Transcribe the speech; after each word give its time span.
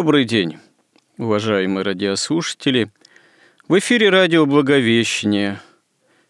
Добрый 0.00 0.24
день, 0.24 0.56
уважаемые 1.18 1.84
радиослушатели. 1.84 2.90
В 3.68 3.78
эфире 3.80 4.08
радио 4.08 4.46
«Благовещение» 4.46 5.60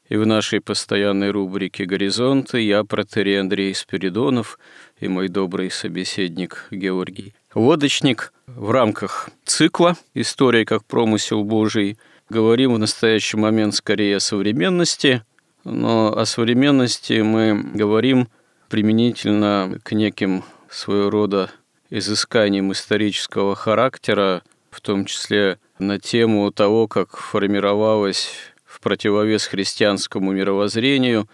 и 0.08 0.16
в 0.16 0.26
нашей 0.26 0.60
постоянной 0.60 1.30
рубрике 1.30 1.84
«Горизонты» 1.84 2.62
я, 2.62 2.82
протерей 2.82 3.38
Андрей 3.38 3.72
Спиридонов 3.72 4.58
и 4.98 5.06
мой 5.06 5.28
добрый 5.28 5.70
собеседник 5.70 6.66
Георгий 6.72 7.32
Лодочник 7.54 8.32
в 8.48 8.72
рамках 8.72 9.30
цикла 9.44 9.96
«История 10.14 10.64
как 10.64 10.84
промысел 10.84 11.44
Божий» 11.44 11.96
говорим 12.28 12.74
в 12.74 12.78
настоящий 12.80 13.36
момент 13.36 13.76
скорее 13.76 14.16
о 14.16 14.20
современности, 14.20 15.22
но 15.62 16.12
о 16.18 16.26
современности 16.26 17.20
мы 17.20 17.70
говорим 17.72 18.26
применительно 18.68 19.78
к 19.84 19.92
неким 19.92 20.42
своего 20.68 21.08
рода 21.08 21.52
изысканием 21.90 22.72
исторического 22.72 23.54
характера, 23.54 24.42
в 24.70 24.80
том 24.80 25.04
числе 25.04 25.58
на 25.78 25.98
тему 25.98 26.50
того, 26.52 26.86
как 26.86 27.16
формировалось 27.16 28.30
в 28.64 28.80
противовес 28.80 29.46
христианскому 29.46 30.32
мировоззрению 30.32 31.28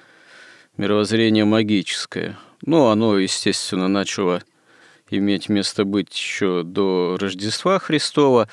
мировоззрение 0.79 1.45
магическое. 1.45 2.39
Ну, 2.65 2.87
оно, 2.87 3.19
естественно, 3.19 3.89
начало 3.89 4.43
иметь 5.11 5.49
место 5.49 5.85
быть 5.85 6.15
еще 6.15 6.63
до 6.65 7.17
Рождества 7.21 7.79
Христова, 7.79 8.49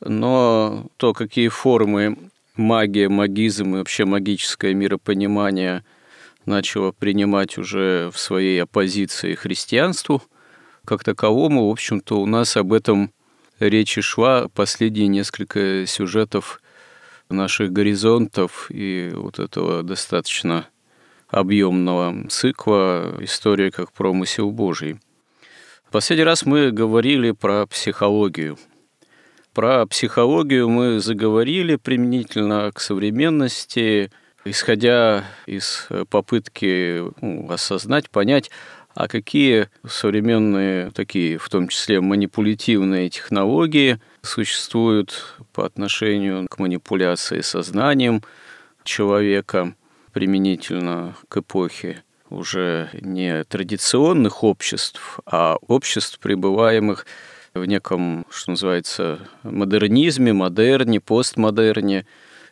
но 0.00 0.86
то, 0.96 1.14
какие 1.14 1.48
формы 1.48 2.18
магия, 2.56 3.08
магизм 3.08 3.74
и 3.74 3.78
вообще 3.78 4.04
магическое 4.04 4.74
миропонимание 4.74 5.84
начало 6.46 6.92
принимать 6.92 7.58
уже 7.58 8.10
в 8.12 8.18
своей 8.18 8.60
оппозиции 8.60 9.34
христианству– 9.34 10.20
как 10.88 11.04
таковому, 11.04 11.68
в 11.68 11.70
общем-то, 11.70 12.18
у 12.18 12.24
нас 12.24 12.56
об 12.56 12.72
этом 12.72 13.12
речи 13.60 14.00
шла 14.00 14.48
последние 14.48 15.06
несколько 15.06 15.84
сюжетов 15.86 16.62
наших 17.28 17.72
горизонтов 17.72 18.70
и 18.70 19.10
вот 19.12 19.38
этого 19.38 19.82
достаточно 19.82 20.66
объемного 21.28 22.26
цикла 22.30 23.16
«История 23.20 23.70
как 23.70 23.92
промысел 23.92 24.50
Божий». 24.50 24.98
Последний 25.90 26.24
раз 26.24 26.46
мы 26.46 26.70
говорили 26.70 27.32
про 27.32 27.66
психологию. 27.66 28.58
Про 29.52 29.84
психологию 29.84 30.70
мы 30.70 31.00
заговорили 31.00 31.76
применительно 31.76 32.72
к 32.72 32.80
современности, 32.80 34.10
исходя 34.46 35.24
из 35.44 35.86
попытки 36.08 37.02
ну, 37.20 37.50
осознать, 37.50 38.08
понять, 38.08 38.50
а 38.98 39.06
какие 39.06 39.68
современные 39.86 40.90
такие, 40.90 41.38
в 41.38 41.48
том 41.48 41.68
числе 41.68 42.00
манипулятивные 42.00 43.08
технологии 43.08 44.00
существуют 44.22 45.36
по 45.52 45.64
отношению 45.64 46.48
к 46.48 46.58
манипуляции 46.58 47.40
сознанием 47.42 48.24
человека 48.82 49.76
применительно 50.12 51.14
к 51.28 51.36
эпохе 51.36 52.02
уже 52.28 52.90
не 52.92 53.44
традиционных 53.44 54.42
обществ, 54.42 55.20
а 55.26 55.58
обществ, 55.68 56.18
пребываемых 56.18 57.06
в 57.54 57.64
неком, 57.66 58.26
что 58.30 58.50
называется, 58.50 59.20
модернизме, 59.44 60.32
модерне, 60.32 60.98
постмодерне, 60.98 62.04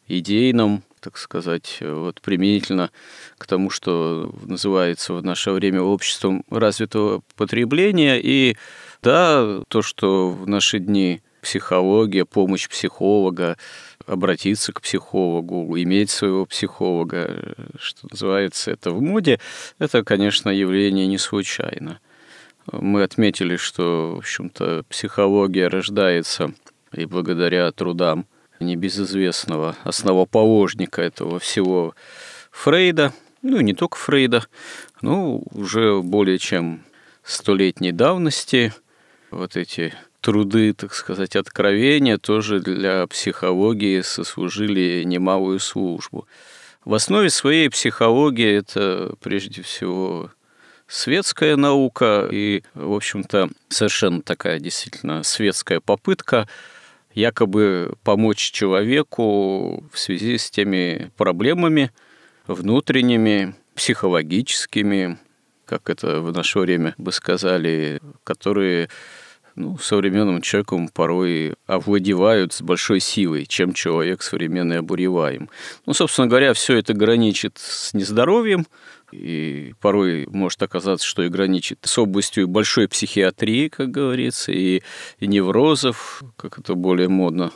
идейном 0.06 0.84
так 1.06 1.18
сказать, 1.18 1.78
вот 1.80 2.20
применительно 2.20 2.90
к 3.38 3.46
тому, 3.46 3.70
что 3.70 4.34
называется 4.42 5.14
в 5.14 5.22
наше 5.22 5.52
время 5.52 5.80
обществом 5.80 6.42
развитого 6.50 7.22
потребления. 7.36 8.18
И 8.20 8.56
да, 9.04 9.62
то, 9.68 9.82
что 9.82 10.30
в 10.30 10.48
наши 10.48 10.80
дни 10.80 11.22
психология, 11.40 12.24
помощь 12.24 12.68
психолога, 12.68 13.56
обратиться 14.04 14.72
к 14.72 14.80
психологу, 14.80 15.78
иметь 15.78 16.10
своего 16.10 16.44
психолога, 16.44 17.54
что 17.78 18.08
называется, 18.10 18.72
это 18.72 18.90
в 18.90 19.00
моде, 19.00 19.38
это, 19.78 20.02
конечно, 20.02 20.50
явление 20.50 21.06
не 21.06 21.18
случайно. 21.18 22.00
Мы 22.72 23.04
отметили, 23.04 23.54
что, 23.54 24.16
в 24.16 24.18
общем-то, 24.18 24.82
психология 24.88 25.68
рождается 25.68 26.52
и 26.92 27.04
благодаря 27.04 27.70
трудам 27.70 28.26
небезызвестного 28.60 29.76
основоположника 29.84 31.02
этого 31.02 31.38
всего 31.38 31.94
Фрейда, 32.50 33.12
ну 33.42 33.58
и 33.58 33.64
не 33.64 33.74
только 33.74 33.96
Фрейда, 33.98 34.46
но 35.00 35.42
уже 35.52 36.00
более 36.02 36.38
чем 36.38 36.84
столетней 37.22 37.92
давности 37.92 38.72
вот 39.30 39.56
эти 39.56 39.94
труды, 40.20 40.72
так 40.72 40.94
сказать, 40.94 41.36
откровения 41.36 42.18
тоже 42.18 42.60
для 42.60 43.06
психологии 43.06 44.00
сослужили 44.00 45.02
немалую 45.04 45.60
службу. 45.60 46.26
В 46.84 46.94
основе 46.94 47.30
своей 47.30 47.68
психологии 47.68 48.58
это 48.58 49.14
прежде 49.20 49.62
всего 49.62 50.30
светская 50.86 51.56
наука 51.56 52.28
и, 52.30 52.62
в 52.74 52.92
общем-то, 52.92 53.50
совершенно 53.68 54.22
такая 54.22 54.60
действительно 54.60 55.22
светская 55.22 55.80
попытка 55.80 56.48
якобы 57.16 57.94
помочь 58.04 58.52
человеку 58.52 59.82
в 59.90 59.98
связи 59.98 60.38
с 60.38 60.50
теми 60.50 61.10
проблемами 61.16 61.90
внутренними, 62.46 63.54
психологическими, 63.74 65.18
как 65.64 65.90
это 65.90 66.20
в 66.20 66.30
наше 66.32 66.60
время 66.60 66.94
бы 66.98 67.10
сказали, 67.12 68.00
которые 68.22 68.88
ну, 69.56 69.78
современным 69.78 70.42
человеком 70.42 70.88
порой 70.88 71.54
овладевают 71.66 72.52
с 72.52 72.60
большой 72.60 73.00
силой, 73.00 73.46
чем 73.46 73.72
человек 73.72 74.22
современный 74.22 74.78
обуреваем. 74.78 75.48
Ну, 75.86 75.94
собственно 75.94 76.28
говоря, 76.28 76.52
все 76.52 76.76
это 76.76 76.92
граничит 76.92 77.56
с 77.56 77.94
нездоровьем, 77.94 78.66
и 79.12 79.74
порой 79.80 80.26
может 80.26 80.62
оказаться, 80.62 81.06
что 81.06 81.22
и 81.22 81.28
граничит 81.28 81.78
с 81.82 81.98
областью 81.98 82.48
большой 82.48 82.88
психиатрии, 82.88 83.68
как 83.68 83.90
говорится, 83.90 84.52
и, 84.52 84.82
и 85.18 85.26
неврозов, 85.26 86.22
как 86.36 86.58
это 86.58 86.74
более 86.74 87.08
модно 87.08 87.52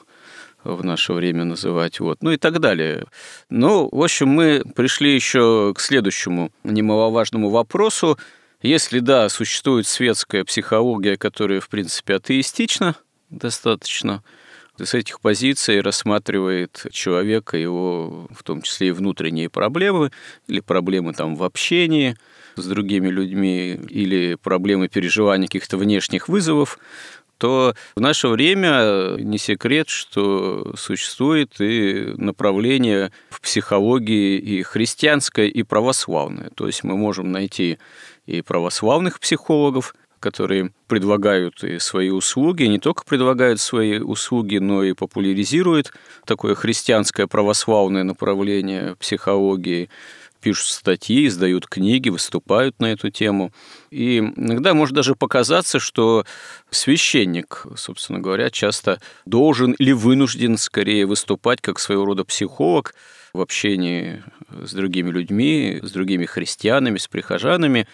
в 0.64 0.84
наше 0.84 1.12
время 1.12 1.44
называть, 1.44 2.00
вот, 2.00 2.22
ну 2.22 2.32
и 2.32 2.36
так 2.36 2.60
далее. 2.60 3.06
Ну, 3.48 3.88
в 3.90 4.02
общем, 4.02 4.28
мы 4.28 4.62
пришли 4.74 5.14
еще 5.14 5.72
к 5.74 5.80
следующему 5.80 6.52
немаловажному 6.64 7.48
вопросу. 7.48 8.18
Если 8.62 8.98
да, 8.98 9.28
существует 9.30 9.86
светская 9.86 10.44
психология, 10.44 11.16
которая, 11.16 11.60
в 11.60 11.68
принципе, 11.68 12.16
атеистична 12.16 12.94
достаточно, 13.30 14.22
с 14.84 14.94
этих 14.94 15.20
позиций 15.20 15.80
рассматривает 15.80 16.86
человека, 16.90 17.56
его 17.56 18.28
в 18.30 18.42
том 18.42 18.62
числе 18.62 18.88
и 18.88 18.92
внутренние 18.92 19.48
проблемы, 19.48 20.10
или 20.46 20.60
проблемы 20.60 21.12
там 21.12 21.36
в 21.36 21.42
общении 21.42 22.16
с 22.56 22.66
другими 22.66 23.08
людьми, 23.08 23.78
или 23.88 24.34
проблемы 24.34 24.88
переживания 24.88 25.46
каких-то 25.46 25.76
внешних 25.76 26.28
вызовов, 26.28 26.78
то 27.38 27.74
в 27.96 28.00
наше 28.00 28.28
время 28.28 29.16
не 29.18 29.38
секрет, 29.38 29.88
что 29.88 30.74
существует 30.76 31.58
и 31.58 32.12
направление 32.18 33.12
в 33.30 33.40
психологии 33.40 34.36
и 34.36 34.62
христианское, 34.62 35.46
и 35.48 35.62
православное. 35.62 36.50
То 36.54 36.66
есть 36.66 36.84
мы 36.84 36.98
можем 36.98 37.32
найти 37.32 37.78
и 38.26 38.42
православных 38.42 39.18
психологов, 39.20 39.94
которые 40.20 40.72
предлагают 40.86 41.64
и 41.64 41.78
свои 41.78 42.10
услуги, 42.10 42.64
не 42.64 42.78
только 42.78 43.04
предлагают 43.04 43.60
свои 43.60 43.98
услуги, 43.98 44.58
но 44.58 44.84
и 44.84 44.92
популяризируют 44.92 45.92
такое 46.26 46.54
христианское 46.54 47.26
православное 47.26 48.04
направление 48.04 48.96
психологии. 48.96 49.88
пишут 50.40 50.68
статьи, 50.68 51.26
издают 51.26 51.66
книги, 51.66 52.08
выступают 52.08 52.80
на 52.80 52.92
эту 52.92 53.10
тему. 53.10 53.52
И 53.90 54.18
иногда 54.18 54.72
может 54.72 54.94
даже 54.94 55.14
показаться, 55.14 55.78
что 55.78 56.24
священник, 56.70 57.66
собственно 57.76 58.20
говоря, 58.20 58.50
часто 58.50 59.00
должен 59.26 59.72
или 59.72 59.92
вынужден 59.92 60.56
скорее 60.56 61.04
выступать 61.04 61.60
как 61.60 61.78
своего 61.78 62.06
рода 62.06 62.24
психолог 62.24 62.94
в 63.34 63.40
общении 63.40 64.22
с 64.50 64.72
другими 64.72 65.10
людьми, 65.10 65.80
с 65.82 65.90
другими 65.92 66.24
христианами, 66.26 66.98
с 66.98 67.06
прихожанами. 67.06 67.86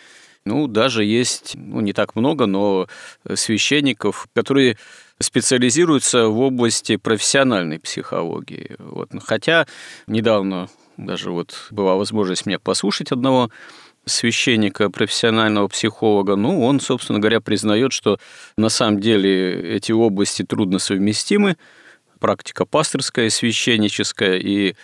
Ну, 0.46 0.68
даже 0.68 1.04
есть, 1.04 1.52
ну, 1.56 1.80
не 1.80 1.92
так 1.92 2.14
много, 2.14 2.46
но 2.46 2.86
священников, 3.34 4.28
которые 4.32 4.78
специализируются 5.20 6.28
в 6.28 6.38
области 6.38 6.96
профессиональной 6.96 7.80
психологии. 7.80 8.76
Вот. 8.78 9.10
Хотя 9.24 9.66
недавно 10.06 10.68
даже 10.96 11.32
вот 11.32 11.66
была 11.70 11.96
возможность 11.96 12.46
мне 12.46 12.60
послушать 12.60 13.10
одного 13.10 13.50
священника, 14.04 14.88
профессионального 14.88 15.66
психолога, 15.66 16.36
ну, 16.36 16.64
он, 16.64 16.78
собственно 16.78 17.18
говоря, 17.18 17.40
признает, 17.40 17.92
что 17.92 18.18
на 18.56 18.68
самом 18.68 19.00
деле 19.00 19.74
эти 19.74 19.90
области 19.90 20.44
трудно 20.44 20.78
совместимы, 20.78 21.56
практика 22.20 22.64
пасторская, 22.64 23.30
священническая 23.30 24.38
и 24.38 24.76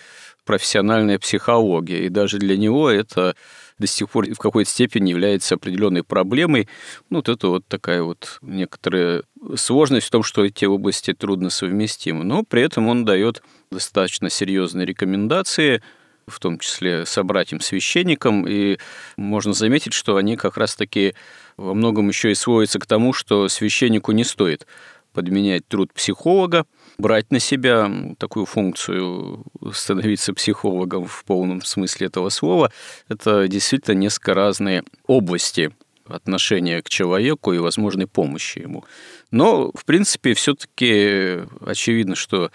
профессиональная 0.43 1.19
психология. 1.19 2.05
И 2.05 2.09
даже 2.09 2.37
для 2.37 2.57
него 2.57 2.89
это 2.89 3.35
до 3.79 3.87
сих 3.87 4.09
пор 4.09 4.27
в 4.33 4.37
какой-то 4.37 4.69
степени 4.69 5.09
является 5.09 5.55
определенной 5.55 6.03
проблемой. 6.03 6.67
Ну, 7.09 7.17
вот 7.17 7.29
это 7.29 7.47
вот 7.47 7.67
такая 7.67 8.03
вот 8.03 8.39
некоторая 8.41 9.23
сложность 9.55 10.07
в 10.07 10.11
том, 10.11 10.23
что 10.23 10.45
эти 10.45 10.65
области 10.65 11.13
трудно 11.13 11.49
совместимы. 11.49 12.23
Но 12.23 12.43
при 12.43 12.61
этом 12.61 12.87
он 12.87 13.05
дает 13.05 13.41
достаточно 13.71 14.29
серьезные 14.29 14.85
рекомендации 14.85 15.81
в 16.27 16.39
том 16.39 16.57
числе 16.57 17.05
собратьям-священникам, 17.05 18.47
и 18.47 18.77
можно 19.17 19.53
заметить, 19.53 19.93
что 19.93 20.15
они 20.15 20.37
как 20.37 20.55
раз-таки 20.55 21.15
во 21.57 21.73
многом 21.73 22.07
еще 22.07 22.31
и 22.31 22.35
сводятся 22.35 22.79
к 22.79 22.85
тому, 22.85 23.11
что 23.11 23.49
священнику 23.49 24.13
не 24.13 24.23
стоит 24.23 24.65
подменять 25.11 25.67
труд 25.67 25.93
психолога, 25.93 26.65
брать 26.97 27.31
на 27.31 27.39
себя 27.39 27.91
такую 28.17 28.45
функцию, 28.45 29.45
становиться 29.73 30.33
психологом 30.33 31.05
в 31.05 31.23
полном 31.25 31.61
смысле 31.61 32.07
этого 32.07 32.29
слова, 32.29 32.71
это 33.09 33.47
действительно 33.47 33.95
несколько 33.95 34.33
разные 34.33 34.83
области 35.07 35.71
отношения 36.05 36.81
к 36.81 36.89
человеку 36.89 37.53
и 37.53 37.59
возможной 37.59 38.07
помощи 38.07 38.59
ему. 38.59 38.85
Но, 39.31 39.71
в 39.73 39.85
принципе, 39.85 40.33
все-таки 40.33 41.39
очевидно, 41.65 42.15
что 42.15 42.51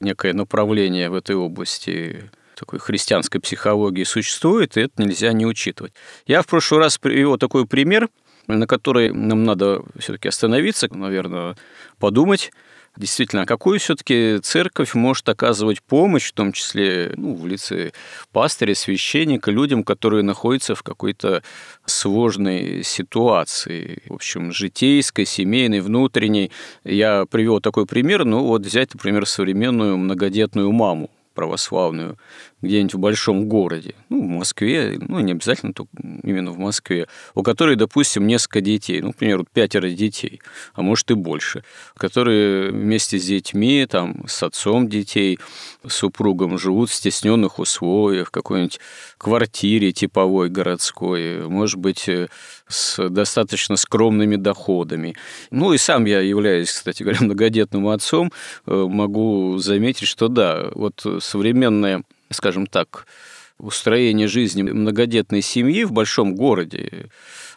некое 0.00 0.32
направление 0.34 1.08
в 1.10 1.14
этой 1.14 1.36
области 1.36 2.30
такой 2.54 2.78
христианской 2.78 3.40
психологии 3.40 4.04
существует, 4.04 4.76
и 4.76 4.82
это 4.82 5.02
нельзя 5.02 5.32
не 5.32 5.46
учитывать. 5.46 5.94
Я 6.26 6.42
в 6.42 6.46
прошлый 6.46 6.80
раз 6.80 6.98
привел 6.98 7.38
такой 7.38 7.66
пример, 7.66 8.08
на 8.46 8.66
который 8.66 9.10
нам 9.10 9.44
надо 9.44 9.82
все-таки 9.98 10.28
остановиться, 10.28 10.88
наверное, 10.92 11.56
подумать, 11.98 12.52
действительно, 12.96 13.42
а 13.42 13.46
какую 13.46 13.78
все-таки 13.78 14.38
церковь 14.42 14.94
может 14.94 15.28
оказывать 15.28 15.82
помощь, 15.82 16.28
в 16.28 16.32
том 16.32 16.52
числе 16.52 17.12
ну, 17.16 17.34
в 17.34 17.46
лице 17.46 17.92
пастыря, 18.32 18.74
священника, 18.74 19.50
людям, 19.50 19.84
которые 19.84 20.22
находятся 20.22 20.74
в 20.74 20.82
какой-то 20.82 21.42
сложной 21.86 22.82
ситуации, 22.84 24.02
в 24.06 24.14
общем, 24.14 24.52
житейской, 24.52 25.24
семейной, 25.24 25.80
внутренней. 25.80 26.50
Я 26.84 27.24
привел 27.26 27.60
такой 27.60 27.86
пример, 27.86 28.24
ну 28.24 28.44
вот 28.44 28.62
взять, 28.62 28.94
например, 28.94 29.26
современную 29.26 29.96
многодетную 29.96 30.70
маму, 30.70 31.10
православную, 31.32 32.18
где-нибудь 32.60 32.94
в 32.94 32.98
большом 32.98 33.48
городе, 33.48 33.94
ну, 34.08 34.22
в 34.22 34.28
Москве, 34.28 34.96
ну, 35.00 35.18
не 35.20 35.32
обязательно 35.32 35.72
только 35.72 35.90
именно 36.22 36.52
в 36.52 36.58
Москве, 36.58 37.08
у 37.34 37.42
которой, 37.42 37.76
допустим, 37.76 38.26
несколько 38.26 38.60
детей, 38.60 39.00
ну, 39.00 39.08
например, 39.08 39.44
пятеро 39.52 39.90
детей, 39.90 40.40
а 40.74 40.82
может 40.82 41.10
и 41.10 41.14
больше, 41.14 41.64
которые 41.96 42.70
вместе 42.70 43.18
с 43.18 43.24
детьми, 43.24 43.86
там, 43.88 44.26
с 44.28 44.42
отцом 44.42 44.88
детей, 44.88 45.38
с 45.86 45.94
супругом 45.94 46.58
живут 46.58 46.90
в 46.90 46.94
стесненных 46.94 47.58
условиях, 47.58 48.28
в 48.28 48.30
какой-нибудь 48.30 48.80
квартире 49.18 49.92
типовой 49.92 50.48
городской, 50.48 51.48
может 51.48 51.78
быть, 51.78 52.08
э, 52.08 52.28
с 52.72 53.08
достаточно 53.08 53.76
скромными 53.76 54.36
доходами. 54.36 55.14
Ну 55.50 55.72
и 55.72 55.78
сам 55.78 56.06
я 56.06 56.20
являюсь, 56.20 56.72
кстати 56.72 57.02
говоря, 57.02 57.20
многодетным 57.22 57.86
отцом, 57.88 58.32
э, 58.66 58.86
могу 58.88 59.58
заметить, 59.58 60.08
что 60.08 60.28
да, 60.28 60.70
вот 60.74 61.06
современная 61.20 62.02
скажем 62.32 62.66
так, 62.66 63.06
устроение 63.58 64.26
жизни 64.26 64.62
многодетной 64.62 65.42
семьи 65.42 65.84
в 65.84 65.92
большом 65.92 66.34
городе, 66.34 67.10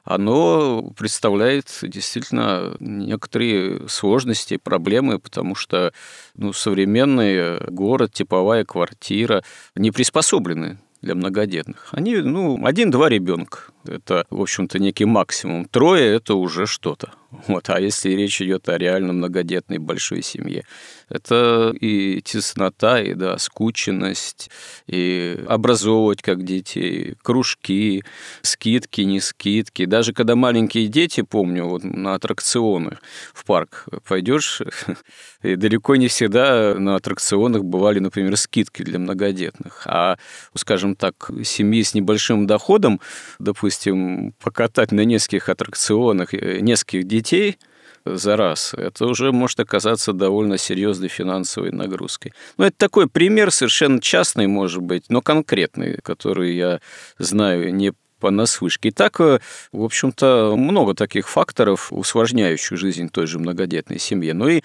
оно 0.03 0.93
представляет 0.95 1.67
действительно 1.81 2.75
некоторые 2.79 3.87
сложности, 3.89 4.57
проблемы, 4.57 5.17
потому 5.17 5.55
что 5.55 5.93
ну, 6.35 6.53
современный 6.53 7.57
город, 7.71 8.13
типовая 8.13 8.65
квартира 8.65 9.43
не 9.75 9.91
приспособлены 9.91 10.77
для 11.05 11.15
многодетных. 11.15 11.87
Они, 11.91 12.17
ну, 12.17 12.65
один-два 12.65 13.09
ребенка. 13.09 13.59
Это, 13.85 14.25
в 14.29 14.41
общем-то, 14.41 14.79
некий 14.79 15.05
максимум. 15.05 15.65
Трое– 15.65 16.15
это 16.15 16.33
уже 16.33 16.65
что-то. 16.65 17.11
Вот. 17.47 17.69
А 17.69 17.79
если 17.79 18.11
речь 18.11 18.41
идет 18.41 18.69
о 18.69 18.77
реально 18.77 19.13
многодетной 19.13 19.77
большой 19.77 20.21
семье, 20.21 20.63
это 21.09 21.73
и 21.79 22.21
теснота, 22.21 23.01
и 23.01 23.13
да, 23.13 23.37
скученность, 23.37 24.49
и 24.87 25.43
образовывать 25.47 26.21
как 26.21 26.43
детей, 26.43 27.15
кружки, 27.21 28.03
скидки, 28.41 29.01
не 29.01 29.19
скидки. 29.19 29.85
Даже 29.85 30.13
когда 30.13 30.35
маленькие 30.35 30.87
дети, 30.87 31.21
помню, 31.21 31.65
вот 31.65 31.83
на 31.83 32.15
аттракционы 32.15 32.97
в 33.33 33.45
парк 33.45 33.85
пойдешь, 34.07 34.61
и 35.43 35.55
далеко 35.55 35.95
не 35.95 36.07
всегда 36.07 36.75
на 36.75 36.95
аттракционах 36.95 37.63
бывали, 37.63 37.99
например, 37.99 38.35
скидки 38.37 38.83
для 38.83 38.99
многодетных. 38.99 39.83
А, 39.85 40.17
скажем 40.55 40.95
так, 40.95 41.29
семьи 41.43 41.83
с 41.83 41.93
небольшим 41.93 42.47
доходом, 42.47 42.99
допустим, 43.39 44.33
покатать 44.43 44.91
на 44.91 45.01
нескольких 45.01 45.49
аттракционах 45.49 46.33
э, 46.33 46.59
нескольких 46.61 47.03
детей– 47.03 47.24
за 48.05 48.37
раз, 48.37 48.73
это 48.77 49.07
уже 49.07 49.31
может 49.31 49.59
оказаться 49.59 50.13
довольно 50.13 50.57
серьезной 50.57 51.09
финансовой 51.09 51.71
нагрузкой. 51.71 52.33
Ну, 52.57 52.65
это 52.65 52.77
такой 52.77 53.09
пример, 53.09 53.51
совершенно 53.51 53.99
частный, 53.99 54.47
может 54.47 54.81
быть, 54.81 55.05
но 55.09 55.21
конкретный, 55.21 55.97
который 56.03 56.55
я 56.55 56.81
знаю 57.17 57.73
не 57.73 57.93
понаслышке. 58.19 58.89
И 58.89 58.91
так, 58.91 59.19
в 59.19 59.39
общем-то, 59.71 60.55
много 60.57 60.93
таких 60.93 61.27
факторов, 61.27 61.91
усложняющих 61.91 62.77
жизнь 62.77 63.09
той 63.09 63.27
же 63.27 63.39
многодетной 63.39 63.99
семье. 63.99 64.33
Но 64.33 64.49
и 64.49 64.61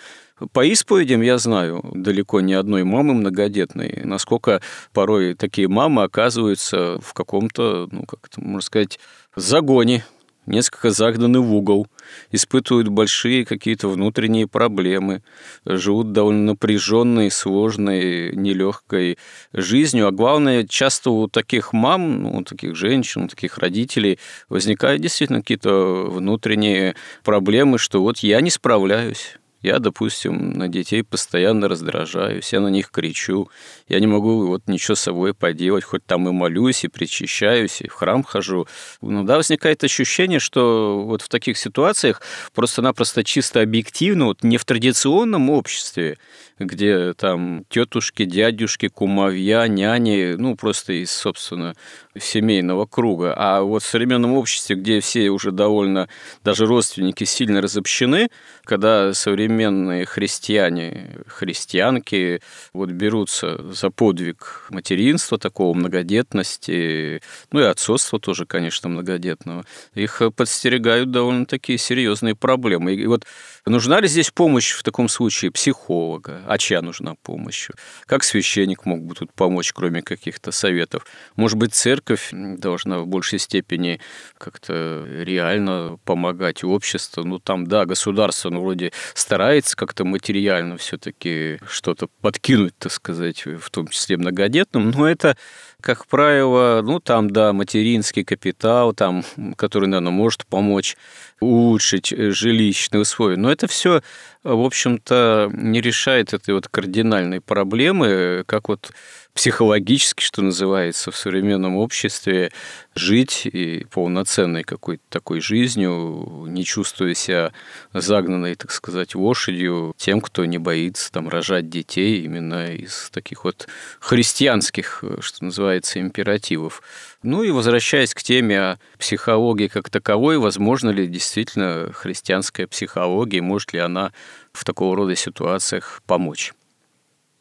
по 0.53 0.71
исповедям 0.73 1.21
я 1.21 1.37
знаю 1.39 1.83
далеко 1.95 2.41
не 2.41 2.55
одной 2.55 2.85
мамы 2.85 3.15
многодетной, 3.15 4.03
насколько 4.05 4.63
порой 4.93 5.35
такие 5.35 5.69
мамы 5.69 6.05
оказываются 6.05 6.99
в 7.03 7.13
каком-то, 7.13 7.89
ну, 7.91 8.05
как 8.05 8.21
это 8.27 8.41
можно 8.41 8.63
сказать, 8.63 8.99
загоне 9.37 10.05
несколько 10.51 10.91
загнаны 10.91 11.41
в 11.41 11.55
угол, 11.55 11.87
испытывают 12.31 12.89
большие 12.89 13.45
какие-то 13.45 13.89
внутренние 13.89 14.47
проблемы, 14.47 15.23
живут 15.65 16.13
довольно 16.13 16.53
напряженной, 16.53 17.31
сложной, 17.31 18.35
нелегкой 18.35 19.19
жизнью. 19.53 20.09
А 20.09 20.11
главное, 20.11 20.67
часто 20.67 21.11
у 21.11 21.29
таких 21.29 21.73
мам, 21.73 22.23
ну, 22.23 22.39
у 22.39 22.45
таких 22.45 22.77
женщин, 22.77 23.25
у 23.25 23.29
таких 23.29 23.59
родителей 23.59 24.19
возникают 24.49 25.03
действительно 25.03 25.41
какие-то 25.41 26.07
внутренние 26.11 26.97
проблемы, 27.25 27.79
что 27.79 28.03
вот 28.03 28.19
я 28.19 28.41
не 28.41 28.51
справляюсь, 28.51 29.40
я, 29.63 29.79
допустим, 29.79 30.53
на 30.53 30.69
детей 30.69 31.03
постоянно 31.03 31.69
раздражаюсь, 31.69 32.53
я 32.53 32.61
на 32.61 32.69
них 32.69 32.91
кричу, 32.91 33.51
я 33.89 34.01
не 34.01 34.07
могу 34.07 34.47
вот 34.47 34.69
ничего 34.69 34.95
с 34.95 35.01
собой 35.01 35.35
поделать, 35.35 35.85
хоть 35.85 36.05
там 36.07 36.29
и 36.29 36.33
молюсь, 36.33 36.85
и 36.85 36.89
причащаюсь, 36.89 37.83
и 37.83 37.89
в 37.89 37.93
храм 37.93 38.23
хожу. 38.23 38.67
Иногда 39.03 39.37
возникает 39.37 39.85
ощущение, 39.85 40.39
что 40.39 41.03
вот 41.05 41.23
в 41.23 41.29
таких 41.29 41.59
ситуациях 41.59 42.23
просто-напросто 42.55 43.23
чисто 43.23 43.61
объективно, 43.61 44.27
вот 44.27 44.43
не 44.43 44.57
в 44.57 44.65
традиционном 44.65 45.51
обществе, 45.51 46.19
где 46.61 47.15
там 47.15 47.65
тетушки, 47.69 48.25
дядюшки, 48.25 48.89
кумовья, 48.89 49.67
няни, 49.67 50.35
ну, 50.37 50.57
просто 50.57 50.93
из, 50.93 51.11
собственно, 51.11 51.75
семейного 52.19 52.87
круга. 52.87 53.35
А 53.37 53.63
вот 53.63 53.83
в 53.83 53.87
современном 53.87 54.35
обществе, 54.35 54.77
где 54.77 55.01
все 55.01 55.31
уже 55.31 55.53
довольно, 55.53 56.09
даже 56.45 56.67
родственники 56.67 57.25
сильно 57.25 57.63
разобщены, 57.63 58.29
когда 58.65 59.15
современные 59.15 60.05
христиане, 60.05 61.19
христианки 61.27 62.41
вот 62.73 62.91
берутся 62.91 63.73
за 63.73 63.91
подвиг 63.91 64.67
материнства 64.71 65.39
такого, 65.39 65.75
многодетности, 65.75 67.23
ну 67.53 67.61
и 67.61 67.65
отцовства 67.65 68.21
тоже, 68.21 68.45
конечно, 68.45 68.89
многодетного, 68.89 69.65
их 69.95 70.21
подстерегают 70.37 71.11
довольно 71.11 71.47
такие 71.47 71.79
серьезные 71.79 72.35
проблемы. 72.35 72.95
И 72.95 73.07
вот 73.07 73.25
нужна 73.71 74.01
ли 74.01 74.09
здесь 74.09 74.31
помощь 74.31 74.73
в 74.73 74.83
таком 74.83 75.09
случае 75.09 75.51
психолога? 75.51 76.43
А 76.47 76.59
чья 76.59 76.83
нужна 76.83 77.15
помощь? 77.23 77.71
Как 78.07 78.25
священник 78.25 78.85
мог 78.85 79.03
бы 79.03 79.15
тут 79.15 79.33
помочь, 79.33 79.73
кроме 79.73 80.03
каких-то 80.03 80.53
советов? 80.53 81.07
Может 81.37 81.57
быть, 81.57 81.75
церковь 81.75 82.31
должна 82.33 82.99
в 82.99 83.07
большей 83.07 83.39
степени 83.39 84.01
как-то 84.37 85.07
реально 85.09 85.99
помогать 86.05 86.65
обществу. 86.65 87.25
Ну, 87.25 87.39
там, 87.39 87.67
да, 87.67 87.87
государство, 87.87 88.51
ну, 88.51 88.61
вроде 88.61 88.93
старается 89.15 89.77
как-то 89.77 90.05
материально 90.05 90.77
все-таки 90.77 91.59
что-то 91.67 92.09
подкинуть, 92.21 92.77
так 92.79 92.93
сказать, 92.93 93.45
в 93.47 93.71
том 93.71 93.89
числе 93.89 94.17
многодетным, 94.17 94.91
но 94.91 95.09
это 95.09 95.37
как 95.81 96.07
правило, 96.07 96.83
ну, 96.85 97.01
там, 97.01 97.31
да, 97.31 97.53
материнский 97.53 98.25
капитал, 98.25 98.93
там, 98.93 99.25
который, 99.57 99.89
наверное, 99.89 100.13
может 100.13 100.47
помочь 100.47 100.97
улучшить 101.41 102.13
э, 102.13 102.31
жилищные 102.31 103.03
условия. 103.03 103.37
Но 103.37 103.51
это 103.51 103.67
все, 103.67 104.03
в 104.43 104.65
общем-то, 104.65 105.51
не 105.53 105.81
решает 105.81 106.33
этой 106.33 106.55
вот 106.55 106.69
кардинальной 106.69 107.41
проблемы, 107.41 108.45
как 108.47 108.69
вот 108.69 108.93
психологически, 109.35 110.23
что 110.23 110.43
называется, 110.43 111.11
в 111.11 111.17
современном 111.17 111.77
обществе 111.77 112.51
жить 112.95 113.47
и 113.47 113.87
полноценной 113.91 114.65
какой-то 114.65 115.03
такой 115.09 115.41
жизнью, 115.41 116.47
не 116.49 116.65
чувствуя 116.65 117.15
себя 117.15 117.53
загнанной, 117.95 118.57
так 118.57 118.73
сказать, 118.73 119.15
лошадью 119.15 119.95
тем, 119.97 120.21
кто 120.21 120.45
не 120.45 120.59
боится 120.59 121.13
там 121.13 121.29
рожать 121.29 121.69
детей 121.69 122.23
именно 122.23 122.75
из 122.75 123.09
таких 123.11 123.45
вот 123.45 123.69
христианских, 124.01 125.05
что 125.21 125.45
называется, 125.45 126.01
императивов. 126.01 126.83
Ну 127.23 127.43
и 127.43 127.51
возвращаясь 127.51 128.15
к 128.15 128.23
теме 128.23 128.61
о 128.61 128.79
психологии 128.99 129.69
как 129.69 129.91
таковой, 129.91 130.39
возможно 130.39 130.91
ли 130.91 131.07
действительно 131.07 131.93
христианская 131.93 132.67
психология, 132.67 133.43
может 133.43 133.73
ли 133.73 133.79
она 133.79 134.13
в 134.53 134.65
такого 134.65 134.97
рода 134.97 135.17
ситуациях 135.17 136.03
помочь? 136.07 136.53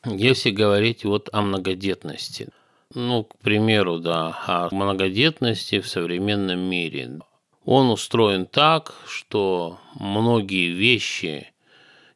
Если 0.06 0.52
говорить 0.52 1.04
вот 1.04 1.30
о 1.34 1.42
многодетности, 1.42 2.50
ну, 2.94 3.24
к 3.24 3.38
примеру, 3.38 4.00
да, 4.00 4.40
о 4.48 4.74
многодетности 4.74 5.80
в 5.80 5.88
современном 5.88 6.60
мире. 6.60 7.20
Он 7.66 7.92
устроен 7.92 8.48
так, 8.48 8.96
что 9.06 9.80
многие 9.94 10.72
вещи, 10.72 11.52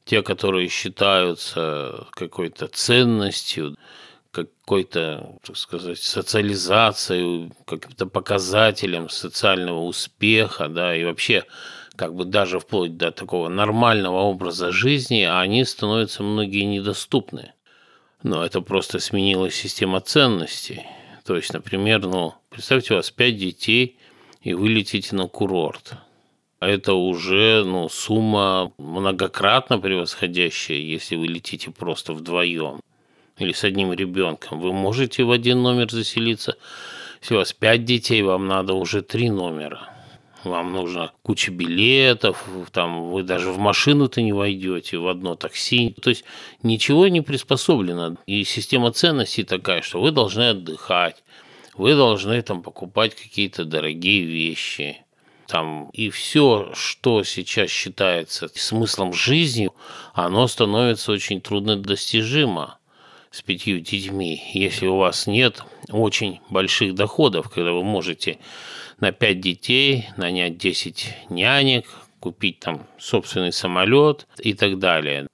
те, 0.04 0.24
которые 0.24 0.70
считаются 0.70 2.08
какой-то 2.12 2.68
ценностью, 2.68 3.78
какой-то, 4.32 5.38
так 5.44 5.58
сказать, 5.58 6.00
социализацией, 6.00 7.52
каким-то 7.66 8.08
показателем 8.08 9.10
социального 9.10 9.82
успеха, 9.82 10.70
да, 10.70 10.96
и 10.96 11.04
вообще 11.04 11.46
как 11.96 12.16
бы 12.16 12.26
даже 12.26 12.60
вплоть 12.60 12.98
до 12.98 13.12
такого 13.12 13.50
нормального 13.50 14.18
образа 14.18 14.72
жизни, 14.72 15.22
они 15.22 15.64
становятся 15.64 16.24
многие 16.24 16.64
недоступны. 16.64 17.54
Но 18.24 18.44
это 18.44 18.62
просто 18.62 19.00
сменилась 19.00 19.54
система 19.54 20.00
ценностей. 20.00 20.84
То 21.26 21.36
есть, 21.36 21.54
например, 21.54 22.02
ну, 22.02 22.34
представьте, 22.50 22.94
у 22.94 22.98
вас 22.98 23.12
пять 23.12 23.38
детей, 23.38 23.98
и 24.42 24.54
вы 24.54 24.70
летите 24.70 25.16
на 25.16 25.28
курорт. 25.28 25.94
А 26.60 26.68
это 26.68 26.94
уже 26.94 27.64
ну, 27.66 27.90
сумма 27.90 28.72
многократно 28.78 29.78
превосходящая, 29.78 30.78
если 30.78 31.16
вы 31.16 31.28
летите 31.28 31.72
просто 31.72 32.14
вдвоем 32.14 32.80
или 33.38 33.52
с 33.52 33.64
одним 33.64 33.92
ребенком. 33.94 34.62
Вы 34.62 34.72
можете 34.72 35.24
в 35.24 35.32
один 35.32 35.62
номер 35.62 35.92
заселиться. 35.92 36.56
Если 37.22 37.36
у 37.36 37.38
вас 37.38 37.52
пять 37.54 37.84
детей, 37.84 38.22
вам 38.22 38.48
надо 38.48 38.74
уже 38.74 39.02
три 39.02 39.30
номера 39.30 39.93
вам 40.44 40.72
нужно 40.72 41.12
куча 41.22 41.52
билетов, 41.52 42.46
там 42.72 43.12
вы 43.12 43.24
даже 43.24 43.52
в 43.52 43.58
машину-то 43.58 44.22
не 44.22 44.34
войдете, 44.34 44.98
в 44.98 45.08
одно 45.08 45.36
такси. 45.36 45.96
То 46.02 46.10
есть 46.10 46.24
ничего 46.62 47.08
не 47.08 47.22
приспособлено. 47.22 48.18
И 48.26 48.44
система 48.44 48.92
ценностей 48.92 49.44
такая, 49.44 49.82
что 49.82 50.02
вы 50.02 50.12
должны 50.12 50.50
отдыхать, 50.50 51.24
вы 51.76 51.96
должны 51.96 52.42
там 52.42 52.62
покупать 52.62 53.16
какие-то 53.16 53.66
дорогие 53.66 54.24
вещи. 54.24 54.98
Там, 55.48 55.90
и 55.92 56.10
все, 56.10 56.72
что 56.74 57.24
сейчас 57.24 57.70
считается 57.70 58.50
смыслом 58.54 59.14
жизни, 59.14 59.70
оно 60.14 60.48
становится 60.48 61.12
очень 61.12 61.42
труднодостижимо 61.42 62.78
с 63.30 63.42
пятью 63.42 63.80
детьми, 63.80 64.42
если 64.54 64.88
у 64.88 64.98
вас 64.98 65.28
нет 65.28 65.64
очень 65.90 66.40
больших 66.50 66.96
доходов, 66.96 67.50
когда 67.50 67.72
вы 67.72 67.84
можете 67.84 68.38
на 69.00 69.12
5 69.12 69.40
детей, 69.40 70.10
нанять 70.18 70.58
10 70.58 71.16
нянек, 71.30 71.86
купить 72.20 72.60
там 72.60 72.88
собственный 72.98 73.52
самолет 73.52 74.28
и 74.40 74.54
так 74.54 74.80
далее. 74.80 75.28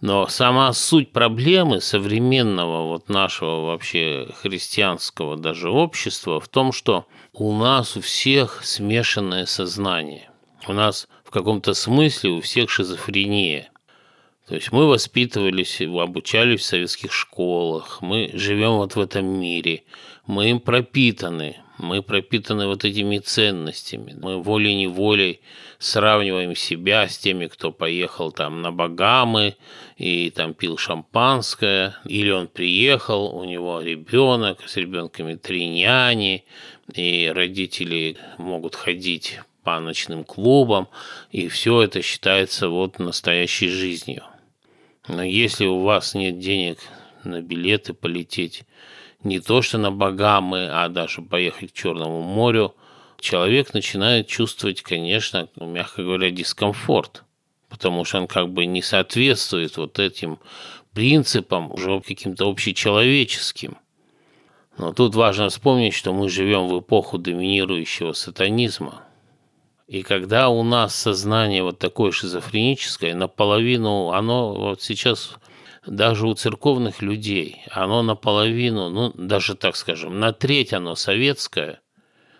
Но 0.00 0.26
сама 0.26 0.70
суть 0.74 1.12
проблемы 1.12 1.80
современного 1.80 2.86
вот 2.86 3.08
нашего 3.08 3.66
вообще 3.66 4.28
христианского 4.42 5.38
даже 5.38 5.70
общества 5.70 6.40
в 6.40 6.48
том, 6.48 6.72
что 6.72 7.06
у 7.32 7.56
нас 7.56 7.96
у 7.96 8.02
всех 8.02 8.62
смешанное 8.64 9.46
сознание. 9.46 10.28
У 10.68 10.74
нас 10.74 11.08
в 11.24 11.30
каком-то 11.30 11.72
смысле 11.72 12.32
у 12.32 12.40
всех 12.42 12.68
шизофрения. 12.68 13.70
То 14.46 14.54
есть 14.54 14.72
мы 14.72 14.86
воспитывались, 14.86 15.80
обучались 15.80 16.60
в 16.60 16.64
советских 16.64 17.10
школах, 17.10 18.02
мы 18.02 18.30
живем 18.34 18.72
вот 18.72 18.94
в 18.94 19.00
этом 19.00 19.24
мире, 19.24 19.84
мы 20.26 20.50
им 20.50 20.60
пропитаны, 20.60 21.56
мы 21.84 22.02
пропитаны 22.02 22.66
вот 22.66 22.84
этими 22.84 23.18
ценностями. 23.18 24.16
Мы 24.20 24.42
волей-неволей 24.42 25.40
сравниваем 25.78 26.56
себя 26.56 27.08
с 27.08 27.18
теми, 27.18 27.46
кто 27.46 27.70
поехал 27.70 28.32
там 28.32 28.62
на 28.62 28.72
Багамы 28.72 29.56
и 29.96 30.30
там 30.30 30.54
пил 30.54 30.76
шампанское. 30.76 31.96
Или 32.06 32.30
он 32.30 32.48
приехал, 32.48 33.36
у 33.36 33.44
него 33.44 33.80
ребенок, 33.80 34.68
с 34.68 34.76
ребенками 34.76 35.34
три 35.34 35.68
няни, 35.68 36.44
и 36.92 37.30
родители 37.34 38.16
могут 38.38 38.74
ходить 38.74 39.40
по 39.62 39.80
ночным 39.80 40.24
клубам, 40.24 40.88
и 41.30 41.48
все 41.48 41.82
это 41.82 42.02
считается 42.02 42.68
вот 42.68 42.98
настоящей 42.98 43.68
жизнью. 43.68 44.22
Но 45.08 45.22
если 45.22 45.66
у 45.66 45.80
вас 45.80 46.14
нет 46.14 46.38
денег 46.38 46.78
на 47.24 47.40
билеты 47.40 47.94
полететь, 47.94 48.64
не 49.24 49.40
то 49.40 49.62
что 49.62 49.78
на 49.78 49.90
Багамы, 49.90 50.68
а 50.70 50.88
даже 50.88 51.22
поехать 51.22 51.72
к 51.72 51.74
Черному 51.74 52.22
морю, 52.22 52.74
человек 53.18 53.74
начинает 53.74 54.28
чувствовать, 54.28 54.82
конечно, 54.82 55.48
мягко 55.56 56.02
говоря, 56.02 56.30
дискомфорт, 56.30 57.24
потому 57.68 58.04
что 58.04 58.18
он 58.18 58.26
как 58.26 58.50
бы 58.50 58.66
не 58.66 58.82
соответствует 58.82 59.76
вот 59.76 59.98
этим 59.98 60.38
принципам 60.92 61.72
уже 61.72 62.00
каким-то 62.00 62.48
общечеловеческим. 62.48 63.78
Но 64.76 64.92
тут 64.92 65.14
важно 65.14 65.48
вспомнить, 65.48 65.94
что 65.94 66.12
мы 66.12 66.28
живем 66.28 66.68
в 66.68 66.80
эпоху 66.80 67.18
доминирующего 67.18 68.12
сатанизма. 68.12 69.02
И 69.86 70.02
когда 70.02 70.48
у 70.48 70.62
нас 70.62 70.94
сознание 70.94 71.62
вот 71.62 71.78
такое 71.78 72.10
шизофреническое, 72.10 73.14
наполовину 73.14 74.10
оно 74.10 74.54
вот 74.54 74.82
сейчас 74.82 75.36
даже 75.86 76.26
у 76.26 76.34
церковных 76.34 77.02
людей, 77.02 77.62
оно 77.70 78.02
наполовину, 78.02 78.88
ну, 78.88 79.12
даже 79.14 79.54
так 79.54 79.76
скажем, 79.76 80.18
на 80.18 80.32
треть 80.32 80.72
оно 80.72 80.94
советское, 80.94 81.80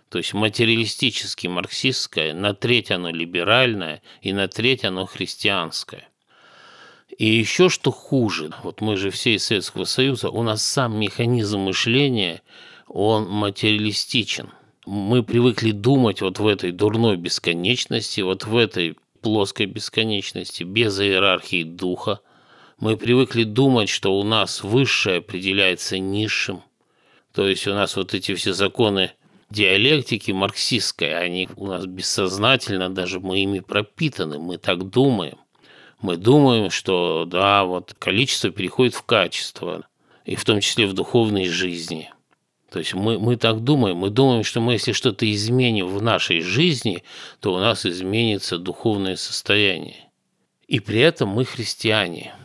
то 0.08 0.18
есть 0.18 0.32
материалистически 0.34 1.46
марксистское, 1.46 2.34
на 2.34 2.54
треть 2.54 2.90
оно 2.90 3.10
либеральное 3.10 4.02
и 4.22 4.32
на 4.32 4.48
треть 4.48 4.84
оно 4.84 5.06
христианское. 5.06 6.08
И 7.18 7.26
еще 7.26 7.68
что 7.68 7.90
хуже, 7.90 8.52
вот 8.62 8.80
мы 8.80 8.96
же 8.96 9.10
все 9.10 9.34
из 9.34 9.44
Советского 9.44 9.84
Союза, 9.84 10.30
у 10.30 10.42
нас 10.42 10.64
сам 10.64 10.98
механизм 10.98 11.60
мышления, 11.60 12.42
он 12.88 13.28
материалистичен. 13.28 14.50
Мы 14.86 15.22
привыкли 15.22 15.70
думать 15.70 16.20
вот 16.20 16.38
в 16.38 16.46
этой 16.46 16.72
дурной 16.72 17.16
бесконечности, 17.16 18.20
вот 18.20 18.44
в 18.44 18.56
этой 18.56 18.96
плоской 19.22 19.66
бесконечности, 19.66 20.62
без 20.64 20.98
иерархии 20.98 21.62
духа– 21.62 22.20
мы 22.78 22.96
привыкли 22.96 23.44
думать, 23.44 23.88
что 23.88 24.18
у 24.18 24.24
нас 24.24 24.62
высшее 24.62 25.18
определяется 25.18 25.98
низшим. 25.98 26.62
То 27.32 27.48
есть 27.48 27.66
у 27.66 27.74
нас 27.74 27.96
вот 27.96 28.14
эти 28.14 28.34
все 28.34 28.52
законы 28.52 29.12
диалектики 29.50 30.32
марксистской, 30.32 31.16
они 31.16 31.48
у 31.56 31.66
нас 31.66 31.86
бессознательно, 31.86 32.90
даже 32.90 33.20
мы 33.20 33.42
ими 33.42 33.60
пропитаны, 33.60 34.38
мы 34.38 34.58
так 34.58 34.88
думаем. 34.90 35.38
Мы 36.00 36.16
думаем, 36.16 36.70
что 36.70 37.24
да, 37.24 37.64
вот 37.64 37.94
количество 37.98 38.50
переходит 38.50 38.94
в 38.94 39.04
качество, 39.04 39.86
и 40.24 40.36
в 40.36 40.44
том 40.44 40.60
числе 40.60 40.86
в 40.86 40.92
духовной 40.92 41.48
жизни. 41.48 42.10
То 42.70 42.80
есть 42.80 42.94
мы, 42.94 43.18
мы 43.18 43.36
так 43.36 43.62
думаем, 43.62 43.98
мы 43.98 44.10
думаем, 44.10 44.42
что 44.42 44.60
мы 44.60 44.72
если 44.72 44.92
что-то 44.92 45.30
изменим 45.30 45.86
в 45.86 46.02
нашей 46.02 46.40
жизни, 46.40 47.04
то 47.40 47.54
у 47.54 47.58
нас 47.58 47.86
изменится 47.86 48.58
духовное 48.58 49.16
состояние. 49.16 50.10
И 50.66 50.80
при 50.80 51.00
этом 51.00 51.28
мы 51.28 51.44
христиане– 51.44 52.34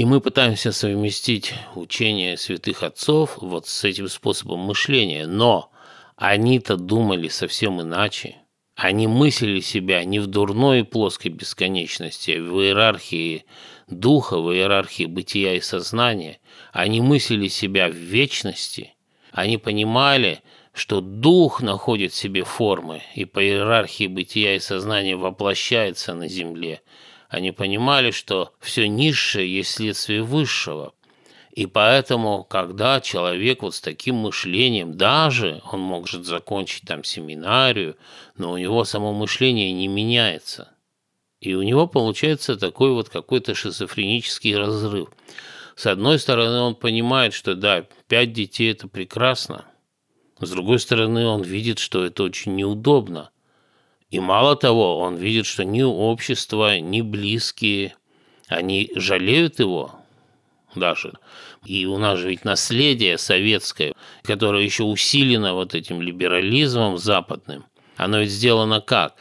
и 0.00 0.04
мы 0.06 0.22
пытаемся 0.22 0.72
совместить 0.72 1.52
учение 1.74 2.38
святых 2.38 2.82
отцов 2.82 3.36
вот 3.42 3.66
с 3.66 3.84
этим 3.84 4.08
способом 4.08 4.60
мышления, 4.60 5.26
но 5.26 5.70
они-то 6.16 6.78
думали 6.78 7.28
совсем 7.28 7.82
иначе. 7.82 8.36
Они 8.76 9.06
мыслили 9.06 9.60
себя 9.60 10.02
не 10.04 10.18
в 10.18 10.26
дурной 10.26 10.84
плоской 10.84 11.30
бесконечности, 11.30 12.30
а 12.30 12.40
в 12.40 12.62
иерархии 12.62 13.44
духа, 13.88 14.38
в 14.38 14.50
иерархии 14.54 15.04
бытия 15.04 15.56
и 15.56 15.60
сознания. 15.60 16.38
Они 16.72 17.02
мыслили 17.02 17.48
себя 17.48 17.90
в 17.90 17.94
вечности. 17.94 18.94
Они 19.32 19.58
понимали, 19.58 20.40
что 20.72 21.02
дух 21.02 21.60
находит 21.60 22.12
в 22.12 22.16
себе 22.16 22.44
формы 22.44 23.02
и 23.14 23.26
по 23.26 23.44
иерархии 23.44 24.06
бытия 24.06 24.56
и 24.56 24.60
сознания 24.60 25.16
воплощается 25.16 26.14
на 26.14 26.26
земле. 26.26 26.80
Они 27.30 27.52
понимали, 27.52 28.10
что 28.10 28.52
все 28.60 28.88
низшее 28.88 29.50
есть 29.50 29.70
следствие 29.70 30.22
высшего. 30.22 30.92
И 31.52 31.66
поэтому, 31.66 32.44
когда 32.44 33.00
человек 33.00 33.62
вот 33.62 33.74
с 33.74 33.80
таким 33.80 34.16
мышлением, 34.16 34.96
даже 34.96 35.62
он 35.72 35.80
может 35.80 36.26
закончить 36.26 36.86
там 36.86 37.04
семинарию, 37.04 37.96
но 38.36 38.52
у 38.52 38.58
него 38.58 38.84
само 38.84 39.14
мышление 39.14 39.72
не 39.72 39.88
меняется. 39.88 40.74
И 41.40 41.54
у 41.54 41.62
него 41.62 41.86
получается 41.86 42.56
такой 42.56 42.92
вот 42.92 43.08
какой-то 43.08 43.54
шизофренический 43.54 44.54
разрыв. 44.54 45.08
С 45.74 45.86
одной 45.86 46.18
стороны, 46.18 46.60
он 46.60 46.74
понимает, 46.74 47.32
что 47.32 47.54
да, 47.54 47.86
пять 48.06 48.32
детей– 48.32 48.70
это 48.72 48.86
прекрасно, 48.86 49.64
с 50.40 50.50
другой 50.50 50.78
стороны, 50.78 51.26
он 51.26 51.42
видит, 51.42 51.78
что 51.78 52.04
это 52.04 52.22
очень 52.22 52.56
неудобно. 52.56 53.30
И 54.10 54.18
мало 54.18 54.56
того, 54.56 54.98
он 54.98 55.16
видит, 55.16 55.46
что 55.46 55.64
ни 55.64 55.82
общество, 55.82 56.78
ни 56.78 57.00
близкие, 57.00 57.94
они 58.48 58.90
жалеют 58.96 59.60
его 59.60 59.92
даже. 60.74 61.14
И 61.64 61.86
у 61.86 61.98
нас 61.98 62.18
же 62.18 62.28
ведь 62.30 62.44
наследие 62.44 63.18
советское, 63.18 63.94
которое 64.22 64.64
еще 64.64 64.84
усилено 64.84 65.54
вот 65.54 65.74
этим 65.74 66.02
либерализмом 66.02 66.98
западным, 66.98 67.66
оно 67.96 68.20
ведь 68.20 68.30
сделано 68.30 68.80
как? 68.80 69.14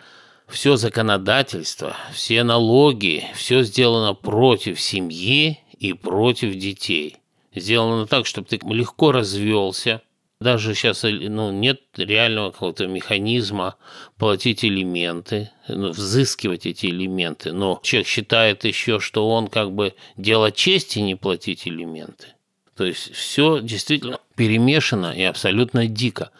Все 0.48 0.78
законодательство, 0.78 1.96
все 2.12 2.44
налоги, 2.44 3.26
все 3.36 3.62
сделано 3.62 4.16
против 4.16 4.82
семьи 4.82 5.60
и 5.78 5.94
против 5.94 6.56
детей. 6.56 7.18
Сделано 7.54 8.08
так, 8.08 8.26
чтобы 8.26 8.48
ты 8.48 8.60
легко 8.64 9.12
развелся, 9.12 10.02
даже 10.40 10.74
сейчас 10.74 11.04
ну, 11.04 11.52
нет 11.52 11.82
реального 11.98 12.52
какого-то 12.52 12.88
механизма 12.88 13.76
платить 14.18 14.64
элементы, 14.64 15.52
ну, 15.68 15.90
взыскивать 15.90 16.66
эти 16.66 16.86
элементы. 16.86 17.52
Но 17.52 17.80
человек 17.84 18.08
считает 18.08 18.64
еще, 18.64 19.02
что 19.02 19.30
он 19.30 19.50
как 19.50 19.74
бы 19.74 19.96
дело 20.16 20.52
чести 20.52 21.00
не 21.00 21.16
платить 21.16 21.68
элементы. 21.68 22.28
То 22.78 22.86
есть 22.86 23.14
все 23.14 23.60
действительно 23.60 24.20
перемешано 24.36 25.12
и 25.12 25.24
абсолютно 25.24 25.88
дико. 25.88 26.32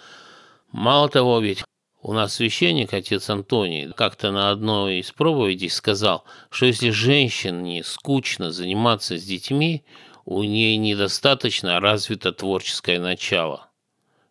Мало 0.72 1.10
того, 1.10 1.40
ведь 1.40 1.66
у 2.02 2.14
нас 2.14 2.36
священник, 2.36 2.94
отец 2.94 3.30
Антоний, 3.30 3.92
как-то 3.92 4.32
на 4.32 4.50
одной 4.50 5.00
из 5.00 5.12
проповедей 5.12 5.70
сказал, 5.70 6.24
что 6.50 6.68
если 6.68 6.92
женщине 6.92 7.84
скучно 7.84 8.52
заниматься 8.52 9.18
с 9.18 9.24
детьми, 9.24 9.84
у 10.24 10.44
нее 10.44 10.78
недостаточно 10.78 11.82
развито 11.82 12.32
творческое 12.32 13.00
начало. 13.00 13.69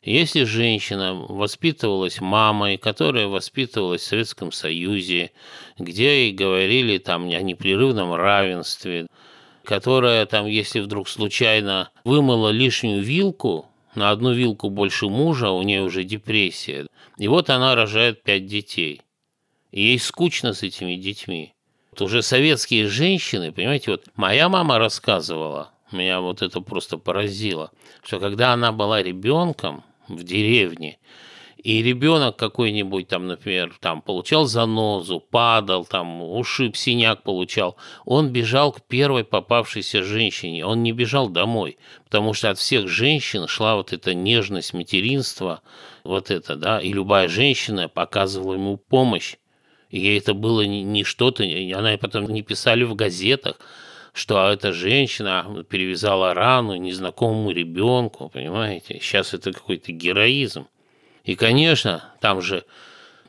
Если 0.03 0.45
женщина 0.45 1.15
воспитывалась 1.15 2.21
мамой, 2.21 2.77
которая 2.77 3.27
воспитывалась 3.27 4.03
в 4.03 4.07
Советском 4.07 4.53
Союзе, 4.53 5.33
где 5.77 6.27
ей 6.27 6.33
говорили 6.33 6.99
там 6.99 7.25
о 7.25 7.43
непрерывном 7.43 8.15
равенстве, 8.15 9.09
которая 9.65 10.25
там, 10.27 10.47
если 10.47 10.81
вдруг 10.81 11.09
случайно 11.09 11.91
вымыла 12.05 12.51
лишнюю 12.51 13.03
вилку, 13.03 13.67
на 13.97 14.11
одну 14.11 14.33
вилку 14.33 14.71
больше 14.71 15.09
мужа, 15.09 15.51
у 15.51 15.63
нее 15.63 15.83
уже 15.83 16.05
депрессия. 16.05 16.87
И 17.17 17.27
вот 17.27 17.51
она 17.51 17.75
рожает 17.75 18.23
пять 18.23 18.47
детей. 18.47 19.03
И 19.73 19.83
ей 19.83 19.99
скучно 19.99 20.55
с 20.55 20.63
этими 20.63 20.95
детьми. 20.95 21.53
Вот 21.91 22.03
уже 22.03 22.23
советские 22.23 22.87
женщины, 22.87 23.51
понимаете, 23.51 23.91
вот 23.91 24.05
моя 24.15 24.49
мама 24.49 24.79
рассказывала, 24.79 25.73
меня 25.91 26.21
вот 26.21 26.43
это 26.43 26.61
просто 26.61 26.97
поразило, 26.97 27.73
что 28.05 28.21
когда 28.21 28.53
она 28.53 28.73
была 28.73 29.03
ребенком, 29.03 29.83
в 30.09 30.23
деревне, 30.25 30.99
и 31.63 31.83
ребенок 31.83 32.37
какой-нибудь 32.37 33.09
там, 33.09 33.27
например, 33.27 33.77
там 33.81 34.01
получал 34.01 34.47
занозу, 34.47 35.19
падал, 35.19 35.85
там 35.85 36.23
ушиб, 36.23 36.77
синяк 36.77 37.23
получал, 37.25 37.77
он 38.05 38.31
бежал 38.31 38.73
к 38.73 38.81
первой 38.83 39.25
попавшейся 39.25 40.05
женщине, 40.05 40.65
он 40.65 40.83
не 40.83 40.93
бежал 40.93 41.29
домой, 41.29 41.79
потому 42.05 42.33
что 42.33 42.51
от 42.51 42.59
всех 42.59 42.89
женщин 42.89 43.49
шла 43.49 43.75
вот 43.75 43.93
эта 43.93 44.15
нежность 44.15 44.73
материнства, 44.73 45.63
вот 46.05 46.31
это, 46.31 46.55
да, 46.55 46.81
и 46.81 46.93
любая 46.93 47.29
женщина 47.29 47.89
показывала 47.89 48.55
ему 48.55 48.77
помощь, 48.77 49.35
и 49.91 49.99
ей 49.99 50.19
это 50.19 50.35
было 50.35 50.63
не, 50.63 50.85
не 50.85 51.03
что-то, 51.03 51.43
она 51.43 51.97
потом 51.99 52.27
не 52.27 52.43
писали 52.43 52.85
в 52.85 52.95
газетах, 52.95 53.59
что 54.19 54.51
эта 54.51 54.73
женщина 54.73 55.65
перевязала 55.71 56.35
рану 56.35 56.75
незнакомому 56.75 57.53
ребенку, 57.53 58.29
понимаете? 58.29 58.99
Сейчас 59.01 59.33
это 59.33 59.53
какой-то 59.53 59.93
героизм. 59.93 60.67
И, 61.23 61.37
конечно, 61.37 62.03
там 62.21 62.43
же 62.43 62.65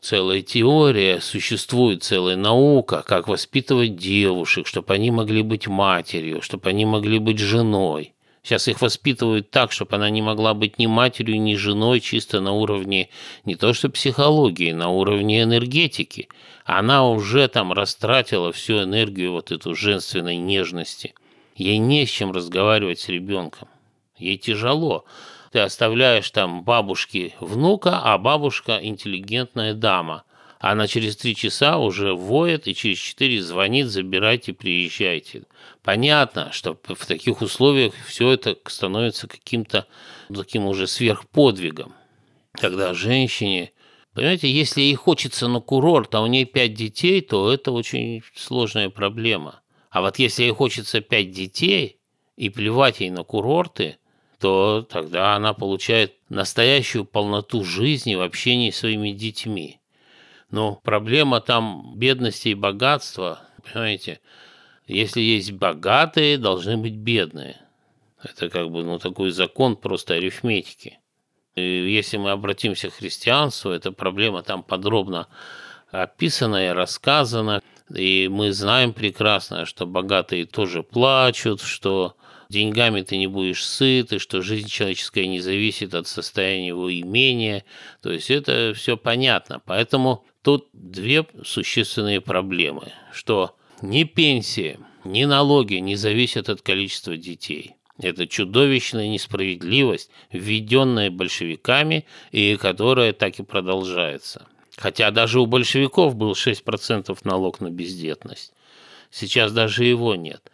целая 0.01 0.41
теория, 0.41 1.19
существует 1.21 2.03
целая 2.03 2.35
наука, 2.35 3.03
как 3.05 3.27
воспитывать 3.27 3.97
девушек, 3.97 4.65
чтобы 4.65 4.93
они 4.93 5.11
могли 5.11 5.43
быть 5.43 5.67
матерью, 5.67 6.41
чтобы 6.41 6.69
они 6.69 6.85
могли 6.85 7.19
быть 7.19 7.37
женой. 7.37 8.15
Сейчас 8.49 8.67
их 8.67 8.81
воспитывают 8.81 9.51
так, 9.51 9.71
чтобы 9.71 9.97
она 9.97 10.09
не 10.09 10.23
могла 10.23 10.55
быть 10.55 10.79
ни 10.79 10.87
матерью, 10.87 11.39
ни 11.39 11.53
женой, 11.53 11.99
чисто 11.99 12.41
на 12.41 12.51
уровне 12.51 13.09
не 13.45 13.53
то 13.53 13.73
что 13.73 13.89
психологии, 13.89 14.71
на 14.71 14.89
уровне 14.89 15.43
энергетики. 15.43 16.29
Она 16.65 17.07
уже 17.07 17.47
там 17.47 17.73
растратила 17.73 18.51
всю 18.51 18.81
энергию 18.81 19.33
вот 19.33 19.51
эту 19.51 19.75
женственной 19.75 20.37
нежности. 20.37 21.13
Ей 21.53 21.77
не 21.77 22.07
с 22.07 22.09
чем 22.09 22.31
разговаривать 22.31 22.99
с 22.99 23.07
ребенком. 23.07 23.67
Ей 24.17 24.39
тяжело. 24.39 25.05
Ты 25.51 25.59
оставляешь 25.59 26.31
там 26.31 26.63
бабушке 26.63 27.35
внука, 27.39 28.01
а 28.03 28.17
бабушка 28.17 28.79
интеллигентная 28.81 29.75
дама. 29.75 30.23
Она 30.59 30.87
через 30.87 31.15
три 31.15 31.35
часа 31.35 31.77
уже 31.77 32.13
воет 32.13 32.67
и 32.67 32.75
через 32.75 32.97
четыре 32.97 33.41
звонит, 33.41 33.87
забирайте, 33.87 34.51
приезжайте. 34.51 35.43
Понятно, 35.83 36.51
что 36.51 36.77
в 36.83 37.05
таких 37.05 37.41
условиях 37.41 37.93
все 38.05 38.31
это 38.31 38.57
становится 38.65 39.27
каким-то 39.27 39.87
таким 40.27 40.65
уже 40.65 40.85
сверхподвигом. 40.85 41.93
Когда 42.51 42.93
женщине, 42.93 43.71
понимаете, 44.13 44.51
если 44.51 44.81
ей 44.81 44.95
хочется 44.95 45.47
на 45.47 45.61
курорт, 45.61 46.13
а 46.13 46.21
у 46.21 46.27
нее 46.27 46.43
пять 46.43 46.73
детей, 46.73 47.21
то 47.21 47.53
это 47.53 47.71
очень 47.71 48.21
сложная 48.35 48.89
проблема. 48.89 49.61
А 49.89 50.01
вот 50.01 50.19
если 50.19 50.43
ей 50.43 50.51
хочется 50.51 50.99
пять 50.99 51.31
детей 51.31 52.01
и 52.35 52.49
плевать 52.49 52.99
ей 52.99 53.11
на 53.11 53.23
курорты, 53.23 53.95
то 54.41 54.85
тогда 54.89 55.35
она 55.35 55.53
получает 55.53 56.15
настоящую 56.27 57.05
полноту 57.05 57.63
жизни 57.63 58.15
в 58.15 58.21
общении 58.21 58.71
с 58.71 58.77
своими 58.79 59.11
детьми. 59.11 59.78
Но 60.51 60.79
проблема 60.83 61.41
там 61.41 61.93
бедности 61.95 62.49
и 62.49 62.55
богатства, 62.55 63.39
понимаете, 63.63 64.19
если 64.87 65.21
есть 65.21 65.51
богатые, 65.51 66.37
должны 66.37 66.77
быть 66.77 66.95
бедные. 66.95 67.57
Это 68.23 68.49
как 68.49 68.71
бы 68.71 68.83
ну, 68.83 68.99
такой 68.99 69.31
закон 69.31 69.75
просто 69.75 70.15
арифметики. 70.15 70.99
И 71.55 71.61
если 71.61 72.17
мы 72.17 72.31
обратимся 72.31 72.89
к 72.89 72.95
христианству, 72.95 73.71
эта 73.71 73.91
проблема 73.91 74.41
там 74.41 74.63
подробно 74.63 75.27
описана 75.91 76.67
и 76.67 76.69
рассказана. 76.69 77.61
И 77.93 78.27
мы 78.29 78.51
знаем 78.51 78.93
прекрасно, 78.93 79.65
что 79.65 79.85
богатые 79.85 80.45
тоже 80.45 80.83
плачут, 80.83 81.61
что 81.61 82.15
деньгами 82.49 83.01
ты 83.01 83.17
не 83.17 83.27
будешь 83.27 83.65
сыт, 83.65 84.13
и 84.13 84.19
что 84.19 84.41
жизнь 84.41 84.67
человеческая 84.67 85.27
не 85.27 85.39
зависит 85.39 85.93
от 85.93 86.07
состояния 86.07 86.67
его 86.67 86.91
имения. 86.91 87.63
То 88.01 88.11
есть 88.11 88.29
это 88.29 88.73
все 88.75 88.97
понятно. 88.97 89.61
Поэтому 89.65 90.25
тут 90.41 90.69
две 90.73 91.25
существенные 91.43 92.21
проблемы, 92.21 92.93
что 93.11 93.55
ни 93.81 94.03
пенсии, 94.03 94.79
ни 95.03 95.25
налоги 95.25 95.75
не 95.75 95.95
зависят 95.95 96.49
от 96.49 96.61
количества 96.61 97.17
детей. 97.17 97.75
Это 98.01 98.27
чудовищная 98.27 99.09
несправедливость, 99.09 100.09
введенная 100.31 101.11
большевиками 101.11 102.05
и 102.31 102.55
которая 102.55 103.11
так 103.11 103.39
и 103.39 103.43
продолжается. 103.43 104.47
Хотя 104.77 105.11
даже 105.11 105.41
у 105.41 105.45
большевиков 105.45 106.15
был 106.15 106.31
6% 106.31 107.17
налог 107.23 107.59
на 107.59 107.69
бездетность. 107.69 108.53
Сейчас 109.11 109.51
даже 109.51 109.83
его 109.83 110.15
нет. 110.15 110.49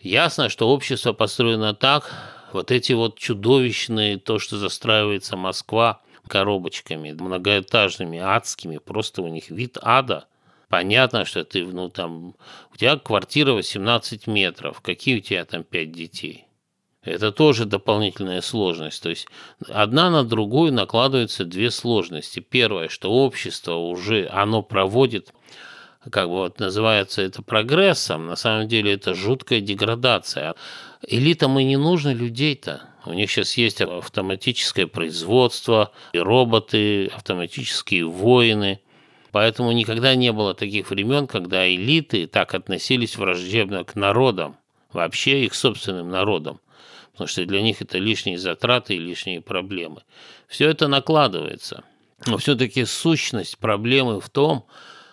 Ясно, 0.00 0.50
что 0.50 0.68
общество 0.68 1.14
построено 1.14 1.74
так, 1.74 2.12
вот 2.52 2.70
эти 2.70 2.92
вот 2.92 3.18
чудовищные, 3.18 4.18
то, 4.18 4.38
что 4.38 4.58
застраивается 4.58 5.36
Москва 5.36 6.02
коробочками, 6.28 7.12
многоэтажными, 7.12 8.18
адскими, 8.18 8.78
просто 8.78 9.22
у 9.22 9.28
них 9.28 9.50
вид 9.50 9.78
ада– 9.82 10.26
Понятно, 10.68 11.24
что 11.24 11.44
ты, 11.44 11.64
ну, 11.64 11.88
там, 11.88 12.34
у 12.72 12.76
тебя 12.76 12.96
квартира 12.96 13.52
18 13.52 14.26
метров, 14.26 14.82
какие 14.82 15.18
у 15.18 15.20
тебя 15.20 15.44
там 15.46 15.64
5 15.64 15.92
детей? 15.92 16.44
Это 17.02 17.32
тоже 17.32 17.64
дополнительная 17.64 18.42
сложность. 18.42 19.02
То 19.02 19.08
есть 19.08 19.28
одна 19.66 20.10
на 20.10 20.24
другую 20.24 20.74
накладываются 20.74 21.46
две 21.46 21.70
сложности. 21.70 22.40
Первое, 22.40 22.88
что 22.88 23.10
общество 23.10 23.76
уже, 23.76 24.28
оно 24.30 24.62
проводит, 24.62 25.32
как 26.10 26.26
бы 26.28 26.34
вот 26.34 26.58
называется 26.58 27.22
это 27.22 27.42
прогрессом, 27.42 28.26
на 28.26 28.36
самом 28.36 28.68
деле 28.68 28.92
это 28.92 29.14
жуткая 29.14 29.60
деградация. 29.60 30.54
Элитам 31.06 31.58
и 31.58 31.64
не 31.64 31.78
нужно 31.78 32.12
людей-то. 32.12 32.82
У 33.08 33.14
них 33.14 33.30
сейчас 33.30 33.56
есть 33.56 33.80
автоматическое 33.80 34.86
производство, 34.86 35.92
и 36.12 36.18
роботы, 36.18 37.06
автоматические 37.06 38.04
воины. 38.04 38.80
Поэтому 39.32 39.72
никогда 39.72 40.14
не 40.14 40.30
было 40.30 40.52
таких 40.54 40.90
времен, 40.90 41.26
когда 41.26 41.66
элиты 41.66 42.26
так 42.26 42.54
относились 42.54 43.16
враждебно 43.16 43.84
к 43.84 43.94
народам, 43.94 44.56
вообще 44.92 45.44
их 45.44 45.54
собственным 45.54 46.10
народам, 46.10 46.60
потому 47.12 47.28
что 47.28 47.44
для 47.46 47.62
них 47.62 47.80
это 47.80 47.98
лишние 47.98 48.36
затраты 48.36 48.96
и 48.96 48.98
лишние 48.98 49.40
проблемы. 49.40 50.02
Все 50.46 50.68
это 50.68 50.86
накладывается. 50.86 51.84
Но 52.26 52.36
все-таки 52.36 52.84
сущность 52.84 53.58
проблемы 53.58 54.20
в 54.20 54.28
том, 54.28 54.66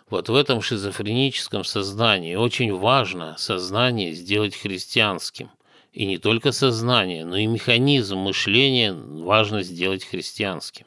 вот 0.10 0.28
в 0.28 0.36
этом 0.36 0.62
шизофреническом 0.62 1.64
сознании 1.64 2.36
очень 2.36 2.74
важно 2.74 3.36
сознание 3.38 4.12
сделать 4.12 4.56
христианским. 4.56 5.50
И 5.96 6.06
не 6.06 6.18
только 6.18 6.52
сознание, 6.52 7.24
но 7.24 7.38
и 7.38 7.46
механизм 7.46 8.18
мышления 8.18 8.94
важно 8.94 9.64
сделать 9.64 10.04
христианским. 10.04 10.86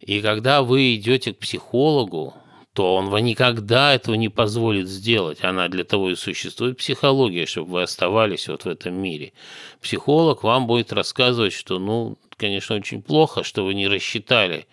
И 0.00 0.22
когда 0.22 0.62
вы 0.62 0.94
идете 0.94 1.34
к 1.34 1.38
психологу, 1.38 2.34
то 2.72 2.94
он 2.94 3.10
вам 3.10 3.24
никогда 3.24 3.94
этого 3.94 4.14
не 4.14 4.30
позволит 4.30 4.88
сделать. 4.88 5.44
Она 5.44 5.68
для 5.68 5.84
того 5.84 6.10
и 6.10 6.14
существует 6.14 6.78
психология, 6.78 7.44
чтобы 7.44 7.72
вы 7.72 7.82
оставались 7.82 8.48
вот 8.48 8.64
в 8.64 8.68
этом 8.68 8.94
мире. 8.94 9.34
Психолог 9.82 10.42
вам 10.42 10.66
будет 10.66 10.94
рассказывать, 10.94 11.52
что, 11.52 11.78
ну, 11.78 12.16
конечно, 12.38 12.74
очень 12.76 13.02
плохо, 13.02 13.44
что 13.44 13.66
вы 13.66 13.74
не 13.74 13.86
рассчитали 13.86 14.66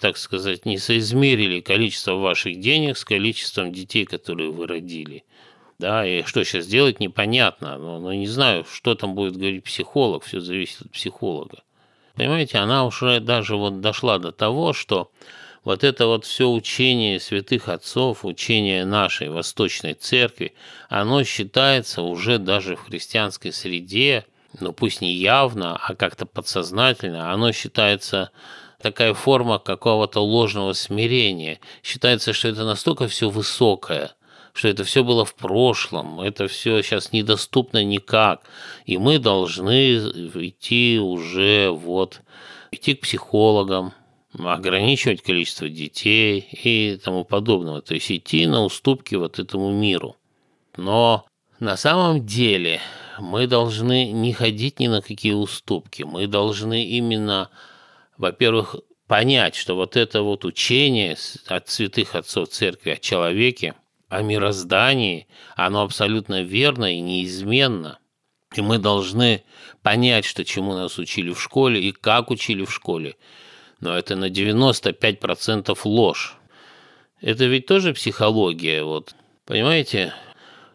так 0.00 0.16
сказать, 0.16 0.64
не 0.64 0.78
соизмерили 0.78 1.60
количество 1.60 2.14
ваших 2.14 2.60
денег 2.60 2.96
с 2.96 3.04
количеством 3.04 3.72
детей, 3.72 4.04
которые 4.04 4.50
вы 4.50 4.68
родили. 4.68 5.24
Да, 5.78 6.04
и 6.04 6.24
что 6.24 6.44
сейчас 6.44 6.66
делать, 6.66 6.98
непонятно. 6.98 7.78
Но, 7.78 8.00
но 8.00 8.12
не 8.12 8.26
знаю, 8.26 8.64
что 8.64 8.94
там 8.94 9.14
будет 9.14 9.36
говорить 9.36 9.64
психолог, 9.64 10.24
все 10.24 10.40
зависит 10.40 10.82
от 10.82 10.90
психолога. 10.90 11.62
Понимаете, 12.14 12.58
она 12.58 12.84
уже 12.84 13.20
даже 13.20 13.56
вот 13.56 13.80
дошла 13.80 14.18
до 14.18 14.32
того, 14.32 14.72
что 14.72 15.12
вот 15.62 15.84
это 15.84 16.06
вот 16.06 16.24
все 16.24 16.50
учение 16.50 17.20
святых 17.20 17.68
отцов, 17.68 18.24
учение 18.24 18.84
нашей 18.84 19.28
Восточной 19.28 19.94
Церкви, 19.94 20.54
оно 20.88 21.22
считается 21.22 22.02
уже 22.02 22.38
даже 22.38 22.74
в 22.74 22.86
христианской 22.86 23.52
среде, 23.52 24.24
ну 24.58 24.72
пусть 24.72 25.00
не 25.00 25.12
явно, 25.12 25.76
а 25.76 25.94
как-то 25.94 26.26
подсознательно, 26.26 27.32
оно 27.32 27.52
считается 27.52 28.30
такая 28.80 29.14
форма 29.14 29.58
какого-то 29.58 30.20
ложного 30.20 30.72
смирения. 30.72 31.60
Считается, 31.82 32.32
что 32.32 32.48
это 32.48 32.64
настолько 32.64 33.06
все 33.06 33.28
высокое, 33.28 34.14
что 34.52 34.68
это 34.68 34.84
все 34.84 35.04
было 35.04 35.24
в 35.24 35.34
прошлом, 35.34 36.20
это 36.20 36.48
все 36.48 36.82
сейчас 36.82 37.12
недоступно 37.12 37.84
никак, 37.84 38.42
и 38.86 38.98
мы 38.98 39.18
должны 39.18 39.96
идти 39.96 40.98
уже 40.98 41.70
вот, 41.70 42.22
идти 42.70 42.94
к 42.94 43.02
психологам, 43.02 43.92
ограничивать 44.38 45.22
количество 45.22 45.68
детей 45.68 46.46
и 46.62 46.98
тому 47.02 47.24
подобного, 47.24 47.82
то 47.82 47.94
есть 47.94 48.10
идти 48.10 48.46
на 48.46 48.64
уступки 48.64 49.14
вот 49.14 49.38
этому 49.38 49.72
миру. 49.72 50.16
Но 50.76 51.26
на 51.60 51.76
самом 51.76 52.24
деле 52.24 52.80
мы 53.18 53.46
должны 53.46 54.12
не 54.12 54.32
ходить 54.32 54.80
ни 54.80 54.86
на 54.86 55.02
какие 55.02 55.32
уступки, 55.32 56.02
мы 56.02 56.26
должны 56.26 56.84
именно 56.84 57.50
во-первых, 58.18 58.76
понять, 59.06 59.54
что 59.54 59.74
вот 59.74 59.96
это 59.96 60.22
вот 60.22 60.44
учение 60.44 61.16
от 61.46 61.68
святых 61.68 62.14
отцов 62.14 62.50
церкви 62.50 62.90
о 62.90 62.96
человеке, 62.96 63.74
о 64.08 64.22
мироздании, 64.22 65.26
оно 65.56 65.82
абсолютно 65.82 66.42
верно 66.42 66.94
и 66.94 67.00
неизменно. 67.00 67.98
И 68.54 68.62
мы 68.62 68.78
должны 68.78 69.44
понять, 69.82 70.24
что 70.24 70.44
чему 70.44 70.74
нас 70.74 70.98
учили 70.98 71.32
в 71.32 71.40
школе 71.40 71.82
и 71.82 71.92
как 71.92 72.30
учили 72.30 72.64
в 72.64 72.72
школе. 72.72 73.16
Но 73.80 73.96
это 73.96 74.16
на 74.16 74.30
95% 74.30 75.78
ложь. 75.84 76.36
Это 77.20 77.44
ведь 77.44 77.66
тоже 77.66 77.92
психология. 77.92 78.82
Вот. 78.82 79.14
Понимаете, 79.44 80.14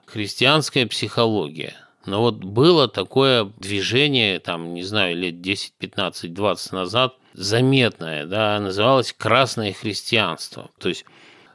христианская 0.06 0.86
психология. 0.86 1.76
Но 2.06 2.22
вот 2.22 2.44
было 2.44 2.88
такое 2.88 3.46
движение, 3.58 4.40
там, 4.40 4.74
не 4.74 4.84
знаю, 4.84 5.16
лет 5.16 5.42
10, 5.42 5.74
15, 5.80 6.34
20 6.34 6.72
назад, 6.74 7.16
заметное, 7.34 8.26
да, 8.26 8.60
называлось 8.60 9.14
«красное 9.14 9.74
христианство». 9.74 10.70
То 10.80 10.90
есть, 10.90 11.06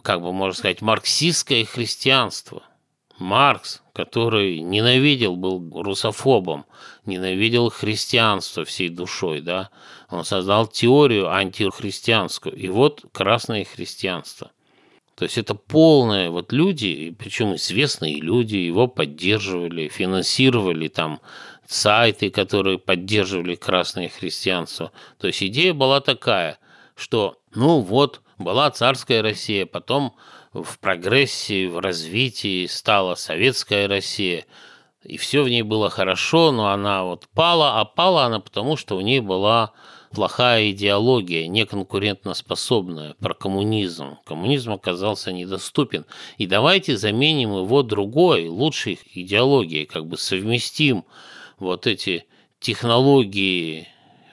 как 0.03 0.23
бы 0.23 0.33
можно 0.33 0.57
сказать, 0.57 0.83
марксистское 0.83 1.65
христианство. 1.65 2.63
Маркс, 3.19 3.83
который 3.93 4.61
ненавидел, 4.61 5.35
был 5.35 5.83
русофобом, 5.83 6.67
ненавидел 7.05 7.69
христианство 7.69 8.65
всей 8.65 8.91
душой, 8.91 9.41
да, 9.41 9.71
он 10.09 10.25
создал 10.25 10.69
теорию 10.69 11.29
антихристианскую, 11.33 12.55
и 12.55 12.69
вот 12.69 13.05
красное 13.13 13.65
христианство. 13.65 14.53
То 15.17 15.25
есть 15.25 15.37
это 15.37 15.57
полное, 15.57 16.31
вот 16.31 16.53
люди, 16.53 17.13
причем 17.19 17.57
известные 17.57 18.21
люди, 18.21 18.55
его 18.55 18.87
поддерживали, 18.87 19.89
финансировали 19.89 20.87
там 20.87 21.21
сайты, 21.67 22.31
которые 22.31 22.79
поддерживали 22.79 23.57
красное 23.57 24.09
христианство. 24.09 24.93
То 25.19 25.27
есть 25.27 25.43
идея 25.43 25.75
была 25.75 26.01
такая, 26.01 26.59
что 26.95 27.37
ну 27.53 27.81
вот 27.81 28.21
была 28.39 28.71
царская 28.71 29.23
Россия, 29.23 29.67
потом 29.67 30.15
в 30.53 30.79
прогрессе, 30.79 31.69
в 31.69 31.79
развитии 31.79 32.67
стала 32.67 33.15
советская 33.15 33.89
Россия, 33.89 34.47
и 35.03 35.17
все 35.17 35.43
в 35.43 35.49
ней 35.49 35.63
было 35.63 35.91
хорошо, 35.91 36.51
но 36.51 36.69
она 36.69 37.05
вот 37.05 37.29
пала, 37.35 37.81
а 37.81 37.85
пала 37.85 38.25
она 38.25 38.41
потому, 38.41 38.77
что 38.77 38.97
у 38.97 39.01
ней 39.01 39.21
была 39.21 39.73
плохая 40.13 40.71
идеология, 40.71 41.47
неконкурентоспособная, 41.47 43.15
про 43.15 43.35
коммунизм. 43.35 44.19
Коммунизм 44.25 44.73
оказался 44.73 45.33
недоступен. 45.33 46.07
И 46.39 46.47
давайте 46.47 46.97
заменим 46.97 47.53
его 47.57 47.83
другой, 47.83 48.49
лучшей 48.49 48.99
идеологией, 49.15 49.87
как 49.87 50.07
бы 50.07 50.17
совместим 50.17 51.05
вот 51.59 51.87
эти 51.87 52.27
технологии 52.61 53.89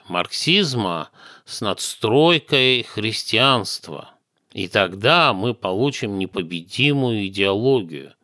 марксизма 0.08 1.10
с 1.46 1.60
надстройкой 1.60 2.82
христианства. 2.82 4.10
И 4.52 4.68
тогда 4.68 5.32
мы 5.32 5.54
получим 5.54 6.18
непобедимую 6.18 7.26
идеологию. 7.28 8.14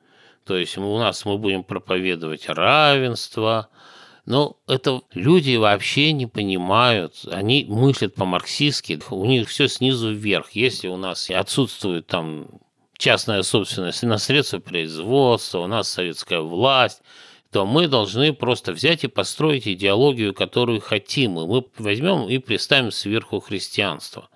То 0.44 0.56
есть 0.56 0.76
у 0.76 0.98
нас 0.98 1.24
мы 1.24 1.38
будем 1.38 1.62
проповедовать 1.62 2.48
равенство, 2.48 3.68
но 4.26 4.56
это 4.66 5.02
люди 5.14 5.56
вообще 5.56 6.12
не 6.12 6.26
понимают, 6.26 7.24
они 7.30 7.64
мыслят 7.68 8.14
по-марксистски, 8.14 9.00
у 9.10 9.24
них 9.24 9.48
все 9.48 9.68
снизу 9.68 10.12
вверх. 10.12 10.50
Если 10.52 10.88
у 10.88 10.96
нас 10.96 11.30
отсутствует 11.30 12.06
там 12.08 12.48
частная 12.96 13.42
собственность 13.42 14.02
на 14.02 14.18
средства 14.18 14.58
производства, 14.58 15.60
у 15.60 15.66
нас 15.66 15.88
советская 15.88 16.40
власть, 16.40 17.02
то 17.52 17.66
мы 17.66 17.86
должны 17.86 18.32
просто 18.32 18.72
взять 18.72 19.04
и 19.04 19.08
построить 19.08 19.68
идеологию, 19.68 20.32
которую 20.32 20.80
хотим, 20.80 21.38
и 21.38 21.46
мы 21.46 21.64
возьмем 21.76 22.26
и 22.26 22.38
представим 22.38 22.90
сверху 22.90 23.40
христианство. 23.40 24.30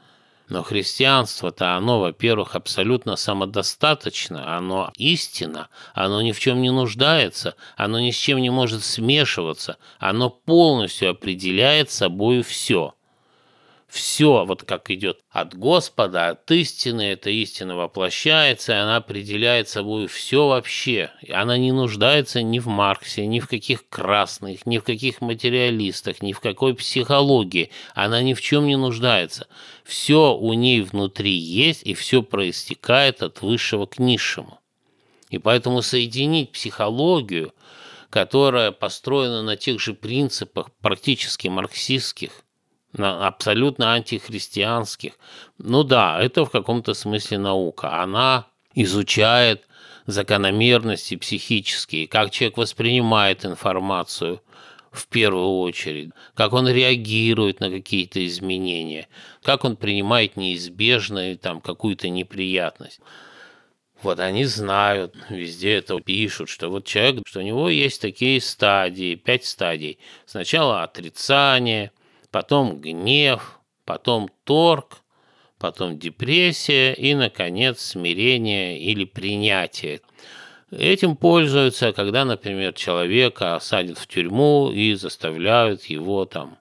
Но 0.51 0.63
христианство-то, 0.63 1.75
оно, 1.77 1.99
во-первых, 1.99 2.55
абсолютно 2.55 3.17
самодостаточно, 3.17 4.55
оно 4.57 4.93
истина, 4.99 5.71
оно 5.95 6.21
ни 6.21 6.33
в 6.33 6.39
чем 6.39 6.61
не 6.61 6.71
нуждается, 6.71 7.57
оно 7.77 7.99
ни 7.99 8.11
с 8.11 8.17
чем 8.17 8.39
не 8.39 8.51
может 8.51 8.85
смешиваться, 8.85 9.79
оно 9.99 10.29
полностью 10.29 11.11
определяет 11.11 11.91
собой 11.91 12.43
все 12.43 12.96
все, 13.89 14.45
вот 14.45 14.65
как 14.65 14.91
идет 14.91 15.21
от 15.31 15.55
Господа, 15.55 16.31
от 16.31 16.51
истины, 16.51 17.13
эта 17.13 17.31
истина 17.31 17.77
воплощается, 17.77 18.73
и 18.73 18.77
она 18.77 18.97
определяет 18.97 19.69
собой 19.69 20.09
все 20.09 20.49
вообще. 20.49 21.13
И 21.23 21.31
она 21.31 21.57
не 21.57 21.71
нуждается 21.71 22.43
ни 22.43 22.59
в 22.59 22.67
Марксе, 22.67 23.27
ни 23.27 23.39
в 23.39 23.47
каких 23.47 23.89
красных, 23.89 24.67
ни 24.67 24.79
в 24.79 24.83
каких 24.83 25.21
материалистах, 25.21 26.21
ни 26.21 26.33
в 26.33 26.41
какой 26.41 26.75
психологии. 26.75 27.71
Она 27.95 28.23
ни 28.23 28.35
в 28.35 28.41
чем 28.41 28.67
не 28.67 28.77
нуждается. 28.77 29.47
Все 29.85 30.35
у 30.35 30.53
ней 30.53 30.81
внутри 30.81 31.33
есть, 31.33 31.83
и 31.85 31.95
все 31.95 32.23
проистекает 32.23 33.23
от 33.23 33.41
высшего 33.41 33.87
к 33.87 34.01
низшему. 34.01 34.59
И 35.31 35.39
поэтому 35.39 35.81
соединить 35.83 36.51
психологию, 36.51 37.53
которая 38.11 38.73
построена 38.73 39.43
на 39.43 39.57
тех 39.57 39.81
же 39.81 39.95
принципах 39.95 40.71
практически 40.81 41.49
марксистских, 41.49 42.43
абсолютно 42.99 43.95
антихристианских. 43.95 45.13
Ну 45.59 45.83
да, 45.83 46.21
это 46.21 46.45
в 46.45 46.51
каком-то 46.51 46.95
смысле 46.95 47.39
наука. 47.39 48.03
Она 48.03 48.47
изучает 48.75 49.67
закономерности 50.07 51.17
психические, 51.17 52.07
как 52.07 52.31
человек 52.31 52.59
воспринимает 52.59 53.45
информацию 53.45 54.41
в 54.93 55.09
первую 55.09 55.59
очередь, 55.59 56.11
как 56.35 56.53
он 56.53 56.69
реагирует 56.69 57.61
на 57.61 57.71
какие-то 57.71 58.25
изменения, 58.27 59.09
как 59.43 59.65
он 59.65 59.77
принимает 59.77 60.37
неизбежную 60.37 61.37
там 61.37 61.61
какую-то 61.61 62.09
неприятность. 62.09 63.01
Вот 64.03 64.21
они 64.21 64.45
знают, 64.45 65.15
везде 65.31 65.75
это 65.75 66.01
пишут, 66.01 66.49
что 66.49 66.69
вот 66.69 66.85
человек, 66.85 67.23
что 67.27 67.41
у 67.41 67.43
него 67.43 67.69
есть 67.69 68.01
такие 68.01 68.41
стадии, 68.41 69.15
пять 69.15 69.45
стадий. 69.45 69.99
Сначала 70.27 70.83
отрицание, 70.83 71.93
потом 72.37 72.83
гнев, 72.83 73.61
потом 73.87 74.29
торг, 74.45 74.99
потом 75.59 75.99
депрессия 75.99 76.93
и, 76.93 77.15
наконец, 77.15 77.81
смирение 77.81 78.79
или 78.79 79.07
принятие. 79.07 80.03
Этим 80.71 81.17
пользуются, 81.17 81.95
когда, 81.95 82.27
например, 82.27 82.75
человека 82.75 83.59
садят 83.63 83.97
в 83.97 84.07
тюрьму 84.07 84.71
и 84.71 84.93
заставляют 84.93 85.85
его 85.85 86.27
там, 86.27 86.59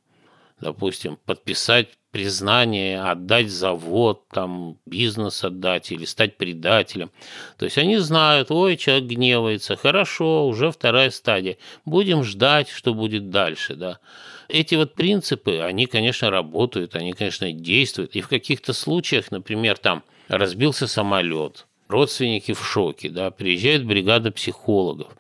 допустим, 0.66 1.20
подписать 1.28 1.90
признание, 2.12 3.02
отдать 3.02 3.52
завод, 3.52 4.28
там, 4.30 4.80
бизнес 4.88 5.44
отдать 5.44 5.92
или 5.92 6.06
стать 6.06 6.38
предателем. 6.38 7.12
То 7.58 7.66
есть 7.66 7.78
они 7.78 7.98
знают, 7.98 8.50
ой, 8.50 8.78
человек 8.78 9.04
гневается, 9.04 9.76
хорошо, 9.76 10.48
уже 10.48 10.72
вторая 10.72 11.12
стадия, 11.12 11.58
будем 11.86 12.24
ждать, 12.24 12.70
что 12.70 12.96
будет 12.96 13.30
дальше, 13.30 13.76
да. 13.76 14.00
Эти 14.48 14.74
вот 14.74 14.96
принципы, 14.96 15.60
они, 15.60 15.86
конечно, 15.86 16.32
работают, 16.32 16.96
они, 16.96 17.14
конечно, 17.14 17.52
действуют. 17.52 18.16
И 18.16 18.22
в 18.22 18.28
каких-то 18.28 18.74
случаях, 18.74 19.30
например, 19.30 19.78
там 19.78 20.02
разбился 20.28 20.88
самолет, 20.88 21.68
родственники 21.90 22.54
в 22.54 22.66
шоке, 22.66 23.10
да, 23.10 23.30
приезжает 23.30 23.86
бригада 23.86 24.32
психологов. 24.32 25.16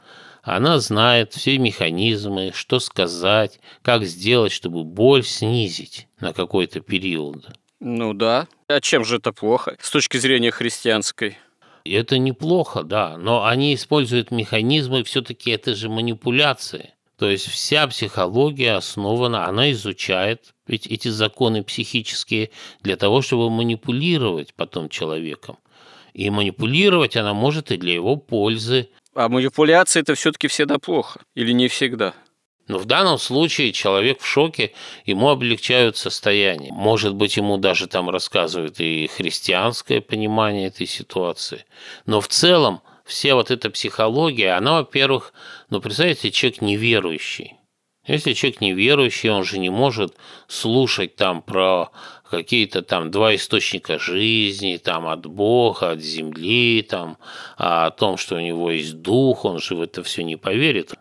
Она 0.45 0.79
знает 0.79 1.33
все 1.33 1.57
механизмы, 1.57 2.51
что 2.53 2.79
сказать, 2.79 3.59
как 3.81 4.03
сделать, 4.03 4.51
чтобы 4.51 4.83
боль 4.83 5.23
снизить 5.23 6.07
на 6.19 6.33
какой-то 6.33 6.81
период. 6.81 7.47
Ну 7.79 8.13
да. 8.13 8.47
А 8.67 8.79
чем 8.79 9.03
же 9.03 9.17
это 9.17 9.33
плохо 9.33 9.75
с 9.81 9.89
точки 9.89 10.17
зрения 10.17 10.51
христианской? 10.51 11.39
Это 11.83 12.19
неплохо, 12.19 12.83
да, 12.83 13.17
но 13.17 13.45
они 13.45 13.73
используют 13.73 14.29
механизмы, 14.29 15.03
все-таки 15.03 15.49
это 15.49 15.73
же 15.73 15.89
манипуляции. 15.89 16.93
То 17.17 17.27
есть 17.29 17.47
вся 17.47 17.87
психология 17.87 18.73
основана, 18.73 19.47
она 19.47 19.71
изучает 19.71 20.53
ведь 20.67 20.85
эти 20.87 21.07
законы 21.07 21.63
психические 21.63 22.51
для 22.81 22.97
того, 22.97 23.21
чтобы 23.21 23.49
манипулировать 23.49 24.53
потом 24.53 24.89
человеком. 24.89 25.57
И 26.13 26.29
манипулировать 26.29 27.17
она 27.17 27.33
может 27.33 27.71
и 27.71 27.77
для 27.77 27.93
его 27.93 28.15
пользы. 28.15 28.89
А 29.15 29.29
манипуляции 29.29 30.01
это 30.01 30.13
все-таки 30.13 30.47
всегда 30.49 30.77
плохо 30.77 31.21
или 31.35 31.53
не 31.53 31.69
всегда? 31.69 32.13
Но 32.67 32.79
в 32.79 32.85
данном 32.85 33.17
случае 33.17 33.71
человек 33.71 34.19
в 34.19 34.25
шоке, 34.25 34.73
ему 35.05 35.29
облегчают 35.29 35.95
состояние. 35.95 36.73
Может 36.73 37.15
быть, 37.15 37.37
ему 37.37 37.57
даже 37.57 37.87
там 37.87 38.09
рассказывают 38.09 38.79
и 38.79 39.07
христианское 39.07 40.01
понимание 40.01 40.67
этой 40.67 40.85
ситуации. 40.85 41.63
Но 42.05 42.19
в 42.19 42.27
целом 42.27 42.81
вся 43.05 43.35
вот 43.35 43.51
эта 43.51 43.69
психология, 43.69 44.51
она, 44.51 44.79
во-первых, 44.79 45.33
ну, 45.69 45.79
представьте, 45.79 46.31
человек 46.31 46.61
неверующий. 46.61 47.53
Если 48.07 48.33
человек 48.33 48.61
неверующий, 48.61 49.29
он 49.29 49.43
же 49.43 49.59
не 49.59 49.69
может 49.69 50.15
слушать 50.47 51.15
там 51.15 51.41
про 51.41 51.91
какие-то 52.37 52.81
там 52.81 53.11
два 53.11 53.35
источника 53.35 53.99
жизни, 53.99 54.77
там 54.77 55.07
от 55.07 55.25
Бога, 55.25 55.91
от 55.91 56.01
земли, 56.01 56.81
там, 56.81 57.17
а 57.57 57.87
о 57.87 57.91
том, 57.91 58.17
что 58.17 58.35
у 58.35 58.39
него 58.39 58.71
есть 58.71 59.01
дух, 59.01 59.45
он 59.45 59.59
же 59.59 59.75
в 59.75 59.81
это 59.81 60.03
все 60.03 60.23
не 60.23 60.35
поверит. 60.35 60.93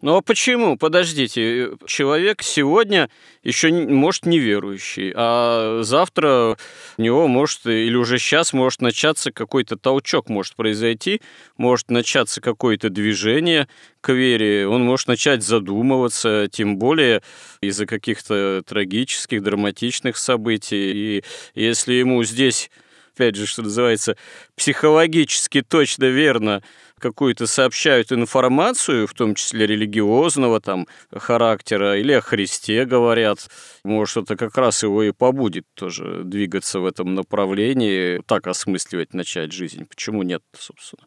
Ну 0.00 0.14
а 0.14 0.22
почему? 0.22 0.76
Подождите, 0.76 1.72
человек 1.86 2.44
сегодня 2.44 3.10
еще 3.42 3.72
может 3.72 4.26
неверующий, 4.26 5.12
а 5.16 5.80
завтра 5.82 6.56
у 6.98 7.02
него 7.02 7.26
может, 7.26 7.66
или 7.66 7.96
уже 7.96 8.20
сейчас 8.20 8.52
может 8.52 8.80
начаться 8.80 9.32
какой-то 9.32 9.76
толчок, 9.76 10.28
может 10.28 10.54
произойти, 10.54 11.20
может 11.56 11.90
начаться 11.90 12.40
какое-то 12.40 12.90
движение 12.90 13.66
к 14.00 14.12
вере, 14.12 14.68
он 14.68 14.84
может 14.84 15.08
начать 15.08 15.42
задумываться, 15.42 16.46
тем 16.48 16.76
более 16.76 17.20
из-за 17.60 17.84
каких-то 17.84 18.62
трагических, 18.64 19.42
драматичных 19.42 20.16
событий. 20.16 20.92
И 20.92 21.24
если 21.56 21.94
ему 21.94 22.22
здесь 22.22 22.70
опять 23.18 23.34
же, 23.34 23.46
что 23.46 23.62
называется, 23.62 24.16
психологически 24.54 25.62
точно 25.62 26.04
верно 26.04 26.62
какую-то 26.98 27.46
сообщают 27.46 28.12
информацию, 28.12 29.06
в 29.06 29.14
том 29.14 29.34
числе 29.34 29.66
религиозного 29.66 30.60
там 30.60 30.86
характера, 31.12 31.98
или 31.98 32.12
о 32.12 32.20
Христе 32.20 32.84
говорят, 32.84 33.48
может, 33.84 34.24
это 34.24 34.36
как 34.36 34.56
раз 34.58 34.82
его 34.82 35.02
и 35.02 35.12
побудет 35.12 35.64
тоже 35.74 36.22
двигаться 36.24 36.80
в 36.80 36.86
этом 36.86 37.14
направлении, 37.14 38.22
так 38.26 38.46
осмысливать 38.46 39.14
начать 39.14 39.52
жизнь. 39.52 39.86
Почему 39.86 40.22
нет, 40.22 40.42
собственно? 40.58 41.06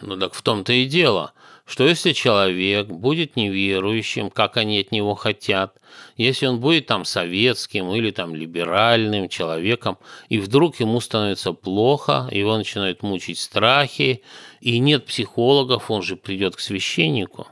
Ну 0.00 0.18
так 0.18 0.34
в 0.34 0.42
том-то 0.42 0.72
и 0.72 0.84
дело, 0.86 1.32
что 1.66 1.86
если 1.86 2.12
человек 2.12 2.88
будет 2.88 3.36
неверующим, 3.36 4.30
как 4.30 4.56
они 4.56 4.80
от 4.80 4.92
него 4.92 5.14
хотят, 5.14 5.76
если 6.16 6.46
он 6.46 6.60
будет 6.60 6.86
там 6.86 7.04
советским 7.04 7.92
или 7.92 8.10
там 8.10 8.34
либеральным 8.34 9.28
человеком, 9.28 9.98
и 10.28 10.38
вдруг 10.38 10.80
ему 10.80 11.00
становится 11.00 11.52
плохо, 11.52 12.28
его 12.30 12.56
начинают 12.56 13.02
мучить 13.02 13.38
страхи, 13.38 14.22
и 14.60 14.78
нет 14.78 15.06
психологов, 15.06 15.90
он 15.90 16.02
же 16.02 16.16
придет 16.16 16.56
к 16.56 16.60
священнику. 16.60 17.46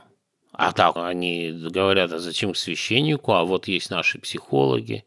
А 0.51 0.73
так 0.73 0.97
они 0.97 1.51
говорят, 1.51 2.11
а 2.11 2.19
зачем 2.19 2.53
к 2.53 2.57
священнику, 2.57 3.31
а 3.33 3.43
вот 3.43 3.67
есть 3.67 3.89
наши 3.89 4.19
психологи. 4.19 5.05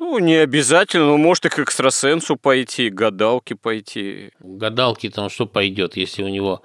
Ну, 0.00 0.18
не 0.18 0.36
обязательно, 0.36 1.06
но 1.06 1.16
может 1.16 1.46
и 1.46 1.48
к 1.48 1.58
экстрасенсу 1.58 2.36
пойти, 2.36 2.88
к 2.88 2.94
гадалке 2.94 3.56
пойти. 3.56 4.30
Гадалки 4.38 5.10
там 5.10 5.28
что 5.28 5.46
пойдет, 5.46 5.96
если 5.96 6.22
у 6.22 6.28
него, 6.28 6.62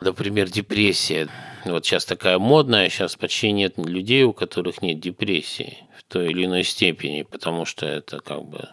например, 0.00 0.50
депрессия. 0.50 1.28
Вот 1.64 1.84
сейчас 1.84 2.04
такая 2.04 2.38
модная, 2.38 2.88
сейчас 2.88 3.16
почти 3.16 3.52
нет 3.52 3.78
людей, 3.78 4.22
у 4.24 4.32
которых 4.32 4.82
нет 4.82 5.00
депрессии 5.00 5.78
в 5.98 6.04
той 6.04 6.30
или 6.30 6.44
иной 6.44 6.64
степени, 6.64 7.22
потому 7.22 7.64
что 7.64 7.86
это 7.86 8.20
как 8.20 8.44
бы 8.44 8.68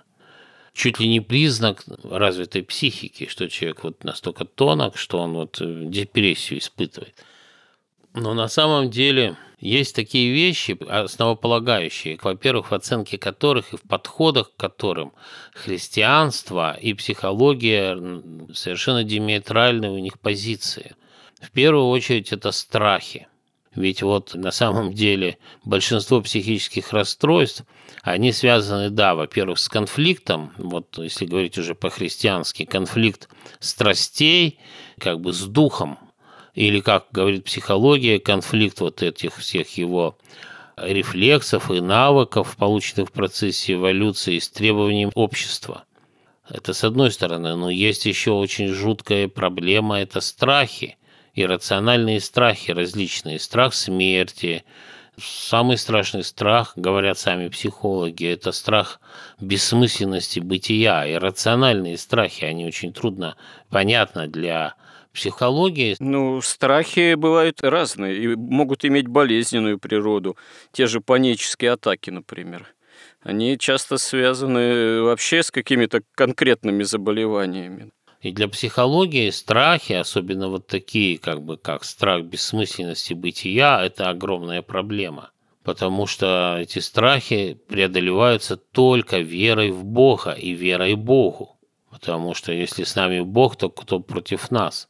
чуть 0.73 0.99
ли 0.99 1.07
не 1.07 1.19
признак 1.19 1.83
развитой 2.03 2.63
психики, 2.63 3.27
что 3.27 3.49
человек 3.49 3.83
вот 3.83 4.03
настолько 4.03 4.45
тонок, 4.45 4.97
что 4.97 5.19
он 5.19 5.33
вот 5.33 5.59
депрессию 5.61 6.59
испытывает. 6.59 7.15
Но 8.13 8.33
на 8.33 8.47
самом 8.47 8.91
деле 8.91 9.37
есть 9.59 9.95
такие 9.95 10.31
вещи, 10.31 10.77
основополагающие, 10.87 12.19
во-первых, 12.21 12.69
в 12.69 12.75
оценке 12.75 13.17
которых 13.17 13.73
и 13.73 13.77
в 13.77 13.81
подходах 13.83 14.51
к 14.51 14.59
которым 14.59 15.13
христианство 15.53 16.77
и 16.79 16.93
психология 16.93 17.97
совершенно 18.53 19.03
диаметральные 19.03 19.91
у 19.91 19.97
них 19.97 20.19
позиции. 20.19 20.95
В 21.43 21.51
первую 21.51 21.87
очередь 21.87 22.31
это 22.31 22.51
страхи. 22.51 23.27
Ведь 23.75 24.01
вот 24.01 24.33
на 24.33 24.51
самом 24.51 24.93
деле 24.93 25.37
большинство 25.65 26.21
психических 26.21 26.93
расстройств, 26.93 27.65
они 28.01 28.31
связаны, 28.31 28.89
да, 28.89 29.13
во-первых, 29.13 29.59
с 29.59 29.67
конфликтом, 29.67 30.53
вот 30.57 30.97
если 30.97 31.25
говорить 31.25 31.57
уже 31.57 31.75
по-христиански, 31.75 32.65
конфликт 32.65 33.29
страстей, 33.59 34.59
как 34.99 35.19
бы 35.19 35.33
с 35.33 35.41
духом, 35.41 35.97
или, 36.53 36.79
как 36.79 37.07
говорит 37.11 37.45
психология, 37.45 38.19
конфликт 38.19 38.79
вот 38.79 39.01
этих 39.01 39.35
всех 39.37 39.75
его 39.77 40.17
рефлексов 40.77 41.71
и 41.71 41.81
навыков, 41.81 42.55
полученных 42.57 43.09
в 43.09 43.11
процессе 43.11 43.73
эволюции 43.73 44.39
с 44.39 44.49
требованием 44.49 45.11
общества. 45.13 45.83
Это 46.47 46.73
с 46.73 46.83
одной 46.83 47.11
стороны, 47.11 47.55
но 47.55 47.69
есть 47.69 48.05
еще 48.05 48.31
очень 48.31 48.67
жуткая 48.67 49.27
проблема– 49.27 49.99
это 50.01 50.21
страхи, 50.21 50.97
иррациональные 51.33 52.19
страхи 52.19 52.71
различные. 52.71 53.39
Страх 53.39 53.73
смерти, 53.73 54.63
самый 55.17 55.77
страшный 55.77 56.23
страх, 56.23 56.73
говорят 56.75 57.17
сами 57.17 57.49
психологи, 57.49 58.25
это 58.25 58.51
страх 58.51 58.99
бессмысленности 59.39 60.39
бытия. 60.39 61.11
Иррациональные 61.11 61.97
страхи, 61.97 62.45
они 62.45 62.65
очень 62.65 62.93
трудно 62.93 63.35
понятны 63.69 64.27
для 64.27 64.75
психологии. 65.13 65.95
Ну, 65.99 66.41
страхи 66.41 67.13
бывают 67.13 67.61
разные 67.61 68.17
и 68.17 68.35
могут 68.35 68.83
иметь 68.83 69.07
болезненную 69.07 69.77
природу. 69.77 70.35
Те 70.71 70.87
же 70.87 71.01
панические 71.01 71.71
атаки, 71.71 72.09
например. 72.09 72.73
Они 73.21 73.57
часто 73.57 73.97
связаны 73.97 75.01
вообще 75.01 75.43
с 75.43 75.51
какими-то 75.51 76.01
конкретными 76.15 76.83
заболеваниями. 76.83 77.91
И 78.23 78.31
для 78.31 78.47
психологии 78.47 79.29
страхи, 79.31 79.91
особенно 79.91 80.47
вот 80.47 80.65
такие, 80.65 81.17
как 81.17 81.43
бы 81.43 81.57
как 81.57 81.83
страх 81.83 82.23
бессмысленности 82.23 83.13
бытия, 83.13 83.83
это 83.83 84.09
огромная 84.09 84.61
проблема. 84.61 85.31
Потому 85.61 86.07
что 86.07 86.57
эти 86.57 86.79
страхи 86.79 87.59
преодолеваются 87.67 88.55
только 88.55 89.19
верой 89.19 89.71
в 89.71 89.83
Бога 89.83 90.31
и 90.31 90.51
верой 90.51 90.95
Богу. 90.95 91.57
Потому 91.91 92.33
что 92.33 92.53
если 92.53 92.85
с 92.85 92.95
нами 92.95 93.19
Бог, 93.19 93.57
то 93.57 93.69
кто 93.69 93.99
против 93.99 94.51
нас? 94.51 94.87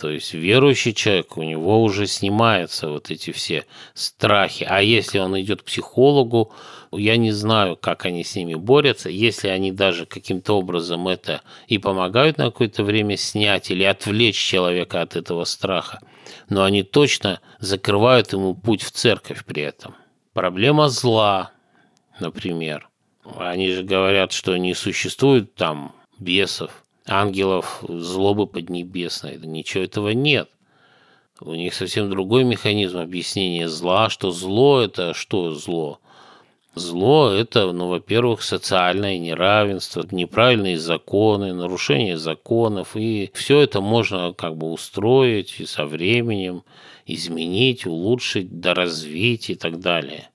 То 0.00 0.08
есть 0.08 0.32
верующий 0.32 0.94
человек, 0.94 1.36
у 1.36 1.42
него 1.42 1.82
уже 1.82 2.06
снимаются 2.06 2.88
вот 2.88 3.10
эти 3.10 3.32
все 3.32 3.64
страхи. 3.92 4.64
А 4.68 4.80
если 4.80 5.18
он 5.18 5.38
идет 5.40 5.62
к 5.62 5.66
психологу, 5.66 6.52
я 6.92 7.16
не 7.16 7.32
знаю, 7.32 7.76
как 7.76 8.04
они 8.04 8.24
с 8.24 8.36
ними 8.36 8.54
борются. 8.54 9.08
Если 9.08 9.48
они 9.48 9.72
даже 9.72 10.06
каким-то 10.06 10.58
образом 10.58 11.08
это 11.08 11.42
и 11.66 11.78
помогают 11.78 12.38
на 12.38 12.44
какое-то 12.46 12.84
время 12.84 13.16
снять 13.16 13.70
или 13.70 13.82
отвлечь 13.82 14.36
человека 14.36 15.00
от 15.00 15.16
этого 15.16 15.44
страха, 15.44 16.00
но 16.48 16.64
они 16.64 16.82
точно 16.82 17.40
закрывают 17.58 18.32
ему 18.32 18.54
путь 18.54 18.82
в 18.82 18.90
церковь 18.90 19.44
при 19.44 19.62
этом. 19.62 19.94
Проблема 20.32 20.88
зла, 20.88 21.52
например. 22.20 22.88
Они 23.36 23.70
же 23.70 23.82
говорят, 23.82 24.32
что 24.32 24.56
не 24.56 24.74
существует 24.74 25.54
там 25.54 25.94
бесов, 26.18 26.84
ангелов 27.06 27.82
злобы 27.88 28.46
поднебесной. 28.46 29.38
Ничего 29.38 29.84
этого 29.84 30.10
нет. 30.10 30.48
У 31.40 31.54
них 31.54 31.74
совсем 31.74 32.08
другой 32.08 32.44
механизм 32.44 32.98
объяснения 32.98 33.68
зла, 33.68 34.10
что 34.10 34.30
зло– 34.30 34.80
это 34.82 35.12
что 35.12 35.52
зло? 35.54 35.98
Зло– 36.74 37.30
это, 37.32 37.70
ну, 37.72 37.88
во-первых, 37.88 38.42
социальное 38.42 39.18
неравенство, 39.18 40.06
неправильные 40.10 40.78
законы, 40.78 41.52
нарушение 41.52 42.16
законов, 42.16 42.96
и 42.96 43.30
все 43.34 43.60
это 43.60 43.82
можно 43.82 44.32
как 44.32 44.56
бы 44.56 44.72
устроить 44.72 45.60
и 45.60 45.66
со 45.66 45.84
временем, 45.84 46.62
изменить, 47.04 47.84
улучшить, 47.84 48.60
доразвить 48.60 49.50
и 49.50 49.54
так 49.54 49.80
далее. 49.80 50.30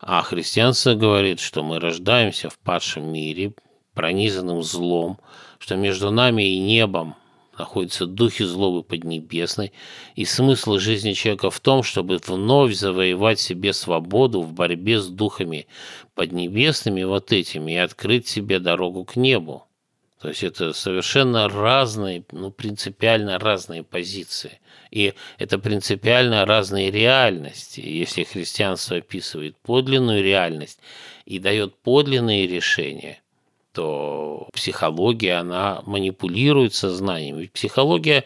А 0.00 0.22
христианство 0.22 0.94
говорит, 0.94 1.38
что 1.38 1.62
мы 1.62 1.78
рождаемся 1.78 2.50
в 2.50 2.58
падшем 2.58 3.12
мире, 3.12 3.52
пронизанным 3.94 4.64
злом, 4.64 5.20
что 5.60 5.76
между 5.76 6.10
нами 6.10 6.42
и 6.42 6.58
небом 6.58 7.14
находятся 7.58 8.06
духи 8.06 8.44
злобы 8.44 8.82
поднебесной, 8.82 9.72
и 10.14 10.24
смысл 10.24 10.78
жизни 10.78 11.12
человека 11.12 11.50
в 11.50 11.60
том, 11.60 11.82
чтобы 11.82 12.18
вновь 12.26 12.74
завоевать 12.74 13.40
себе 13.40 13.72
свободу 13.72 14.42
в 14.42 14.52
борьбе 14.52 15.00
с 15.00 15.08
духами 15.08 15.66
поднебесными 16.14 17.02
вот 17.04 17.32
этими 17.32 17.72
и 17.72 17.76
открыть 17.76 18.28
себе 18.28 18.58
дорогу 18.58 19.04
к 19.04 19.16
небу. 19.16 19.64
То 20.20 20.28
есть 20.28 20.42
это 20.42 20.72
совершенно 20.72 21.48
разные, 21.48 22.24
ну, 22.32 22.50
принципиально 22.50 23.38
разные 23.38 23.84
позиции. 23.84 24.60
И 24.90 25.14
это 25.38 25.60
принципиально 25.60 26.44
разные 26.44 26.90
реальности. 26.90 27.80
Если 27.80 28.24
христианство 28.24 28.96
описывает 28.96 29.56
подлинную 29.58 30.24
реальность 30.24 30.80
и 31.24 31.38
дает 31.38 31.76
подлинные 31.76 32.48
решения– 32.48 33.20
что 33.72 34.48
психология, 34.52 35.34
она 35.34 35.82
манипулирует 35.86 36.74
сознанием. 36.74 37.38
Ведь 37.38 37.52
психология, 37.52 38.24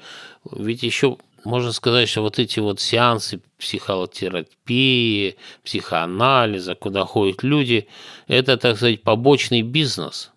ведь 0.50 0.82
еще 0.82 1.18
можно 1.44 1.72
сказать, 1.72 2.08
что 2.08 2.22
вот 2.22 2.38
эти 2.38 2.60
вот 2.60 2.80
сеансы 2.80 3.40
психотерапии, 3.58 5.36
психоанализа, 5.64 6.74
куда 6.74 7.04
ходят 7.04 7.42
люди, 7.42 7.88
это, 8.28 8.56
так 8.56 8.76
сказать, 8.76 9.02
побочный 9.02 9.62
бизнес. 9.62 10.30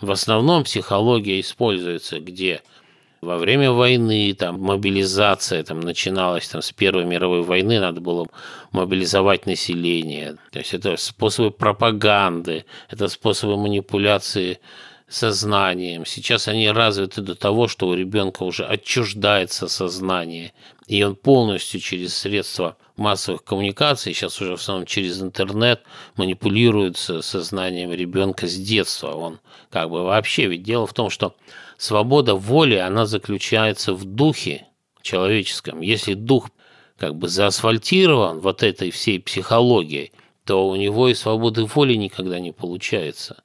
В 0.00 0.10
основном 0.10 0.64
психология 0.64 1.40
используется 1.40 2.20
где– 2.20 2.62
во 3.20 3.36
время 3.36 3.72
войны 3.72 4.34
там 4.34 4.60
мобилизация 4.60 5.62
там 5.64 5.80
начиналась 5.80 6.48
там 6.48 6.62
с 6.62 6.72
Первой 6.72 7.04
мировой 7.04 7.42
войны, 7.42 7.80
надо 7.80 8.00
было 8.00 8.26
мобилизовать 8.72 9.46
население. 9.46 10.36
То 10.52 10.58
есть 10.60 10.74
это 10.74 10.96
способы 10.96 11.50
пропаганды, 11.50 12.64
это 12.88 13.08
способы 13.08 13.56
манипуляции 13.56 14.60
сознанием. 15.08 16.04
Сейчас 16.04 16.48
они 16.48 16.68
развиты 16.70 17.22
до 17.22 17.34
того, 17.34 17.66
что 17.66 17.88
у 17.88 17.94
ребенка 17.94 18.42
уже 18.42 18.64
отчуждается 18.64 19.66
сознание, 19.68 20.52
и 20.86 21.02
он 21.02 21.16
полностью 21.16 21.80
через 21.80 22.14
средства 22.14 22.76
массовых 22.96 23.44
коммуникаций, 23.44 24.12
сейчас 24.12 24.40
уже 24.40 24.56
в 24.56 24.60
основном 24.60 24.86
через 24.86 25.22
интернет, 25.22 25.82
манипулируется 26.16 27.22
сознанием 27.22 27.92
ребенка 27.92 28.46
с 28.46 28.56
детства. 28.56 29.12
Он 29.12 29.40
как 29.70 29.88
бы 29.88 30.04
вообще, 30.04 30.46
ведь 30.46 30.62
дело 30.62 30.86
в 30.86 30.92
том, 30.92 31.08
что 31.08 31.34
свобода 31.78 32.34
воли, 32.34 32.74
она 32.74 33.06
заключается 33.06 33.94
в 33.94 34.04
духе 34.04 34.66
человеческом. 35.00 35.80
Если 35.80 36.12
дух 36.12 36.50
как 36.98 37.14
бы 37.14 37.28
заасфальтирован 37.28 38.40
вот 38.40 38.62
этой 38.62 38.90
всей 38.90 39.20
психологией, 39.20 40.12
то 40.44 40.68
у 40.68 40.76
него 40.76 41.08
и 41.08 41.14
свободы 41.14 41.64
воли 41.64 41.94
никогда 41.94 42.40
не 42.40 42.52
получается. 42.52 43.42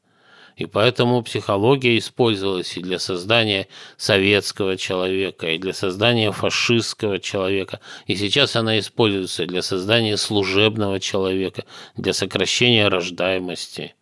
И 0.56 0.66
поэтому 0.66 1.24
психология 1.24 1.98
использовалась 1.98 2.78
и 2.78 2.82
для 2.82 3.00
создания 3.00 3.68
советского 3.98 4.78
человека, 4.78 5.48
и 5.48 5.58
для 5.58 5.74
создания 5.74 6.32
фашистского 6.32 7.20
человека. 7.20 7.80
И 8.06 8.16
сейчас 8.16 8.56
она 8.56 8.78
используется 8.78 9.46
для 9.46 9.62
создания 9.62 10.16
служебного 10.16 11.00
человека, 11.00 11.66
для 11.96 12.14
сокращения 12.14 12.88
рождаемости 12.88 13.96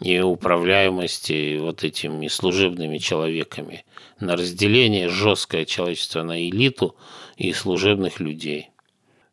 и 0.00 0.20
управляемости 0.20 1.58
вот 1.58 1.84
этими 1.84 2.28
служебными 2.28 2.98
человеками, 2.98 3.84
на 4.20 4.36
разделение 4.36 5.08
жесткое 5.08 5.64
человечество 5.64 6.22
на 6.22 6.48
элиту 6.48 6.96
и 7.36 7.52
служебных 7.52 8.20
людей. 8.20 8.70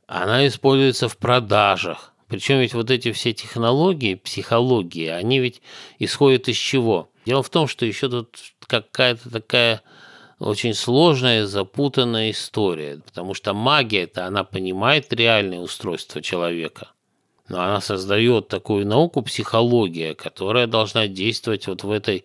Она 0.08 0.47
используется 0.47 1.08
в 1.08 1.17
продажах. 1.17 2.13
Причем 2.28 2.60
ведь 2.60 2.74
вот 2.74 2.91
эти 2.91 3.12
все 3.12 3.34
технологии, 3.34 4.15
психологии, 4.15 5.08
они 5.08 5.39
ведь 5.39 5.62
исходят 6.00 6.47
из 6.47 6.58
чего? 6.58 7.10
Дело 7.26 7.43
в 7.43 7.50
том, 7.50 7.67
что 7.67 7.86
еще 7.86 8.10
тут 8.10 8.38
какая-то 8.67 9.30
такая 9.30 9.82
очень 10.39 10.74
сложная, 10.74 11.45
запутанная 11.45 12.32
история, 12.32 13.02
потому 13.06 13.34
что 13.34 13.54
магия-то, 13.54 14.26
она 14.26 14.43
понимает 14.43 15.13
реальное 15.13 15.60
устройство 15.60 16.21
человека– 16.21 16.91
она 17.59 17.81
создает 17.81 18.47
такую 18.47 18.85
науку 18.85 19.21
психология, 19.21 20.15
которая 20.15 20.67
должна 20.67 21.07
действовать 21.07 21.67
вот 21.67 21.83
в 21.83 21.91
этой 21.91 22.23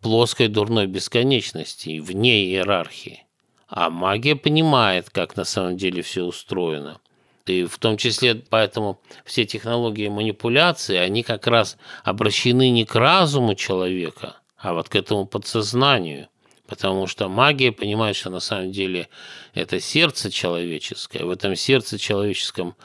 плоской 0.00 0.48
дурной 0.48 0.86
бесконечности, 0.86 1.98
вне 1.98 2.44
иерархии. 2.44 3.24
А 3.68 3.88
магия 3.88 4.36
понимает, 4.36 5.08
как 5.10 5.36
на 5.36 5.44
самом 5.44 5.76
деле 5.76 6.02
все 6.02 6.24
устроено. 6.24 7.00
И 7.46 7.64
в 7.64 7.78
том 7.78 7.96
числе 7.96 8.34
поэтому 8.34 9.00
все 9.24 9.44
технологии 9.44 10.08
манипуляции, 10.08 10.96
они 10.96 11.22
как 11.22 11.46
раз 11.46 11.76
обращены 12.04 12.70
не 12.70 12.84
к 12.84 12.94
разуму 12.94 13.54
человека, 13.54 14.36
а 14.56 14.74
вот 14.74 14.88
к 14.88 14.96
этому 14.96 15.26
подсознанию. 15.26 16.28
Потому 16.66 17.06
что 17.06 17.28
магия 17.28 17.72
понимает, 17.72 18.16
что 18.16 18.30
на 18.30 18.40
самом 18.40 18.72
деле 18.72 19.08
это 19.54 19.80
сердце 19.80 20.30
человеческое. 20.30 21.24
В 21.24 21.30
этом 21.30 21.56
сердце 21.56 21.98
человеческом 21.98 22.76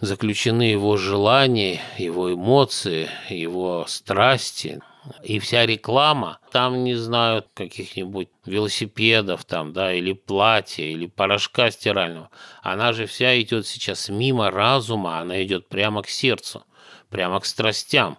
заключены 0.00 0.62
его 0.62 0.96
желания, 0.96 1.80
его 1.96 2.32
эмоции, 2.32 3.08
его 3.28 3.84
страсти. 3.88 4.80
И 5.22 5.38
вся 5.38 5.64
реклама, 5.64 6.38
там 6.52 6.84
не 6.84 6.94
знают 6.94 7.46
каких-нибудь 7.54 8.28
велосипедов 8.44 9.44
там, 9.44 9.72
да, 9.72 9.92
или 9.92 10.12
платья, 10.12 10.84
или 10.84 11.06
порошка 11.06 11.70
стирального. 11.70 12.30
Она 12.62 12.92
же 12.92 13.06
вся 13.06 13.40
идет 13.40 13.66
сейчас 13.66 14.08
мимо 14.10 14.50
разума, 14.50 15.18
она 15.18 15.42
идет 15.42 15.68
прямо 15.68 16.02
к 16.02 16.08
сердцу, 16.08 16.64
прямо 17.08 17.40
к 17.40 17.46
страстям. 17.46 18.18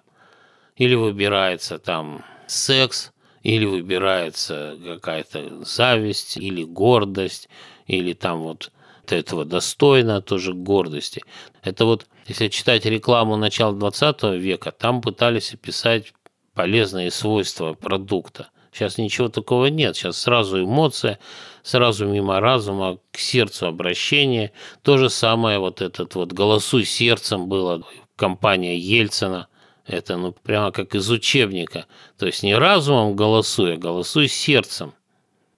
Или 0.77 0.95
выбирается 0.95 1.77
там 1.77 2.25
секс, 2.47 3.11
или 3.43 3.65
выбирается 3.65 4.77
какая-то 4.83 5.63
зависть, 5.63 6.37
или 6.37 6.63
гордость, 6.63 7.49
или 7.85 8.13
там 8.13 8.39
вот 8.39 8.71
этого 9.15 9.45
достойно, 9.45 10.21
тоже 10.21 10.53
гордости. 10.53 11.23
Это 11.63 11.85
вот, 11.85 12.07
если 12.27 12.47
читать 12.47 12.85
рекламу 12.85 13.35
начала 13.35 13.73
20 13.73 14.23
века, 14.39 14.71
там 14.71 15.01
пытались 15.01 15.53
описать 15.53 16.13
полезные 16.53 17.11
свойства 17.11 17.73
продукта. 17.73 18.49
Сейчас 18.71 18.97
ничего 18.97 19.29
такого 19.29 19.65
нет. 19.67 19.95
Сейчас 19.95 20.17
сразу 20.17 20.63
эмоция, 20.63 21.19
сразу 21.63 22.05
мимо 22.05 22.39
разума 22.39 22.99
к 23.11 23.17
сердцу 23.17 23.67
обращение. 23.67 24.51
То 24.83 24.97
же 24.97 25.09
самое 25.09 25.59
вот 25.59 25.81
этот 25.81 26.15
вот 26.15 26.31
«Голосуй 26.31 26.85
сердцем» 26.85 27.49
было, 27.49 27.83
компания 28.15 28.77
Ельцина. 28.77 29.47
Это 29.85 30.17
ну 30.17 30.33
прямо 30.33 30.71
как 30.71 30.93
из 30.93 31.09
учебника. 31.09 31.87
То 32.17 32.27
есть 32.27 32.43
не 32.43 32.55
разумом 32.55 33.15
голосуй, 33.15 33.73
а 33.73 33.77
голосуй 33.77 34.27
сердцем. 34.27 34.93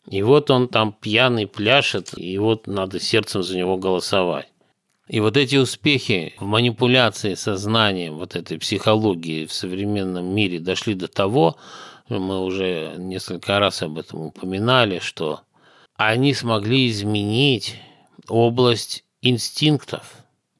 И 0.09 0.21
вот 0.23 0.49
он 0.49 0.67
там 0.67 0.93
пьяный 0.93 1.47
пляшет, 1.47 2.17
и 2.17 2.37
вот 2.37 2.67
надо 2.67 2.99
сердцем 2.99 3.43
за 3.43 3.57
него 3.57 3.77
голосовать. 3.77 4.47
И 5.07 5.19
вот 5.19 5.35
эти 5.37 5.57
успехи 5.57 6.33
в 6.39 6.45
манипуляции 6.45 7.33
сознанием, 7.33 8.17
вот 8.17 8.35
этой 8.35 8.57
психологии 8.57 9.45
в 9.45 9.53
современном 9.53 10.25
мире 10.33 10.59
дошли 10.59 10.93
до 10.93 11.07
того, 11.07 11.57
мы 12.07 12.43
уже 12.43 12.95
несколько 12.97 13.59
раз 13.59 13.81
об 13.81 13.97
этом 13.97 14.21
упоминали, 14.21 14.99
что 14.99 15.41
они 15.97 16.33
смогли 16.33 16.89
изменить 16.89 17.75
область 18.27 19.03
инстинктов. 19.21 20.15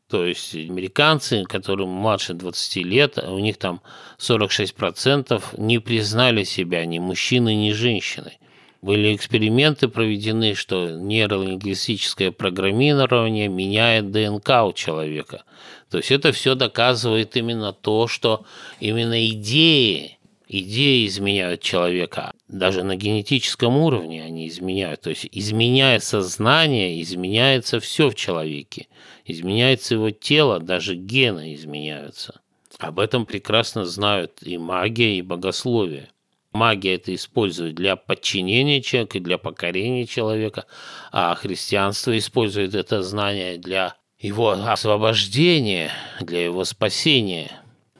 То 0.09 0.25
есть 0.25 0.53
американцы, 0.53 1.45
которым 1.45 1.89
младше 1.89 2.33
20 2.33 2.75
лет, 2.85 3.17
у 3.17 3.39
них 3.39 3.57
там 3.57 3.81
46% 4.19 5.41
не 5.57 5.79
признали 5.79 6.43
себя 6.43 6.85
ни 6.85 6.99
мужчиной, 6.99 7.55
ни 7.55 7.71
женщиной. 7.71 8.37
Были 8.81 9.15
эксперименты 9.15 9.87
проведены, 9.87 10.55
что 10.55 10.89
нейролингвистическое 10.89 12.31
программирование 12.31 13.47
меняет 13.47 14.09
ДНК 14.09 14.63
у 14.65 14.73
человека. 14.73 15.43
То 15.91 15.97
есть 15.97 16.09
это 16.09 16.31
все 16.31 16.55
доказывает 16.55 17.37
именно 17.37 17.73
то, 17.73 18.07
что 18.07 18.43
именно 18.79 19.27
идеи, 19.27 20.17
идеи 20.47 21.05
изменяют 21.05 21.61
человека. 21.61 22.31
Даже 22.47 22.81
на 22.83 22.95
генетическом 22.95 23.77
уровне 23.77 24.23
они 24.23 24.47
изменяют. 24.47 25.01
То 25.01 25.11
есть 25.11 25.27
изменяя 25.31 25.99
сознание, 25.99 26.99
изменяется 27.03 27.79
все 27.79 28.09
в 28.09 28.15
человеке. 28.15 28.87
Изменяется 29.25 29.93
его 29.93 30.09
тело, 30.09 30.59
даже 30.59 30.95
гены 30.95 31.53
изменяются. 31.53 32.41
Об 32.79 32.99
этом 32.99 33.27
прекрасно 33.27 33.85
знают 33.85 34.39
и 34.41 34.57
магия, 34.57 35.19
и 35.19 35.21
богословие. 35.21 36.09
Магия 36.51 36.95
это 36.95 37.15
использует 37.15 37.75
для 37.75 37.95
подчинения 37.95 38.81
человека, 38.81 39.19
для 39.19 39.37
покорения 39.37 40.05
человека, 40.05 40.65
а 41.11 41.33
христианство 41.35 42.17
использует 42.17 42.75
это 42.75 43.03
знание 43.03 43.57
для 43.57 43.95
его 44.19 44.51
освобождения, 44.51 45.91
для 46.19 46.43
его 46.43 46.65
спасения. 46.65 47.51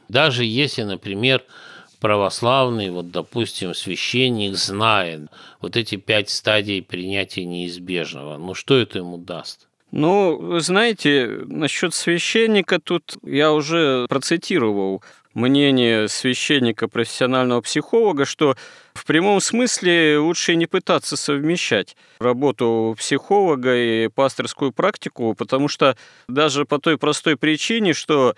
Даже 0.08 0.44
если, 0.44 0.82
например, 0.82 1.42
православный, 2.00 2.90
вот, 2.90 3.10
допустим, 3.10 3.74
священник 3.74 4.56
знает 4.56 5.30
вот 5.60 5.76
эти 5.76 5.96
пять 5.96 6.28
стадий 6.28 6.82
принятия 6.82 7.44
неизбежного, 7.44 8.36
ну 8.36 8.54
что 8.54 8.76
это 8.76 8.98
ему 8.98 9.16
даст? 9.16 9.68
Ну, 9.92 10.36
вы 10.36 10.60
знаете, 10.60 11.42
насчет 11.46 11.94
священника 11.94 12.80
тут 12.80 13.16
я 13.22 13.52
уже 13.52 14.06
процитировал 14.08 15.02
мнение 15.34 16.08
священника, 16.08 16.88
профессионального 16.88 17.60
психолога, 17.60 18.24
что 18.24 18.56
в 18.94 19.04
прямом 19.04 19.40
смысле 19.40 20.18
лучше 20.18 20.54
не 20.54 20.66
пытаться 20.66 21.16
совмещать 21.16 21.96
работу 22.18 22.94
психолога 22.98 23.76
и 23.76 24.08
пасторскую 24.08 24.72
практику, 24.72 25.34
потому 25.34 25.68
что 25.68 25.96
даже 26.28 26.64
по 26.64 26.78
той 26.78 26.98
простой 26.98 27.36
причине, 27.36 27.92
что 27.94 28.34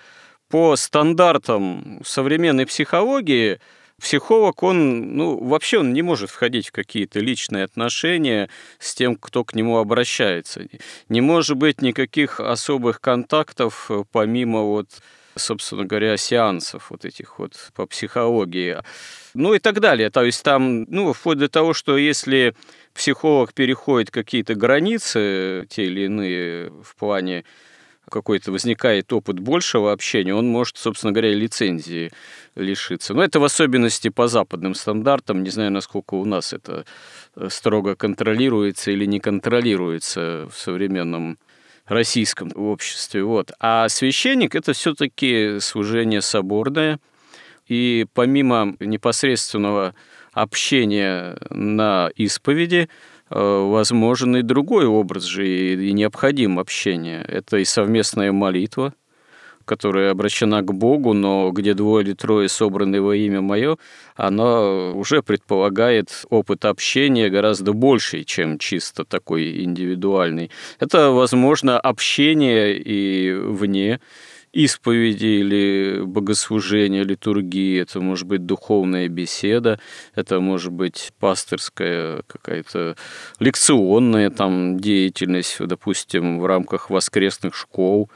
по 0.49 0.77
стандартам 0.77 2.01
современной 2.05 2.67
психологии 2.67 3.59
психолог, 4.01 4.63
он, 4.63 5.17
ну, 5.17 5.43
вообще 5.43 5.79
он 5.79 5.93
не 5.93 6.03
может 6.03 6.31
входить 6.31 6.69
в 6.69 6.73
какие-то 6.73 7.21
личные 7.21 7.65
отношения 7.65 8.51
с 8.79 8.95
тем, 8.95 9.17
кто 9.17 9.45
к 9.45 9.55
нему 9.55 9.79
обращается. 9.79 10.67
Не 11.09 11.21
может 11.21 11.57
быть 11.57 11.81
никаких 11.81 12.41
особых 12.41 13.01
контактов 13.01 13.91
помимо 14.13 14.63
вот 14.63 14.89
собственно 15.37 15.85
говоря, 15.85 16.17
сеансов 16.17 16.91
вот 16.91 17.05
этих 17.05 17.39
вот 17.39 17.55
по 17.75 17.87
психологии. 17.87 18.79
Ну 19.35 19.55
и 19.55 19.59
так 19.59 19.81
далее. 19.81 20.11
То 20.11 20.25
есть 20.25 20.43
там, 20.43 20.85
ну, 20.85 21.13
вплоть 21.13 21.39
до 21.39 21.49
того, 21.49 21.75
что 21.75 21.97
если 21.97 22.55
психолог 22.95 23.53
переходит 23.55 24.11
какие-то 24.11 24.55
границы, 24.55 25.67
те 25.69 25.87
или 25.87 26.03
иные 26.03 26.71
в 26.83 26.95
плане 26.97 27.45
какой-то 28.11 28.53
возникает 28.53 29.13
опыт 29.13 29.41
большего 29.41 29.93
общения, 29.93 30.35
он 30.35 30.47
может, 30.47 30.77
собственно 30.77 31.13
говоря, 31.13 31.33
лицензии 31.33 32.13
лишиться. 32.55 33.15
Но 33.15 33.25
это 33.25 33.41
в 33.41 33.45
особенности 33.45 34.09
по 34.09 34.29
западным 34.29 34.75
стандартам. 34.75 35.43
Не 35.43 35.51
знаю, 35.51 35.73
насколько 35.73 36.15
у 36.15 36.25
нас 36.25 36.53
это 36.53 36.85
строго 37.49 37.97
контролируется 37.97 38.91
или 38.91 39.07
не 39.07 39.21
контролируется 39.21 40.49
в 40.53 40.59
современном 40.59 41.39
российском 41.87 42.51
обществе. 42.55 43.23
Вот. 43.25 43.53
А 43.61 43.89
священник– 43.89 44.55
это 44.57 44.73
все-таки 44.73 45.59
служение 45.61 46.23
соборное. 46.23 46.99
И 47.67 48.07
помимо 48.13 48.77
непосредственного 48.81 49.95
общения 50.33 51.37
на 51.51 52.11
исповеди, 52.17 52.89
э, 53.31 53.39
возможен 53.39 54.37
и 54.37 54.43
другой 54.43 54.87
образ 54.87 55.25
же, 55.25 55.47
и 55.47 55.93
необходим 55.93 56.59
общение. 56.59 57.23
Это 57.23 57.59
и 57.59 57.65
совместная 57.65 58.33
молитва– 58.33 58.95
которая 59.65 60.11
обращена 60.11 60.63
к 60.63 60.73
Богу, 60.73 61.13
но 61.13 61.51
где 61.51 61.75
двое 61.75 62.05
или 62.05 62.15
трое 62.15 62.49
собраны 62.49 63.01
во 63.01 63.15
имя 63.17 63.41
мое, 63.41 63.77
она 64.17 64.91
уже 64.93 65.23
предполагает 65.23 66.25
опыт 66.31 66.65
общения 66.65 67.31
гораздо 67.31 67.73
больший, 67.73 68.25
чем 68.25 68.59
чисто 68.59 69.05
такой 69.05 69.63
индивидуальный. 69.65 70.51
Это, 70.81 71.11
возможно, 71.11 71.79
общение 71.79 72.77
и 72.79 73.33
вне 73.33 74.01
исповеди 74.55 75.27
или 75.27 76.03
богослужения, 76.05 77.03
литургии, 77.03 77.81
это 77.81 78.01
может 78.01 78.27
быть 78.27 78.47
духовная 78.47 79.09
беседа, 79.09 79.81
это 80.15 80.41
может 80.41 80.73
быть 80.73 81.13
пасторская 81.19 82.23
какая-то 82.27 82.97
лекционная 83.41 84.31
там 84.31 84.79
деятельность, 84.79 85.57
допустим, 85.59 86.39
в 86.39 86.47
рамках 86.47 86.89
воскресных 86.89 87.57
школ, 87.57 88.09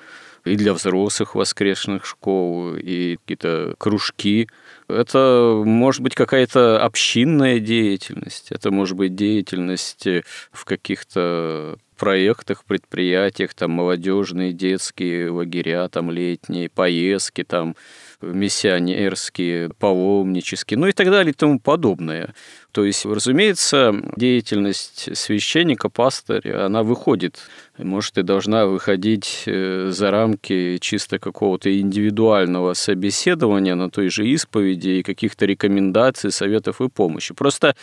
и 0.48 0.56
для 0.56 0.72
взрослых 0.72 1.34
воскресных 1.34 2.04
школ, 2.04 2.74
и 2.74 3.16
какие-то 3.16 3.74
кружки. 3.78 4.48
Это 4.88 5.62
может 5.64 6.00
быть 6.00 6.14
какая-то 6.14 6.82
общинная 6.82 7.60
деятельность, 7.60 8.50
это 8.50 8.70
может 8.70 8.96
быть 8.96 9.14
деятельность 9.14 10.06
в 10.50 10.64
каких-то 10.64 11.78
проектах, 11.98 12.64
предприятиях, 12.64 13.52
там 13.54 13.72
молодежные, 13.72 14.52
детские 14.52 15.30
лагеря, 15.30 15.88
там 15.88 16.10
летние, 16.10 16.70
поездки, 16.70 17.44
там 17.44 17.74
миссионерские, 18.20 19.70
паломнические, 19.78 20.78
ну 20.78 20.88
и 20.88 20.92
так 20.92 21.10
далее 21.10 21.32
и 21.32 21.34
тому 21.34 21.60
подобное. 21.60 22.34
То 22.72 22.84
есть, 22.84 23.06
разумеется, 23.06 23.94
деятельность 24.16 25.16
священника, 25.16 25.88
пастыря, 25.88 26.66
она 26.66 26.82
выходит, 26.82 27.38
может, 27.78 28.18
и 28.18 28.22
должна 28.22 28.66
выходить 28.66 29.44
э, 29.46 29.90
за 29.90 30.10
рамки 30.10 30.78
чисто 30.78 31.18
какого-то 31.18 31.76
индивидуального 31.80 32.74
собеседования 32.74 33.74
на 33.74 33.90
той 33.90 34.10
же 34.10 34.26
исповеди 34.26 34.88
и 34.88 35.02
каких-то 35.02 35.46
рекомендаций, 35.46 36.30
советов 36.30 36.80
и 36.80 36.88
помощи. 36.88 37.34
Просто 37.34 37.74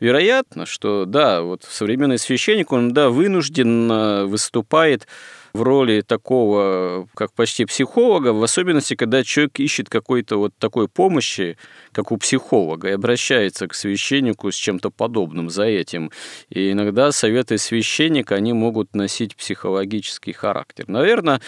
вероятно, 0.00 0.66
что, 0.66 1.04
да, 1.04 1.42
вот 1.42 1.64
современный 1.68 2.18
священник, 2.18 2.72
он, 2.72 2.92
да, 2.92 3.10
вынужден 3.10 4.26
выступает 4.26 5.06
в 5.52 5.62
роли 5.62 6.00
такого, 6.00 7.06
как 7.14 7.32
почти 7.32 7.64
психолога, 7.66 8.32
в 8.32 8.42
особенности, 8.42 8.94
когда 8.94 9.22
человек 9.22 9.60
ищет 9.60 9.88
какой-то 9.88 10.38
вот 10.38 10.54
такой 10.58 10.88
помощи, 10.88 11.58
как 11.92 12.10
у 12.10 12.16
психолога, 12.16 12.88
и 12.88 12.92
обращается 12.92 13.68
к 13.68 13.74
священнику 13.74 14.50
с 14.50 14.54
чем-то 14.54 14.90
подобным 14.90 15.50
за 15.50 15.64
этим. 15.64 16.10
И 16.48 16.72
иногда 16.72 17.12
советы 17.12 17.58
священника, 17.58 18.34
они 18.34 18.52
могут 18.52 18.94
носить 18.94 19.36
психологический 19.36 20.32
характер. 20.32 20.86
Наверное, 20.88 21.40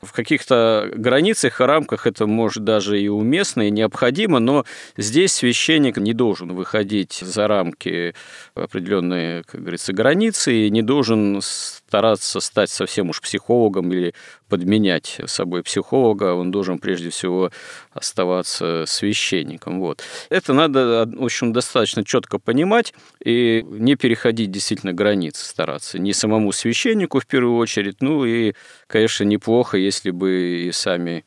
в 0.00 0.12
каких-то 0.12 0.90
границах 0.94 1.60
и 1.60 1.64
рамках 1.64 2.06
это 2.06 2.26
может 2.26 2.64
даже 2.64 3.00
и 3.00 3.08
уместно, 3.08 3.68
и 3.68 3.70
необходимо, 3.70 4.40
но 4.40 4.64
здесь 4.96 5.32
священник 5.32 5.98
не 5.98 6.14
должен 6.14 6.52
выходить 6.52 7.12
за 7.12 7.46
рамки 7.46 8.14
определенные, 8.54 9.44
как 9.44 9.60
говорится, 9.60 9.92
границы, 9.92 10.66
и 10.66 10.70
не 10.70 10.82
должен 10.82 11.40
стараться 11.42 12.40
стать 12.40 12.70
совсем 12.70 13.10
уж 13.10 13.20
психологом 13.20 13.51
или 13.92 14.14
подменять 14.48 15.20
собой 15.26 15.62
психолога, 15.62 16.34
он 16.34 16.50
должен 16.50 16.78
прежде 16.78 17.10
всего 17.10 17.50
оставаться 17.92 18.84
священником. 18.86 19.80
Вот. 19.80 20.02
Это 20.28 20.52
надо, 20.52 21.08
в 21.10 21.24
общем, 21.24 21.52
достаточно 21.52 22.04
четко 22.04 22.38
понимать 22.38 22.94
и 23.24 23.64
не 23.66 23.96
переходить 23.96 24.50
действительно 24.50 24.92
границы 24.92 25.44
стараться. 25.44 25.98
Не 25.98 26.12
самому 26.12 26.52
священнику 26.52 27.20
в 27.20 27.26
первую 27.26 27.56
очередь, 27.56 27.96
ну 28.00 28.24
и, 28.24 28.52
конечно, 28.86 29.24
неплохо, 29.24 29.78
если 29.78 30.10
бы 30.10 30.66
и 30.66 30.72
сами 30.72 31.24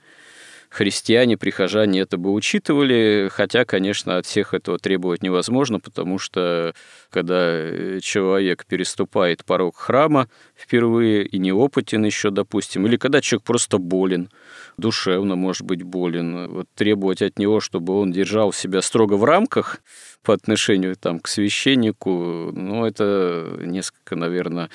христиане, 0.76 1.38
прихожане 1.38 2.02
это 2.02 2.18
бы 2.18 2.34
учитывали, 2.34 3.30
хотя, 3.32 3.64
конечно, 3.64 4.18
от 4.18 4.26
всех 4.26 4.54
этого 4.54 4.78
требовать 4.78 5.24
невозможно, 5.24 5.80
потому 5.80 6.20
что 6.20 6.74
когда 7.10 8.00
человек 8.02 8.66
переступает 8.66 9.46
порог 9.46 9.78
храма 9.78 10.28
впервые 10.54 11.24
и 11.24 11.38
неопытен 11.40 12.04
еще, 12.04 12.30
допустим, 12.30 12.86
или 12.86 12.98
когда 12.98 13.22
человек 13.22 13.46
просто 13.46 13.78
болен, 13.78 14.30
душевно 14.78 15.38
может 15.38 15.64
быть 15.66 15.84
болен, 15.84 16.50
вот 16.50 16.68
требовать 16.76 17.22
от 17.22 17.40
него, 17.40 17.62
чтобы 17.62 17.98
он 17.98 18.12
держал 18.12 18.52
себя 18.52 18.82
строго 18.82 19.14
в 19.14 19.24
рамках 19.24 19.80
по 20.24 20.34
отношению 20.34 20.98
там, 20.98 21.20
к 21.22 21.30
священнику, 21.30 22.52
ну, 22.52 22.86
это 22.86 23.60
несколько, 23.62 24.18
наверное, 24.18 24.70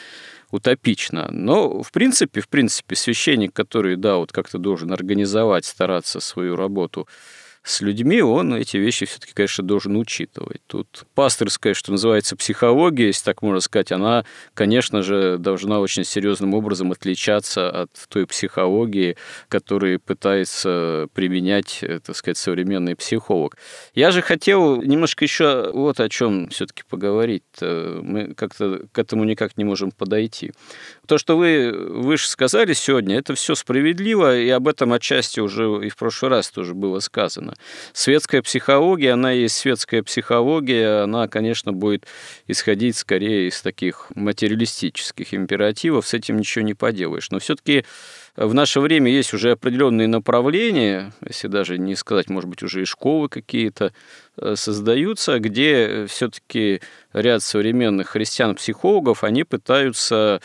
утопично. 0.50 1.28
Но, 1.30 1.82
в 1.82 1.92
принципе, 1.92 2.40
в 2.40 2.48
принципе, 2.48 2.96
священник, 2.96 3.52
который, 3.52 3.96
да, 3.96 4.16
вот 4.16 4.32
как-то 4.32 4.58
должен 4.58 4.92
организовать, 4.92 5.64
стараться 5.64 6.20
свою 6.20 6.56
работу 6.56 7.08
с 7.62 7.82
людьми, 7.82 8.22
он 8.22 8.54
эти 8.54 8.78
вещи 8.78 9.04
все-таки, 9.04 9.34
конечно, 9.34 9.62
должен 9.62 9.96
учитывать. 9.96 10.62
Тут 10.66 11.04
пасторская, 11.14 11.74
что 11.74 11.92
называется, 11.92 12.34
психология, 12.34 13.08
если 13.08 13.24
так 13.24 13.42
можно 13.42 13.60
сказать, 13.60 13.92
она, 13.92 14.24
конечно 14.54 15.02
же, 15.02 15.36
должна 15.38 15.80
очень 15.80 16.04
серьезным 16.04 16.54
образом 16.54 16.90
отличаться 16.90 17.70
от 17.70 17.90
той 18.08 18.26
психологии, 18.26 19.16
которую 19.48 20.00
пытается 20.00 21.08
применять, 21.12 21.84
так 22.04 22.16
сказать, 22.16 22.38
современный 22.38 22.96
психолог. 22.96 23.58
Я 23.94 24.10
же 24.10 24.22
хотел 24.22 24.80
немножко 24.80 25.24
еще 25.24 25.70
вот 25.72 26.00
о 26.00 26.08
чем 26.08 26.48
все-таки 26.48 26.82
поговорить. 26.88 27.44
Мы 27.60 28.34
как-то 28.34 28.86
к 28.90 28.98
этому 28.98 29.24
никак 29.24 29.58
не 29.58 29.64
можем 29.64 29.90
подойти. 29.90 30.52
То, 31.06 31.18
что 31.18 31.36
вы 31.36 31.72
выше 31.72 32.28
сказали 32.28 32.72
сегодня, 32.72 33.18
это 33.18 33.34
все 33.34 33.54
справедливо, 33.54 34.38
и 34.38 34.48
об 34.48 34.66
этом 34.66 34.94
отчасти 34.94 35.40
уже 35.40 35.86
и 35.86 35.90
в 35.90 35.96
прошлый 35.96 36.30
раз 36.30 36.50
тоже 36.50 36.72
было 36.72 37.00
сказано. 37.00 37.49
Светская 37.92 38.42
психология, 38.42 39.12
она 39.12 39.32
есть 39.32 39.56
светская 39.56 40.02
психология, 40.02 41.02
она, 41.02 41.28
конечно, 41.28 41.72
будет 41.72 42.06
исходить 42.46 42.96
скорее 42.96 43.48
из 43.48 43.60
таких 43.62 44.10
материалистических 44.14 45.34
императивов, 45.34 46.06
с 46.06 46.14
этим 46.14 46.38
ничего 46.38 46.64
не 46.64 46.74
поделаешь. 46.74 47.30
Но 47.30 47.38
все-таки 47.38 47.84
в 48.36 48.54
наше 48.54 48.80
время 48.80 49.10
есть 49.10 49.34
уже 49.34 49.52
определенные 49.52 50.08
направления, 50.08 51.12
если 51.26 51.48
даже 51.48 51.78
не 51.78 51.96
сказать, 51.96 52.30
может 52.30 52.48
быть, 52.48 52.62
уже 52.62 52.82
и 52.82 52.84
школы 52.84 53.28
какие-то 53.28 53.92
э, 54.36 54.54
создаются, 54.56 55.38
где 55.40 56.06
все-таки 56.08 56.80
ряд 57.12 57.42
современных 57.42 58.08
христиан-психологов, 58.08 59.24
они 59.24 59.44
пытаются 59.44 60.40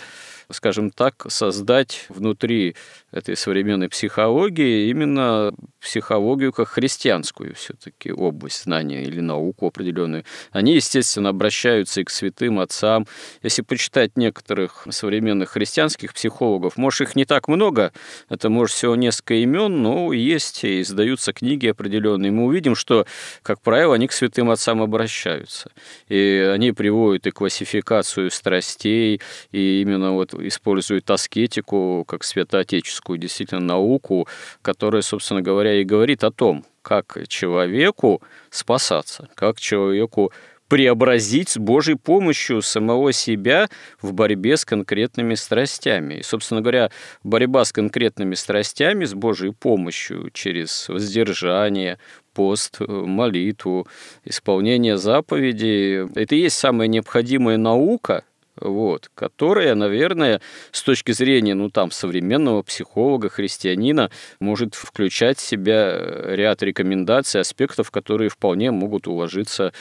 скажем 0.51 0.91
так, 0.91 1.25
создать 1.29 2.05
внутри 2.09 2.75
этой 3.15 3.37
современной 3.37 3.87
психологии 3.87 4.89
именно 4.89 5.53
психологию 5.79 6.51
как 6.51 6.67
христианскую 6.67 7.55
все-таки 7.55 8.11
область 8.11 8.63
знания 8.63 9.03
или 9.03 9.21
науку 9.21 9.67
определенную. 9.67 10.25
Они, 10.51 10.75
естественно, 10.75 11.29
обращаются 11.29 12.01
и 12.01 12.03
к 12.03 12.09
святым 12.09 12.59
отцам. 12.59 13.07
Если 13.41 13.61
почитать 13.61 14.17
некоторых 14.17 14.85
современных 14.89 15.51
христианских 15.51 16.13
психологов, 16.13 16.75
может, 16.75 17.01
их 17.01 17.15
не 17.15 17.23
так 17.23 17.47
много, 17.47 17.93
это, 18.27 18.49
может, 18.49 18.75
всего 18.75 18.95
несколько 18.97 19.35
имен, 19.35 19.81
но 19.81 20.11
есть 20.11 20.65
и 20.65 20.81
издаются 20.81 21.31
книги 21.31 21.67
определенные. 21.67 22.31
Мы 22.31 22.45
увидим, 22.45 22.75
что, 22.75 23.05
как 23.43 23.61
правило, 23.61 23.95
они 23.95 24.07
к 24.07 24.11
святым 24.11 24.49
отцам 24.49 24.81
обращаются. 24.81 25.71
И 26.09 26.49
они 26.53 26.73
приводят 26.73 27.27
и 27.27 27.31
классификацию 27.31 28.29
страстей, 28.29 29.21
и 29.51 29.81
именно 29.81 30.11
вот 30.11 30.33
используют 30.33 31.09
аскетику 31.09 32.03
как 32.05 32.25
святоотеческую 32.25 33.04
действительно 33.13 33.61
науку, 33.61 34.27
которая, 34.61 35.01
собственно 35.01 35.41
говоря, 35.41 35.79
и 35.79 35.83
говорит 35.83 36.23
о 36.23 36.31
том, 36.31 36.65
как 36.81 37.17
человеку 37.27 38.21
спасаться, 38.49 39.29
как 39.35 39.59
человеку 39.59 40.31
преобразить 40.67 41.49
с 41.49 41.57
Божьей 41.57 41.95
помощью 41.95 42.61
самого 42.61 43.11
себя 43.11 43.67
в 44.01 44.13
борьбе 44.13 44.57
с 44.57 44.65
конкретными 44.65 45.35
страстями. 45.35 46.15
И, 46.15 46.23
собственно 46.23 46.61
говоря, 46.61 46.89
борьба 47.23 47.65
с 47.65 47.71
конкретными 47.71 48.35
страстями 48.35 49.05
с 49.05 49.13
Божьей 49.13 49.51
помощью 49.51 50.31
через 50.31 50.89
воздержание, 50.89 51.99
пост, 52.33 52.79
молитву, 52.79 53.87
исполнение 54.25 54.97
заповедей– 54.97 56.07
это 56.15 56.35
и 56.35 56.41
есть 56.41 56.57
самая 56.57 56.87
необходимая 56.87 57.57
наука, 57.57 58.23
вот, 58.59 59.09
которая, 59.15 59.75
наверное, 59.75 60.41
с 60.71 60.81
точки 60.81 61.11
зрения, 61.11 61.53
ну, 61.55 61.69
там, 61.69 61.91
современного 61.91 62.61
психолога, 62.61 63.29
христианина, 63.29 64.09
может 64.39 64.75
включать 64.75 65.37
в 65.39 65.45
себя 65.45 65.99
ряд 66.35 66.63
рекомендаций, 66.63 67.41
аспектов, 67.41 67.91
которые 67.91 68.29
вполне 68.29 68.71
могут 68.71 69.07
уложиться 69.07 69.73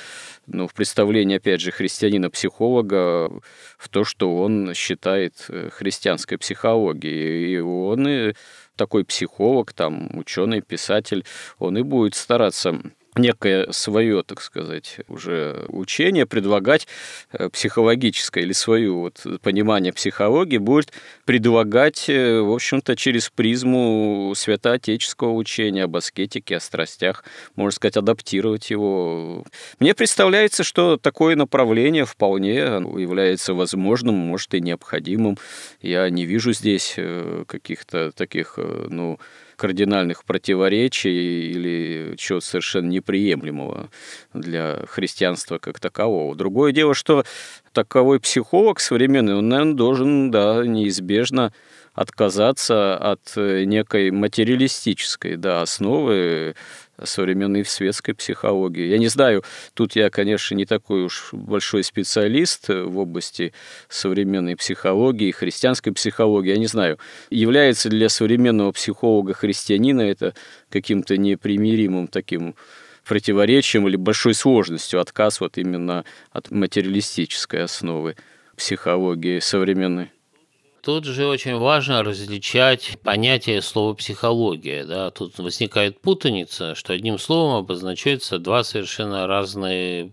ну, 0.46 0.66
в 0.66 0.74
представлении, 0.74 1.36
опять 1.36 1.60
же, 1.60 1.70
христианина-психолога 1.70 3.30
в 3.78 3.88
то, 3.90 4.04
что 4.04 4.36
он 4.36 4.74
считает 4.74 5.34
э, 5.48 5.70
христианской 5.70 6.38
психологией. 6.38 7.54
И 7.54 7.58
он 7.58 8.08
и 8.08 8.34
такой 8.76 9.04
психолог, 9.04 9.72
там, 9.72 10.10
ученый, 10.18 10.60
писатель, 10.60 11.24
он 11.58 11.78
и 11.78 11.82
будет 11.82 12.14
стараться 12.14 12.80
некое 13.16 13.70
свое, 13.72 14.22
так 14.22 14.40
сказать, 14.40 14.98
уже 15.08 15.64
учение, 15.68 16.26
предлагать 16.26 16.86
э, 17.32 17.48
психологическое 17.48 18.42
или 18.42 18.52
свое 18.52 18.90
вот 18.92 19.24
понимание 19.42 19.92
психологии 19.92 20.58
будет 20.58 20.92
предлагать, 21.24 22.08
э, 22.08 22.40
в 22.40 22.52
общем-то, 22.52 22.96
через 22.96 23.30
призму 23.30 24.32
святоотеческого 24.36 25.32
учения 25.32 25.84
об 25.84 25.96
аскетике, 25.96 26.56
о 26.56 26.60
страстях, 26.60 27.24
можно 27.56 27.74
сказать, 27.74 27.96
адаптировать 27.96 28.70
его. 28.70 29.44
Мне 29.78 29.94
представляется, 29.94 30.64
что 30.64 30.96
такое 30.96 31.36
направление 31.36 32.04
вполне 32.04 32.54
является 32.54 33.54
возможным, 33.54 34.14
может 34.14 34.54
и 34.54 34.60
необходимым. 34.60 35.38
Я 35.80 36.08
не 36.10 36.24
вижу 36.24 36.52
здесь 36.52 36.94
э, 36.96 37.44
каких-то 37.46 38.12
таких, 38.12 38.58
ну, 38.58 39.18
кардинальных 39.56 40.24
противоречий 40.24 41.50
или 41.50 42.14
чего-то 42.16 42.46
совершенно 42.46 42.88
неприемлемого 42.88 43.90
для 44.32 44.84
христианства 44.86 45.58
как 45.58 45.80
такового. 45.80 46.34
Другое 46.34 46.72
дело, 46.72 46.94
что 46.94 47.24
таковой 47.72 48.20
психолог 48.20 48.80
современный, 48.80 49.36
он, 49.36 49.48
наверное, 49.48 49.74
должен, 49.74 50.30
да, 50.30 50.64
неизбежно 50.64 51.52
отказаться 51.94 52.96
от 52.96 53.36
некой 53.36 54.10
материалистической 54.10 55.36
да, 55.36 55.62
основы 55.62 56.54
современной 57.02 57.64
светской 57.64 58.12
психологии. 58.14 58.86
Я 58.86 58.98
не 58.98 59.08
знаю, 59.08 59.42
тут 59.74 59.96
я, 59.96 60.10
конечно, 60.10 60.54
не 60.54 60.66
такой 60.66 61.04
уж 61.04 61.30
большой 61.32 61.82
специалист 61.82 62.68
в 62.68 62.98
области 62.98 63.52
современной 63.88 64.56
психологии, 64.56 65.30
христианской 65.30 65.92
психологии. 65.92 66.50
Я 66.50 66.58
не 66.58 66.66
знаю, 66.66 66.98
является 67.30 67.88
для 67.88 68.08
современного 68.08 68.72
психолога-христианина 68.72 70.02
это 70.02 70.34
каким-то 70.70 71.16
непримиримым 71.16 72.08
таким 72.08 72.54
противоречием 73.04 73.86
или 73.86 73.96
большой 73.96 74.34
сложностью 74.34 75.00
отказ 75.00 75.40
вот 75.40 75.58
именно 75.58 76.04
от 76.32 76.50
материалистической 76.50 77.62
основы 77.62 78.16
психологии 78.56 79.40
современной. 79.40 80.13
Тут 80.84 81.06
же 81.06 81.26
очень 81.26 81.56
важно 81.56 82.02
различать 82.02 82.98
понятие 83.02 83.62
слова 83.62 83.94
«психология». 83.94 84.84
Да? 84.84 85.10
Тут 85.10 85.38
возникает 85.38 86.02
путаница, 86.02 86.74
что 86.74 86.92
одним 86.92 87.18
словом 87.18 87.56
обозначаются 87.56 88.38
два 88.38 88.64
совершенно 88.64 89.26
разные 89.26 90.12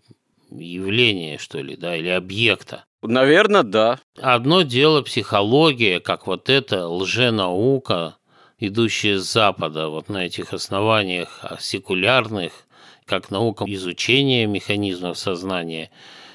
явления, 0.49 1.37
что 1.39 1.59
ли, 1.59 1.75
да, 1.75 1.97
или 1.97 2.07
объекта. 2.07 2.85
Наверное, 3.01 3.63
да. 3.63 3.99
Одно 4.17 4.61
дело 4.61 5.01
психология, 5.01 5.99
как 5.99 6.25
вот 6.25 6.49
эта 6.49 6.87
лженаука, 6.87 8.15
идущая 8.57 9.19
с 9.19 9.29
Запада, 9.29 9.89
вот 9.89 10.07
на 10.07 10.25
этих 10.25 10.53
основаниях 10.53 11.43
секулярных, 11.59 12.53
как 13.03 13.29
наука 13.29 13.65
изучения 13.67 14.45
механизмов 14.45 15.17
сознания 15.17 15.91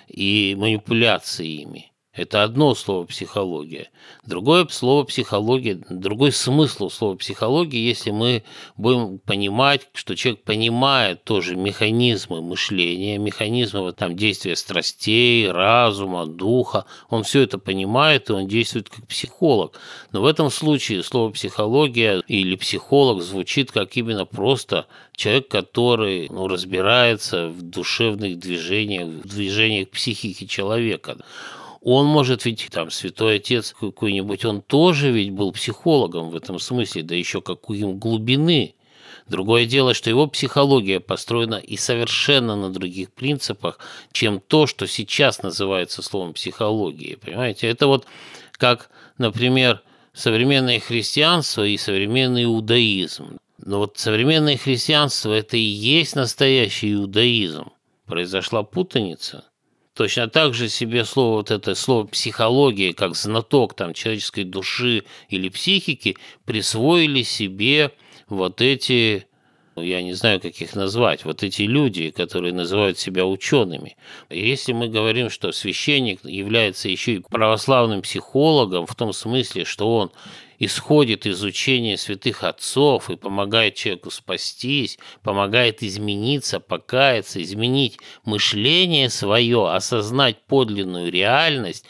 и 0.08 0.54
манипуляции 0.58 1.62
ими. 1.62 1.90
Это 2.16 2.42
одно 2.42 2.74
слово 2.74 3.04
психология. 3.04 3.90
Другое 4.24 4.66
слово 4.70 5.04
психология, 5.04 5.78
другой 5.90 6.32
смысл 6.32 6.88
слова 6.88 7.14
психология, 7.14 7.78
если 7.78 8.10
мы 8.10 8.42
будем 8.78 9.18
понимать, 9.18 9.88
что 9.92 10.16
человек 10.16 10.42
понимает 10.42 11.24
тоже 11.24 11.56
механизмы 11.56 12.40
мышления, 12.40 13.18
механизмы 13.18 13.82
вот 13.82 13.96
там 13.96 14.16
действия 14.16 14.56
страстей, 14.56 15.50
разума, 15.50 16.24
духа. 16.24 16.86
Он 17.10 17.22
все 17.22 17.42
это 17.42 17.58
понимает, 17.58 18.30
и 18.30 18.32
он 18.32 18.48
действует 18.48 18.88
как 18.88 19.06
психолог. 19.06 19.78
Но 20.10 20.22
в 20.22 20.26
этом 20.26 20.48
случае 20.50 21.02
слово 21.02 21.30
психология 21.32 22.22
или 22.28 22.56
психолог 22.56 23.22
звучит 23.22 23.72
как 23.72 23.94
именно 23.98 24.24
просто 24.24 24.86
человек, 25.14 25.48
который 25.48 26.28
ну, 26.30 26.48
разбирается 26.48 27.48
в 27.48 27.60
душевных 27.60 28.38
движениях, 28.38 29.06
в 29.06 29.28
движениях 29.28 29.90
психики 29.90 30.46
человека. 30.46 31.18
Он 31.88 32.06
может 32.06 32.44
ведь, 32.44 32.66
там, 32.72 32.90
святой 32.90 33.36
отец 33.36 33.72
какой-нибудь, 33.78 34.44
он 34.44 34.60
тоже 34.60 35.12
ведь 35.12 35.30
был 35.30 35.52
психологом 35.52 36.30
в 36.30 36.34
этом 36.34 36.58
смысле, 36.58 37.04
да 37.04 37.14
еще 37.14 37.40
какой 37.40 37.78
глубины. 37.78 38.74
Другое 39.28 39.66
дело, 39.66 39.94
что 39.94 40.10
его 40.10 40.26
психология 40.26 40.98
построена 40.98 41.54
и 41.54 41.76
совершенно 41.76 42.56
на 42.56 42.72
других 42.72 43.12
принципах, 43.12 43.78
чем 44.10 44.40
то, 44.40 44.66
что 44.66 44.88
сейчас 44.88 45.44
называется 45.44 46.02
словом 46.02 46.32
психология. 46.32 47.18
Понимаете, 47.18 47.68
это 47.68 47.86
вот 47.86 48.04
как, 48.50 48.90
например, 49.16 49.80
современное 50.12 50.80
христианство 50.80 51.64
и 51.64 51.76
современный 51.76 52.46
иудаизм. 52.46 53.38
Но 53.64 53.78
вот 53.78 53.96
современное 53.96 54.56
христианство– 54.56 55.32
это 55.34 55.56
и 55.56 55.60
есть 55.60 56.16
настоящий 56.16 56.94
иудаизм. 56.94 57.70
Произошла 58.06 58.64
путаница– 58.64 59.44
Точно 59.96 60.28
так 60.28 60.52
же 60.52 60.68
себе 60.68 61.06
слово 61.06 61.36
вот 61.36 61.50
это 61.50 61.74
слово 61.74 62.06
психология, 62.06 62.92
как 62.92 63.16
знаток 63.16 63.72
там 63.72 63.94
человеческой 63.94 64.44
души 64.44 65.04
или 65.30 65.48
психики, 65.48 66.18
присвоили 66.44 67.22
себе 67.22 67.92
вот 68.28 68.60
эти 68.60 69.26
я 69.76 70.02
не 70.02 70.14
знаю, 70.14 70.40
как 70.40 70.54
их 70.60 70.74
назвать, 70.74 71.24
вот 71.24 71.42
эти 71.42 71.62
люди, 71.62 72.10
которые 72.10 72.54
называют 72.54 72.98
себя 72.98 73.26
учеными. 73.26 73.96
Если 74.30 74.72
мы 74.72 74.88
говорим, 74.88 75.28
что 75.28 75.52
священник 75.52 76.24
является 76.24 76.88
еще 76.88 77.14
и 77.16 77.18
православным 77.20 78.00
психологом, 78.00 78.86
в 78.86 78.94
том 78.94 79.12
смысле, 79.12 79.66
что 79.66 79.94
он 79.94 80.12
исходит 80.58 81.26
из 81.26 81.42
учения 81.42 81.96
святых 81.96 82.44
отцов 82.44 83.10
и 83.10 83.16
помогает 83.16 83.74
человеку 83.74 84.10
спастись, 84.10 84.98
помогает 85.22 85.82
измениться, 85.82 86.60
покаяться, 86.60 87.42
изменить 87.42 87.98
мышление 88.24 89.10
свое, 89.10 89.70
осознать 89.70 90.42
подлинную 90.46 91.10
реальность, 91.10 91.86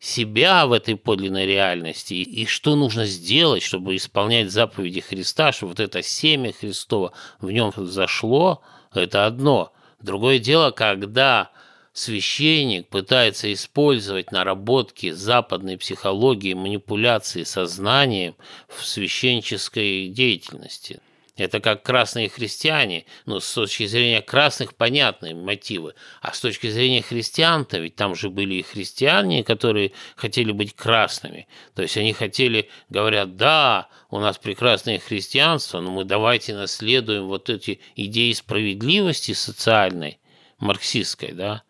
себя 0.00 0.66
в 0.66 0.72
этой 0.72 0.96
подлинной 0.96 1.44
реальности 1.44 2.14
и 2.14 2.46
что 2.46 2.74
нужно 2.74 3.04
сделать, 3.04 3.62
чтобы 3.62 3.96
исполнять 3.96 4.50
заповеди 4.50 5.00
Христа, 5.00 5.52
чтобы 5.52 5.70
вот 5.70 5.80
это 5.80 6.02
семя 6.02 6.52
Христова 6.52 7.12
в 7.38 7.50
нем 7.50 7.72
зашло, 7.76 8.62
это 8.94 9.26
одно. 9.26 9.72
Другое 10.00 10.38
дело, 10.38 10.70
когда 10.70 11.50
священник 11.92 12.88
пытается 12.88 13.52
использовать 13.52 14.32
наработки 14.32 15.10
западной 15.10 15.78
психологии, 15.78 16.54
манипуляции 16.54 17.42
сознанием 17.42 18.36
в 18.68 18.84
священческой 18.84 20.08
деятельности. 20.08 21.00
Это 21.36 21.60
как 21.60 21.82
красные 21.82 22.28
христиане, 22.28 23.06
ну, 23.24 23.40
с 23.40 23.54
точки 23.54 23.86
зрения 23.86 24.20
красных 24.20 24.74
понятные 24.74 25.34
мотивы, 25.34 25.94
а 26.20 26.34
с 26.34 26.40
точки 26.40 26.68
зрения 26.68 27.00
христиан-то, 27.00 27.78
ведь 27.78 27.96
там 27.96 28.14
же 28.14 28.28
были 28.28 28.56
и 28.56 28.62
христиане, 28.62 29.42
которые 29.42 29.92
хотели 30.16 30.52
быть 30.52 30.74
красными. 30.74 31.48
То 31.74 31.80
есть 31.80 31.96
они 31.96 32.12
хотели, 32.12 32.68
говорят, 32.90 33.36
да, 33.36 33.88
у 34.10 34.18
нас 34.18 34.36
прекрасное 34.36 34.98
христианство, 34.98 35.80
но 35.80 35.90
мы 35.90 36.04
давайте 36.04 36.54
наследуем 36.54 37.26
вот 37.26 37.48
эти 37.48 37.80
идеи 37.96 38.32
справедливости 38.32 39.32
социальной, 39.32 40.18
марксистской, 40.58 41.32
да. 41.32 41.62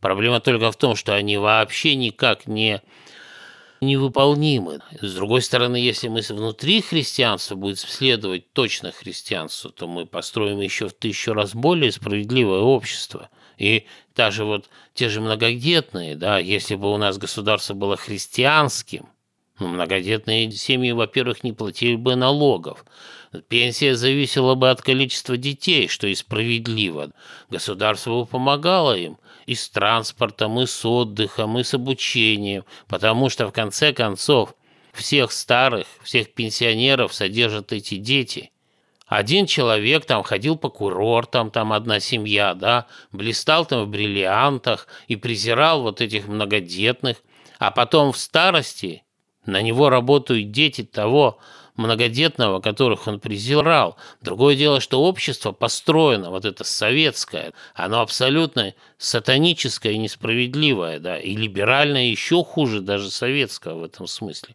Проблема 0.00 0.40
только 0.40 0.70
в 0.70 0.76
том, 0.76 0.94
что 0.94 1.14
они 1.14 1.36
вообще 1.36 1.94
никак 1.94 2.46
не 2.46 2.82
невыполнимы. 3.80 4.80
С 5.00 5.14
другой 5.14 5.42
стороны, 5.42 5.76
если 5.76 6.08
мы 6.08 6.20
внутри 6.20 6.80
христианства 6.80 7.54
будем 7.56 7.76
следовать 7.76 8.52
точно 8.52 8.90
христианству, 8.92 9.70
то 9.70 9.86
мы 9.86 10.06
построим 10.06 10.60
еще 10.60 10.88
в 10.88 10.94
тысячу 10.94 11.32
раз 11.34 11.54
более 11.54 11.92
справедливое 11.92 12.60
общество. 12.60 13.28
И 13.58 13.86
даже 14.14 14.44
вот 14.44 14.68
те 14.94 15.08
же 15.08 15.20
многодетные, 15.20 16.16
да, 16.16 16.38
если 16.38 16.74
бы 16.74 16.92
у 16.92 16.96
нас 16.96 17.18
государство 17.18 17.74
было 17.74 17.96
христианским, 17.96 19.08
ну, 19.58 19.68
многодетные 19.68 20.50
семьи, 20.52 20.92
во-первых, 20.92 21.42
не 21.42 21.52
платили 21.52 21.96
бы 21.96 22.14
налогов. 22.14 22.84
Пенсия 23.42 23.94
зависела 23.94 24.54
бы 24.54 24.70
от 24.70 24.82
количества 24.82 25.36
детей, 25.36 25.88
что 25.88 26.06
и 26.06 26.14
справедливо. 26.14 27.10
Государство 27.50 28.20
бы 28.20 28.26
помогало 28.26 28.96
им 28.96 29.18
и 29.46 29.54
с 29.54 29.68
транспортом, 29.68 30.60
и 30.60 30.66
с 30.66 30.84
отдыхом, 30.84 31.58
и 31.58 31.64
с 31.64 31.74
обучением, 31.74 32.64
потому 32.88 33.28
что, 33.28 33.46
в 33.46 33.52
конце 33.52 33.92
концов, 33.92 34.54
всех 34.92 35.32
старых, 35.32 35.86
всех 36.02 36.32
пенсионеров 36.34 37.14
содержат 37.14 37.72
эти 37.72 37.96
дети. 37.96 38.50
Один 39.06 39.46
человек 39.46 40.04
там 40.04 40.24
ходил 40.24 40.56
по 40.56 40.68
курортам, 40.68 41.52
там 41.52 41.72
одна 41.72 42.00
семья, 42.00 42.54
да, 42.54 42.86
блистал 43.12 43.64
там 43.64 43.84
в 43.84 43.88
бриллиантах 43.88 44.88
и 45.06 45.14
презирал 45.14 45.82
вот 45.82 46.00
этих 46.00 46.26
многодетных, 46.26 47.18
а 47.58 47.70
потом 47.70 48.12
в 48.12 48.18
старости 48.18 49.04
на 49.44 49.62
него 49.62 49.90
работают 49.90 50.50
дети 50.50 50.82
того, 50.82 51.38
многодетного, 51.76 52.60
которых 52.60 53.06
он 53.06 53.20
презирал. 53.20 53.96
Другое 54.20 54.56
дело, 54.56 54.80
что 54.80 55.02
общество 55.02 55.52
построено, 55.52 56.30
вот 56.30 56.44
это 56.44 56.64
советское, 56.64 57.52
оно 57.74 58.00
абсолютно 58.00 58.74
сатаническое 58.98 59.92
и 59.92 59.98
несправедливое, 59.98 60.98
да, 60.98 61.18
и 61.18 61.36
либеральное 61.36 62.06
еще 62.06 62.44
хуже 62.44 62.80
даже 62.80 63.10
советского 63.10 63.80
в 63.80 63.84
этом 63.84 64.06
смысле. 64.06 64.54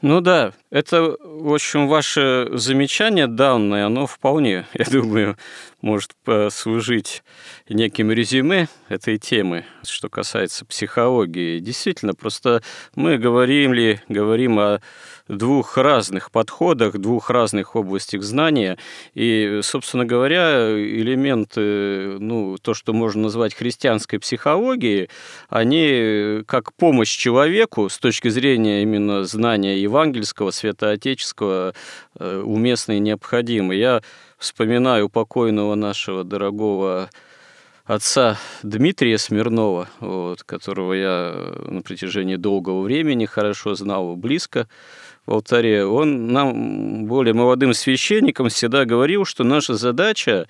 Ну 0.00 0.20
да, 0.20 0.52
это, 0.70 1.16
в 1.20 1.52
общем, 1.52 1.88
ваше 1.88 2.48
замечание 2.52 3.26
данное, 3.26 3.86
оно 3.86 4.06
вполне, 4.06 4.64
я 4.74 4.84
думаю, 4.84 5.36
может 5.80 6.12
послужить 6.24 7.22
неким 7.68 8.10
резюме 8.10 8.68
этой 8.88 9.18
темы, 9.18 9.64
что 9.84 10.08
касается 10.08 10.64
психологии. 10.64 11.60
Действительно, 11.60 12.14
просто 12.14 12.62
мы 12.96 13.18
говорим 13.18 13.72
ли, 13.72 14.00
говорим 14.08 14.58
о 14.58 14.80
двух 15.28 15.76
разных 15.76 16.30
подходах, 16.30 16.98
двух 16.98 17.30
разных 17.30 17.76
областях 17.76 18.22
знания. 18.22 18.78
И, 19.14 19.60
собственно 19.62 20.04
говоря, 20.04 20.72
элементы, 20.72 22.18
ну, 22.18 22.56
то, 22.60 22.74
что 22.74 22.92
можно 22.92 23.24
назвать 23.24 23.54
христианской 23.54 24.18
психологией, 24.18 25.10
они 25.48 26.42
как 26.46 26.72
помощь 26.74 27.14
человеку 27.14 27.88
с 27.88 27.98
точки 27.98 28.28
зрения 28.28 28.82
именно 28.82 29.24
знания 29.24 29.78
евангельского, 29.80 30.50
святоотеческого, 30.50 31.74
э, 32.18 32.42
уместны 32.44 32.96
и 32.96 33.00
необходимы. 33.00 33.74
Я 33.74 34.02
вспоминаю 34.38 35.08
покойного 35.08 35.74
нашего 35.74 36.24
дорогого 36.24 37.10
отца 37.84 38.38
Дмитрия 38.62 39.18
Смирнова, 39.18 39.88
вот, 40.00 40.42
которого 40.44 40.92
я 40.92 41.34
на 41.66 41.82
протяжении 41.82 42.36
долгого 42.36 42.82
времени 42.82 43.26
хорошо 43.26 43.74
знал, 43.74 44.14
близко 44.14 44.68
в 45.26 45.32
алтаре, 45.32 45.84
он 45.84 46.28
нам, 46.28 47.06
более 47.06 47.34
молодым 47.34 47.74
священникам, 47.74 48.48
всегда 48.48 48.84
говорил, 48.84 49.24
что 49.24 49.44
наша 49.44 49.74
задача 49.74 50.46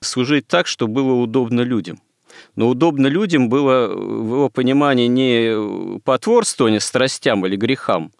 служить 0.00 0.46
так, 0.46 0.66
чтобы 0.66 0.94
было 0.94 1.12
удобно 1.14 1.60
людям. 1.60 2.00
Но 2.54 2.68
удобно 2.68 3.06
людям 3.06 3.48
было 3.48 3.88
в 3.88 4.34
его 4.34 4.48
понимании 4.50 5.06
не 5.06 6.00
потворствование 6.00 6.80
страстям 6.80 7.46
или 7.46 7.56
грехам, 7.56 8.12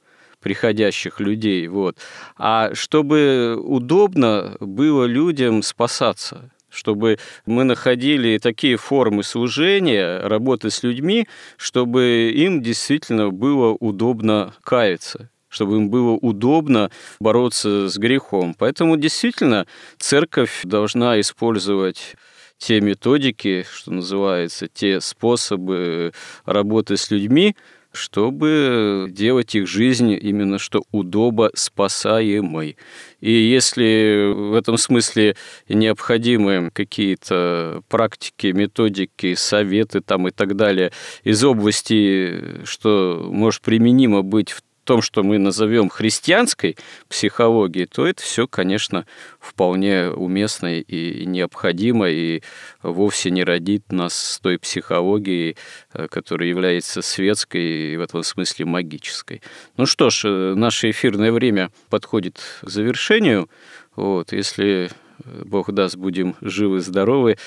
приходящих 0.47 1.18
людей, 1.18 1.66
вот, 1.66 1.99
а 2.36 2.72
чтобы 2.72 3.61
удобно 3.61 4.57
было 4.61 5.03
людям 5.05 5.61
спасаться, 5.61 6.53
чтобы 6.70 7.18
мы 7.47 7.64
находили 7.64 8.38
такие 8.38 8.76
формы 8.76 9.24
служения, 9.24 10.20
работы 10.20 10.70
с 10.70 10.84
людьми, 10.84 11.26
чтобы 11.57 12.32
им 12.32 12.62
действительно 12.62 13.30
было 13.30 13.76
удобно 13.80 14.55
каяться 14.62 15.30
чтобы 15.49 15.76
им 15.76 15.88
было 15.88 16.11
удобно 16.11 16.90
бороться 17.18 17.88
с 17.88 17.97
грехом. 17.97 18.55
Поэтому 18.59 18.99
действительно 18.99 19.66
церковь 19.97 20.61
должна 20.64 21.18
использовать 21.18 22.14
те 22.59 22.80
методики, 22.80 23.64
что 23.72 23.92
называется, 23.92 24.68
те 24.68 25.01
способы 25.01 26.12
работы 26.44 26.99
с 26.99 27.11
людьми, 27.11 27.57
чтобы 27.97 29.09
делать 29.11 29.55
их 29.55 29.66
жизнь 29.66 30.12
именно 30.12 30.59
что 30.59 30.84
удобо 30.92 31.51
спасаемой. 31.55 32.76
И 33.20 33.30
если 33.30 34.32
в 34.32 34.55
этом 34.55 34.76
смысле 34.76 35.36
необходимы 35.68 36.70
какие-то 36.72 37.82
практики, 37.88 38.49
методики, 38.49 39.34
советы 39.34 40.01
там 40.01 40.28
и 40.28 40.30
так 40.30 40.55
далее 40.57 40.92
из 41.24 41.42
области, 41.42 42.64
что 42.64 43.28
может 43.32 43.62
применимо 43.62 44.22
быть 44.22 44.51
в 44.51 44.62
том, 44.87 45.03
что 45.03 45.22
мы 45.22 45.39
назовем 45.39 45.91
христианской 45.91 46.76
психологией, 47.09 47.87
то 47.87 48.07
это 48.07 48.22
все, 48.22 48.47
конечно, 48.47 49.05
вполне 49.41 50.09
уместно 50.09 50.78
и 50.78 51.26
необходимо, 51.26 52.09
и 52.09 52.43
вовсе 52.82 53.30
не 53.30 53.45
родит 53.45 53.93
нас 53.93 54.14
с 54.14 54.39
той 54.39 54.59
психологией, 54.59 55.57
э, 55.93 56.07
которая 56.09 56.49
является 56.49 57.03
светской 57.03 57.93
и 57.93 57.97
в 57.97 58.01
этом 58.01 58.22
смысле 58.22 58.64
магической. 58.64 59.43
Ну 59.76 59.87
что 59.87 60.09
ж, 60.09 60.22
э, 60.24 60.55
наше 60.55 60.91
эфирное 60.91 61.32
время 61.32 61.70
подходит 61.91 62.41
к 62.62 62.70
завершению. 62.70 63.51
Вот, 63.97 64.32
если 64.32 64.89
э, 65.24 65.43
Бог 65.45 65.72
даст, 65.72 65.97
будем 65.97 66.37
живы-здоровы, 66.41 67.39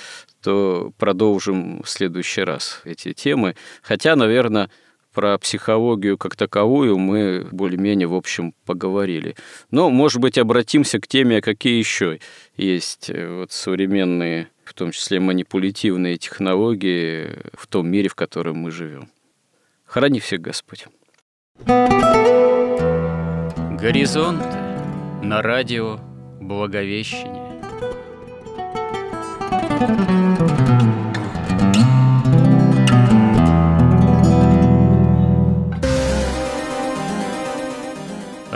то 0.44 0.92
продолжим 0.98 1.84
в 1.84 1.90
следующий 1.90 2.42
раз 2.42 2.82
эти 2.84 3.14
темы. 3.14 3.56
Хотя, 3.82 4.16
наверное, 4.16 4.70
про 5.20 5.38
психологию 5.38 6.18
как 6.18 6.38
таковую 6.38 6.98
мы 6.98 7.46
более-менее, 7.52 8.08
в 8.08 8.16
общем, 8.16 8.54
поговорили. 8.66 9.36
Но, 9.70 9.90
может 9.90 10.22
быть, 10.22 10.38
обратимся 10.38 10.98
к 11.02 11.10
теме, 11.10 11.42
какие 11.42 11.78
еще 11.78 12.22
есть 12.56 13.10
э, 13.10 13.28
вот 13.28 13.52
современные, 13.52 14.48
в 14.64 14.74
том 14.74 14.92
числе 14.92 15.20
манипулятивные 15.20 16.16
технологии 16.16 17.38
в 17.54 17.68
том 17.68 17.90
мире, 17.90 18.08
в 18.08 18.16
котором 18.16 18.60
мы 18.60 18.72
живем. 18.72 19.10
Храни 19.84 20.22
всех 20.22 20.40
Господь. 20.40 20.86
Горизонт 23.78 24.46
на 25.22 25.42
радио 25.42 26.00
Благовещение. 26.40 27.60